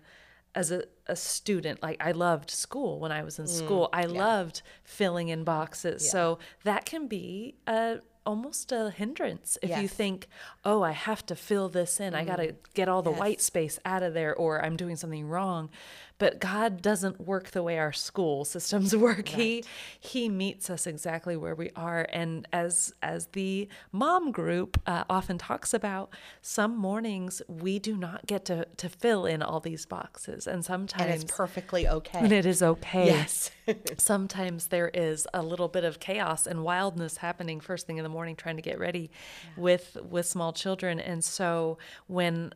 as 0.56 0.72
a, 0.72 0.86
a 1.06 1.16
student, 1.16 1.84
like 1.84 1.98
I 2.04 2.14
loved 2.14 2.50
school 2.50 3.00
when 3.00 3.12
I 3.12 3.22
was 3.22 3.38
in 3.38 3.46
school. 3.46 3.90
I 3.94 4.06
loved 4.06 4.64
filling 4.84 5.28
in 5.30 5.44
boxes. 5.44 6.10
So 6.10 6.40
that 6.64 6.86
can 6.86 7.06
be 7.08 7.58
a 7.68 8.00
almost 8.28 8.74
a 8.74 8.92
hindrance 8.92 9.58
if 9.62 9.82
you 9.82 9.88
think, 9.88 10.28
oh, 10.66 10.84
I 10.84 10.92
have 10.92 11.26
to 11.28 11.36
fill 11.36 11.70
this 11.70 12.02
in. 12.02 12.14
I 12.14 12.26
got 12.26 12.36
to 12.36 12.48
mm-hmm. 12.48 12.58
get 12.74 12.90
all 12.90 13.02
the 13.02 13.10
white 13.10 13.40
space 13.40 13.80
out 13.86 14.04
of 14.04 14.14
there 14.14 14.36
or 14.36 14.64
I'm 14.64 14.76
doing 14.76 14.98
something 14.98 15.26
wrong. 15.26 15.70
But 16.20 16.40
God 16.40 16.82
doesn't 16.82 17.22
work 17.22 17.52
the 17.52 17.62
way 17.62 17.78
our 17.78 17.94
school 17.94 18.46
systems 18.46 18.96
work. 19.08 19.28
He 19.30 19.64
he 20.00 20.30
meets 20.30 20.70
us 20.70 20.88
exactly 20.88 21.38
where 21.38 21.56
we 21.56 21.72
are 21.76 22.08
and 22.12 22.48
as 22.52 22.94
as 23.02 23.28
the 23.28 23.68
mom 23.92 24.32
group 24.32 24.82
uh, 24.86 25.04
often 25.10 25.38
talks 25.38 25.74
about, 25.74 26.14
some 26.42 26.76
mornings 26.78 27.42
we 27.48 27.80
do 27.80 27.96
not 27.96 28.26
get 28.26 28.46
to 28.46 28.66
to 28.78 28.90
fill 28.90 29.26
in 29.26 29.42
all 29.42 29.60
these 29.60 29.86
boxes 29.86 30.48
and 30.48 30.64
sometimes 30.66 31.04
And 31.04 31.24
it's 31.24 31.32
perfectly 31.32 31.88
okay. 31.88 32.20
and 32.20 32.32
it 32.32 32.46
is 32.46 32.64
okay. 32.64 33.08
Yes. 33.08 33.52
Sometimes 33.98 34.68
there 34.68 34.90
is 34.94 35.28
a 35.34 35.42
little 35.42 35.68
bit 35.68 35.84
of 35.84 36.00
chaos 36.00 36.48
and 36.48 36.64
wildness 36.64 37.18
happening 37.18 37.60
first 37.60 37.86
thing 37.88 37.98
in 37.98 38.04
the 38.04 38.10
morning 38.10 38.36
trying 38.36 38.56
to 38.56 38.62
get 38.62 38.80
ready 38.80 39.12
with 39.56 39.98
with 40.10 40.26
small 40.26 40.54
children. 40.54 41.00
And 41.00 41.24
so 41.24 41.78
when 42.08 42.54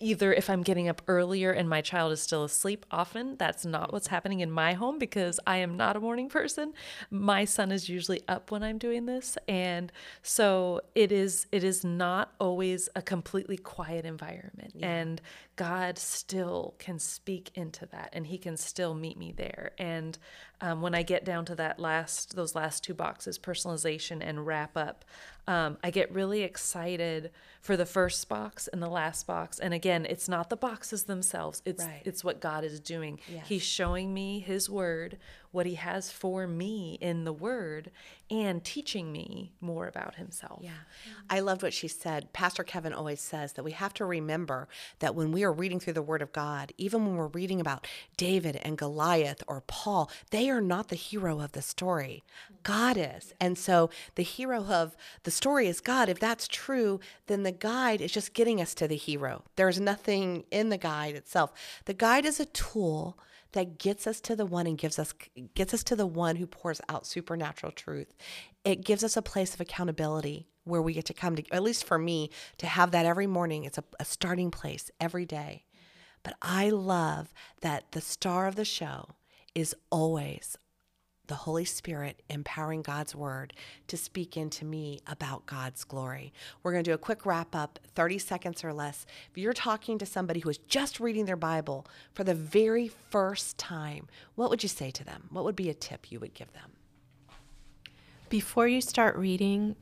either 0.00 0.32
if 0.32 0.50
I'm 0.50 0.62
getting 0.62 0.88
up 0.88 1.02
earlier 1.08 1.50
and 1.50 1.68
my 1.68 1.80
child 1.80 2.12
is 2.12 2.20
still 2.20 2.44
asleep, 2.44 2.86
often 2.90 3.36
that's 3.36 3.64
not 3.64 3.92
what's 3.92 4.06
mm-hmm. 4.06 4.14
happening 4.14 4.40
in 4.40 4.50
my 4.50 4.74
home 4.74 4.98
because 4.98 5.40
I 5.46 5.58
am 5.58 5.76
not 5.76 5.96
a 5.96 6.00
morning 6.00 6.28
person. 6.28 6.74
My 7.10 7.44
son 7.44 7.72
is 7.72 7.88
usually 7.88 8.22
up 8.28 8.50
when 8.50 8.62
I'm 8.62 8.78
doing 8.78 9.06
this. 9.06 9.38
And 9.48 9.92
so 10.22 10.80
it 10.94 11.12
is 11.12 11.46
it 11.52 11.64
is 11.64 11.84
not 11.84 12.32
always 12.40 12.88
a 12.94 13.02
completely 13.02 13.56
quiet 13.56 14.04
environment. 14.04 14.74
And 14.80 15.20
God 15.56 15.98
still 15.98 16.74
can 16.78 16.98
speak 16.98 17.50
into 17.54 17.86
that 17.86 18.10
and 18.12 18.26
he 18.26 18.38
can 18.38 18.56
still 18.56 18.94
meet 18.94 19.18
me 19.18 19.32
there. 19.32 19.72
And 19.78 20.18
um, 20.60 20.80
when 20.80 20.94
I 20.94 21.02
get 21.02 21.24
down 21.24 21.44
to 21.46 21.54
that 21.56 21.78
last, 21.78 22.34
those 22.34 22.54
last 22.54 22.82
two 22.82 22.94
boxes, 22.94 23.38
personalization 23.38 24.18
and 24.20 24.46
wrap 24.46 24.76
up, 24.76 25.04
um, 25.46 25.78
I 25.82 25.90
get 25.90 26.12
really 26.12 26.42
excited 26.42 27.30
for 27.60 27.76
the 27.76 27.86
first 27.86 28.28
box 28.28 28.68
and 28.68 28.82
the 28.82 28.88
last 28.88 29.26
box. 29.26 29.58
And 29.58 29.72
again, 29.72 30.04
it's 30.04 30.28
not 30.28 30.50
the 30.50 30.56
boxes 30.56 31.04
themselves. 31.04 31.62
It's 31.64 31.84
Right. 31.84 32.02
it's 32.04 32.22
what 32.22 32.40
God 32.40 32.64
is 32.64 32.80
doing. 32.80 33.20
Yes. 33.32 33.46
He's 33.48 33.62
showing 33.62 34.12
me 34.12 34.40
His 34.40 34.68
Word, 34.68 35.18
what 35.50 35.66
He 35.66 35.74
has 35.74 36.10
for 36.10 36.46
me 36.46 36.98
in 37.00 37.24
the 37.24 37.32
Word, 37.32 37.90
and 38.30 38.62
teaching 38.62 39.10
me 39.10 39.52
more 39.60 39.86
about 39.86 40.16
Himself. 40.16 40.60
Yeah. 40.62 40.70
I 41.30 41.40
loved 41.40 41.62
what 41.62 41.72
she 41.72 41.88
said. 41.88 42.32
Pastor 42.32 42.64
Kevin 42.64 42.92
always 42.92 43.20
says 43.20 43.54
that 43.54 43.62
we 43.62 43.72
have 43.72 43.94
to 43.94 44.04
remember 44.04 44.68
that 44.98 45.14
when 45.14 45.32
we 45.32 45.44
are 45.44 45.52
reading 45.52 45.80
through 45.80 45.94
the 45.94 46.02
Word 46.02 46.22
of 46.22 46.32
God, 46.32 46.72
even 46.76 47.06
when 47.06 47.16
we're 47.16 47.26
reading 47.28 47.60
about 47.60 47.86
David 48.16 48.56
and 48.56 48.76
Goliath 48.76 49.42
or 49.46 49.62
Paul, 49.66 50.10
they 50.30 50.50
are 50.50 50.60
not 50.60 50.88
the 50.88 50.96
hero 50.96 51.40
of 51.40 51.52
the 51.52 51.62
story. 51.62 52.24
God 52.62 52.96
is. 52.98 53.32
And 53.40 53.56
so 53.56 53.88
the 54.14 54.22
hero 54.22 54.64
of 54.64 54.96
the 55.22 55.30
story 55.30 55.68
is 55.68 55.80
God. 55.80 56.08
If 56.08 56.18
that's 56.18 56.48
true, 56.48 57.00
then 57.26 57.42
the 57.42 57.52
guide 57.52 58.00
is 58.00 58.12
just 58.12 58.34
getting 58.34 58.60
us 58.60 58.74
to 58.74 58.86
the 58.86 58.96
hero. 58.96 59.44
There's 59.56 59.80
nothing 59.80 60.44
in 60.50 60.68
the 60.68 60.76
guide 60.76 61.14
itself. 61.14 61.52
The 61.86 61.94
guide 61.94 62.26
is 62.26 62.40
a 62.40 62.46
tool 62.46 63.18
that 63.52 63.78
gets 63.78 64.06
us 64.06 64.20
to 64.22 64.36
the 64.36 64.46
one 64.46 64.66
and 64.66 64.76
gives 64.76 64.98
us 64.98 65.14
gets 65.54 65.72
us 65.72 65.82
to 65.84 65.96
the 65.96 66.06
one 66.06 66.36
who 66.36 66.46
pours 66.46 66.80
out 66.88 67.06
supernatural 67.06 67.72
truth. 67.72 68.14
It 68.64 68.84
gives 68.84 69.02
us 69.02 69.16
a 69.16 69.22
place 69.22 69.54
of 69.54 69.60
accountability 69.60 70.48
where 70.64 70.82
we 70.82 70.92
get 70.92 71.06
to 71.06 71.14
come 71.14 71.36
to 71.36 71.44
at 71.50 71.62
least 71.62 71.84
for 71.84 71.98
me 71.98 72.30
to 72.58 72.66
have 72.66 72.90
that 72.90 73.06
every 73.06 73.26
morning. 73.26 73.64
It's 73.64 73.78
a, 73.78 73.84
a 73.98 74.04
starting 74.04 74.50
place 74.50 74.90
every 75.00 75.24
day. 75.24 75.64
But 76.22 76.34
I 76.42 76.70
love 76.70 77.32
that 77.62 77.92
the 77.92 78.00
star 78.00 78.46
of 78.46 78.56
the 78.56 78.64
show 78.64 79.10
is 79.54 79.74
always 79.90 80.58
the 81.28 81.34
Holy 81.36 81.64
Spirit 81.64 82.22
empowering 82.28 82.82
God's 82.82 83.14
word 83.14 83.52
to 83.86 83.96
speak 83.96 84.36
into 84.36 84.64
me 84.64 85.00
about 85.06 85.46
God's 85.46 85.84
glory. 85.84 86.32
We're 86.62 86.72
going 86.72 86.84
to 86.84 86.90
do 86.90 86.94
a 86.94 86.98
quick 86.98 87.24
wrap 87.24 87.54
up, 87.54 87.78
30 87.94 88.18
seconds 88.18 88.64
or 88.64 88.72
less. 88.72 89.06
If 89.30 89.38
you're 89.38 89.52
talking 89.52 89.98
to 89.98 90.06
somebody 90.06 90.40
who 90.40 90.50
is 90.50 90.58
just 90.58 91.00
reading 91.00 91.26
their 91.26 91.36
Bible 91.36 91.86
for 92.12 92.24
the 92.24 92.34
very 92.34 92.88
first 92.88 93.56
time, 93.58 94.08
what 94.34 94.50
would 94.50 94.62
you 94.62 94.68
say 94.68 94.90
to 94.90 95.04
them? 95.04 95.28
What 95.30 95.44
would 95.44 95.56
be 95.56 95.70
a 95.70 95.74
tip 95.74 96.10
you 96.10 96.18
would 96.20 96.34
give 96.34 96.52
them? 96.52 96.72
Before 98.28 98.68
you 98.68 98.80
start 98.80 99.16
reading, 99.16 99.76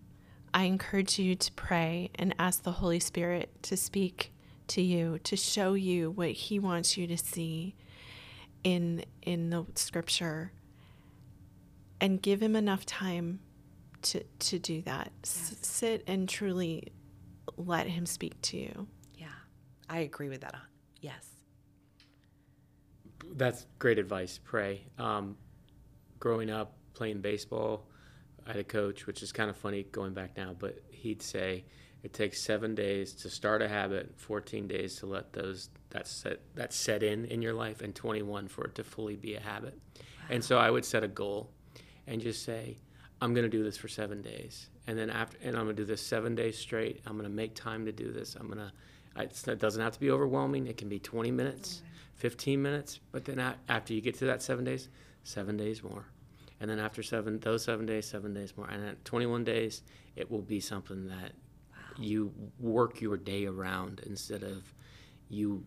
I 0.52 0.64
encourage 0.64 1.18
you 1.18 1.34
to 1.34 1.52
pray 1.52 2.10
and 2.16 2.34
ask 2.38 2.62
the 2.62 2.72
Holy 2.72 3.00
Spirit 3.00 3.50
to 3.62 3.76
speak 3.76 4.32
to 4.68 4.82
you, 4.82 5.18
to 5.24 5.36
show 5.36 5.74
you 5.74 6.10
what 6.10 6.30
He 6.30 6.58
wants 6.58 6.96
you 6.96 7.06
to 7.06 7.16
see. 7.16 7.74
in 8.64 9.04
in 9.22 9.50
the 9.50 9.64
scripture 9.76 10.50
and 12.00 12.20
give 12.20 12.42
him 12.42 12.56
enough 12.56 12.86
time 12.86 13.40
to 14.02 14.22
to 14.22 14.58
do 14.58 14.82
that. 14.82 15.12
S- 15.24 15.56
sit 15.62 16.04
and 16.06 16.28
truly 16.28 16.92
let 17.56 17.86
him 17.86 18.06
speak 18.06 18.40
to 18.42 18.56
you. 18.56 18.86
Yeah, 19.14 19.28
I 19.88 20.00
agree 20.00 20.28
with 20.28 20.42
that. 20.42 20.56
Yes. 21.00 21.26
That's 23.34 23.66
great 23.78 23.98
advice. 23.98 24.38
Pray. 24.42 24.86
Um, 24.98 25.36
growing 26.18 26.50
up 26.50 26.76
playing 26.94 27.20
baseball, 27.20 27.88
I 28.46 28.50
had 28.50 28.60
a 28.60 28.64
coach, 28.64 29.06
which 29.06 29.22
is 29.22 29.32
kind 29.32 29.50
of 29.50 29.56
funny 29.56 29.84
going 29.84 30.14
back 30.14 30.36
now, 30.36 30.54
but 30.58 30.78
he'd 30.90 31.22
say 31.22 31.64
it 32.02 32.12
takes 32.12 32.40
seven 32.42 32.74
days 32.74 33.12
to 33.14 33.30
start 33.30 33.62
a 33.62 33.68
habit, 33.68 34.14
14 34.16 34.68
days 34.68 34.96
to 34.96 35.06
let 35.06 35.32
those 35.32 35.70
that 35.90 36.06
set 36.06 36.40
that 36.54 36.72
set 36.72 37.02
in 37.02 37.24
in 37.24 37.42
your 37.42 37.54
life, 37.54 37.80
and 37.80 37.94
21 37.94 38.48
for 38.48 38.64
it 38.64 38.74
to 38.76 38.84
fully 38.84 39.16
be 39.16 39.34
a 39.34 39.40
habit. 39.40 39.78
And 40.28 40.44
so 40.44 40.58
I 40.58 40.70
would 40.70 40.84
set 40.84 41.04
a 41.04 41.08
goal, 41.08 41.50
and 42.06 42.20
just 42.20 42.44
say, 42.44 42.78
I'm 43.20 43.32
going 43.32 43.44
to 43.44 43.56
do 43.56 43.64
this 43.64 43.76
for 43.76 43.88
seven 43.88 44.20
days, 44.20 44.68
and 44.86 44.98
then 44.98 45.08
after, 45.08 45.38
and 45.42 45.56
I'm 45.56 45.64
going 45.64 45.76
to 45.76 45.82
do 45.82 45.86
this 45.86 46.02
seven 46.02 46.34
days 46.34 46.58
straight. 46.58 47.00
I'm 47.06 47.12
going 47.12 47.24
to 47.24 47.34
make 47.34 47.54
time 47.54 47.86
to 47.86 47.92
do 47.92 48.12
this. 48.12 48.36
I'm 48.36 48.46
going 48.46 48.58
to. 48.58 48.72
It 49.18 49.58
doesn't 49.58 49.80
have 49.80 49.94
to 49.94 50.00
be 50.00 50.10
overwhelming. 50.10 50.66
It 50.66 50.76
can 50.76 50.90
be 50.90 50.98
20 50.98 51.30
minutes, 51.30 51.82
15 52.16 52.60
minutes, 52.60 53.00
but 53.12 53.24
then 53.24 53.40
after 53.66 53.94
you 53.94 54.02
get 54.02 54.18
to 54.18 54.26
that 54.26 54.42
seven 54.42 54.62
days, 54.62 54.90
seven 55.24 55.56
days 55.56 55.82
more, 55.82 56.04
and 56.60 56.70
then 56.70 56.78
after 56.78 57.02
seven, 57.02 57.40
those 57.40 57.64
seven 57.64 57.86
days, 57.86 58.06
seven 58.06 58.34
days 58.34 58.54
more, 58.58 58.68
and 58.68 58.84
at 58.84 59.02
21 59.06 59.42
days, 59.44 59.82
it 60.16 60.30
will 60.30 60.42
be 60.42 60.60
something 60.60 61.06
that 61.08 61.32
you 61.98 62.30
work 62.60 63.00
your 63.00 63.16
day 63.16 63.46
around 63.46 64.02
instead 64.04 64.42
of 64.42 64.74
you 65.30 65.64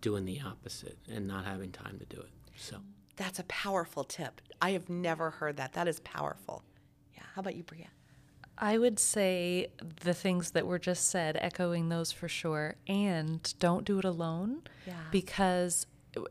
doing 0.00 0.24
the 0.24 0.40
opposite 0.40 0.96
and 1.12 1.26
not 1.26 1.44
having 1.44 1.70
time 1.70 1.98
to 1.98 2.06
do 2.06 2.20
it. 2.22 2.30
So. 2.56 2.78
That's 3.16 3.38
a 3.38 3.44
powerful 3.44 4.04
tip. 4.04 4.40
I 4.60 4.72
have 4.72 4.88
never 4.88 5.30
heard 5.30 5.56
that. 5.56 5.72
That 5.72 5.88
is 5.88 6.00
powerful. 6.00 6.62
Yeah. 7.14 7.22
How 7.34 7.40
about 7.40 7.56
you, 7.56 7.62
Bria? 7.62 7.86
I 8.58 8.78
would 8.78 8.98
say 8.98 9.68
the 10.02 10.14
things 10.14 10.52
that 10.52 10.66
were 10.66 10.78
just 10.78 11.10
said, 11.10 11.36
echoing 11.40 11.88
those 11.88 12.10
for 12.10 12.28
sure, 12.28 12.76
and 12.86 13.52
don't 13.58 13.84
do 13.84 13.98
it 13.98 14.04
alone. 14.04 14.62
Yeah. 14.86 14.94
Because, 15.10 15.86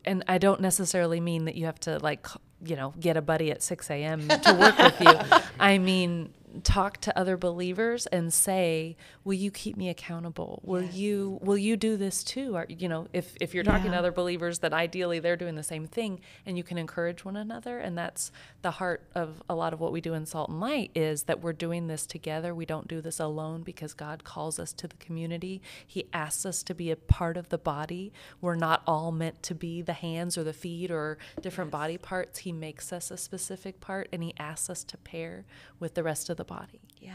and 0.06 0.24
I 0.28 0.40
don't 0.40 0.60
necessarily 0.62 1.20
mean 1.20 1.46
that 1.46 1.56
you 1.56 1.66
have 1.66 1.80
to, 1.82 2.00
like, 2.00 2.26
you 2.64 2.76
know, 2.76 2.94
get 3.00 3.16
a 3.16 3.22
buddy 3.22 3.52
at 3.52 3.62
6 3.62 3.92
a.m. 3.92 4.28
to 4.28 4.54
work 4.60 4.78
with 4.78 5.00
you. 5.02 5.40
I 5.60 5.78
mean, 5.78 6.34
talk 6.64 7.00
to 7.02 7.18
other 7.18 7.38
believers 7.38 8.08
and 8.08 8.34
say, 8.34 8.98
"Will 9.24 9.34
you 9.34 9.52
keep 9.52 9.78
me 9.78 9.90
accountable? 9.90 10.62
Will 10.64 10.84
you 10.84 11.40
will 11.42 11.58
you 11.58 11.78
do 11.78 11.98
this 11.98 12.24
too?" 12.24 12.56
Or 12.56 12.66
you 12.70 12.88
know, 12.88 13.08
if 13.14 13.36
if 13.42 13.54
you're 13.54 13.64
talking 13.64 13.92
to 13.92 13.98
other 13.98 14.12
believers, 14.12 14.60
then 14.60 14.74
ideally 14.74 15.20
they're 15.20 15.36
doing 15.36 15.56
the 15.56 15.64
same 15.64 15.88
thing, 15.88 16.22
and 16.46 16.58
you 16.58 16.64
can 16.64 16.78
encourage 16.78 17.26
one 17.26 17.36
another. 17.36 17.80
And 17.80 17.98
that's 17.98 18.32
the 18.62 18.72
heart 18.72 19.04
of 19.14 19.42
a 19.50 19.56
lot 19.56 19.74
of 19.74 19.80
what 19.80 19.92
we 19.92 20.02
do 20.02 20.14
in 20.14 20.26
Salt 20.26 20.50
and 20.50 20.60
Light 20.60 20.92
is 20.96 21.24
that 21.24 21.42
we're 21.42 21.54
doing 21.54 21.88
this 21.88 22.06
together. 22.06 22.54
We 22.54 22.66
don't 22.66 22.88
do 22.88 23.02
this 23.02 23.20
alone 23.20 23.64
because 23.64 23.94
God 23.94 24.24
calls 24.24 24.60
us 24.60 24.74
to 24.74 24.88
the 24.88 24.98
community. 24.98 25.62
He 25.86 26.08
asks 26.14 26.46
us 26.46 26.64
to 26.64 26.74
be 26.74 26.92
a 26.92 26.96
part 26.96 27.38
of 27.38 27.50
the 27.50 27.58
body. 27.58 28.12
We're 28.42 28.56
not 28.56 28.82
all 28.88 29.12
meant 29.12 29.44
to 29.44 29.56
be 29.56 29.82
the 29.82 29.94
hands 29.94 30.38
or 30.38 30.44
the 30.44 30.54
feet 30.54 30.92
or 30.92 31.18
different 31.42 31.72
body 31.72 31.98
parts. 31.98 32.40
He 32.40 32.52
makes 32.52 32.92
us 32.92 33.12
a 33.12 33.18
specific 33.18 33.80
part, 33.80 34.08
and 34.12 34.24
He 34.24 34.34
asks 34.40 34.70
us 34.70 34.84
to 34.86 34.98
pair 34.98 35.46
with 35.80 35.94
the 35.96 36.04
rest 36.04 36.30
of 36.30 36.38
the 36.46 36.54
body. 36.54 36.82
Yeah. 37.00 37.14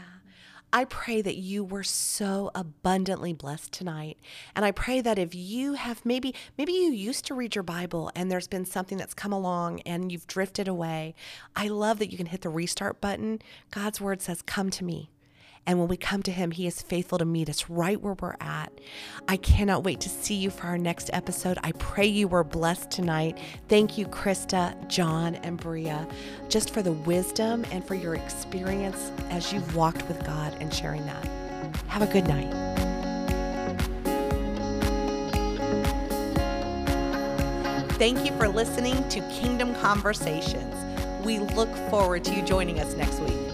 I 0.73 0.85
pray 0.85 1.21
that 1.21 1.35
you 1.35 1.65
were 1.65 1.83
so 1.83 2.49
abundantly 2.55 3.33
blessed 3.33 3.73
tonight. 3.73 4.17
And 4.55 4.63
I 4.63 4.71
pray 4.71 5.01
that 5.01 5.19
if 5.19 5.35
you 5.35 5.73
have 5.73 6.05
maybe 6.05 6.33
maybe 6.57 6.71
you 6.71 6.91
used 6.91 7.25
to 7.25 7.33
read 7.33 7.55
your 7.55 7.63
Bible 7.63 8.09
and 8.15 8.31
there's 8.31 8.47
been 8.47 8.65
something 8.65 8.97
that's 8.97 9.13
come 9.13 9.33
along 9.33 9.81
and 9.81 10.11
you've 10.11 10.27
drifted 10.27 10.67
away, 10.67 11.13
I 11.55 11.67
love 11.67 11.99
that 11.99 12.11
you 12.11 12.17
can 12.17 12.27
hit 12.27 12.41
the 12.41 12.49
restart 12.49 13.01
button. 13.01 13.41
God's 13.69 13.99
word 13.99 14.21
says, 14.21 14.41
"Come 14.41 14.69
to 14.71 14.85
me." 14.85 15.09
And 15.67 15.79
when 15.79 15.87
we 15.87 15.97
come 15.97 16.23
to 16.23 16.31
him, 16.31 16.51
he 16.51 16.65
is 16.65 16.81
faithful 16.81 17.17
to 17.19 17.25
meet 17.25 17.49
us 17.49 17.69
right 17.69 18.01
where 18.01 18.15
we're 18.19 18.35
at. 18.39 18.71
I 19.27 19.37
cannot 19.37 19.83
wait 19.83 19.99
to 20.01 20.09
see 20.09 20.35
you 20.35 20.49
for 20.49 20.67
our 20.67 20.77
next 20.77 21.09
episode. 21.13 21.59
I 21.63 21.71
pray 21.73 22.07
you 22.07 22.27
were 22.27 22.43
blessed 22.43 22.89
tonight. 22.89 23.37
Thank 23.67 23.97
you, 23.97 24.07
Krista, 24.07 24.87
John, 24.87 25.35
and 25.35 25.57
Bria, 25.57 26.07
just 26.49 26.71
for 26.71 26.81
the 26.81 26.91
wisdom 26.91 27.65
and 27.71 27.85
for 27.85 27.95
your 27.95 28.15
experience 28.15 29.11
as 29.29 29.53
you've 29.53 29.75
walked 29.75 30.07
with 30.07 30.25
God 30.25 30.55
and 30.59 30.73
sharing 30.73 31.05
that. 31.05 31.25
Have 31.87 32.01
a 32.01 32.11
good 32.11 32.27
night. 32.27 32.51
Thank 38.01 38.25
you 38.25 38.35
for 38.37 38.47
listening 38.47 39.07
to 39.09 39.19
Kingdom 39.29 39.75
Conversations. 39.75 40.75
We 41.23 41.37
look 41.37 41.69
forward 41.91 42.23
to 42.23 42.33
you 42.33 42.41
joining 42.41 42.79
us 42.79 42.95
next 42.95 43.19
week. 43.19 43.50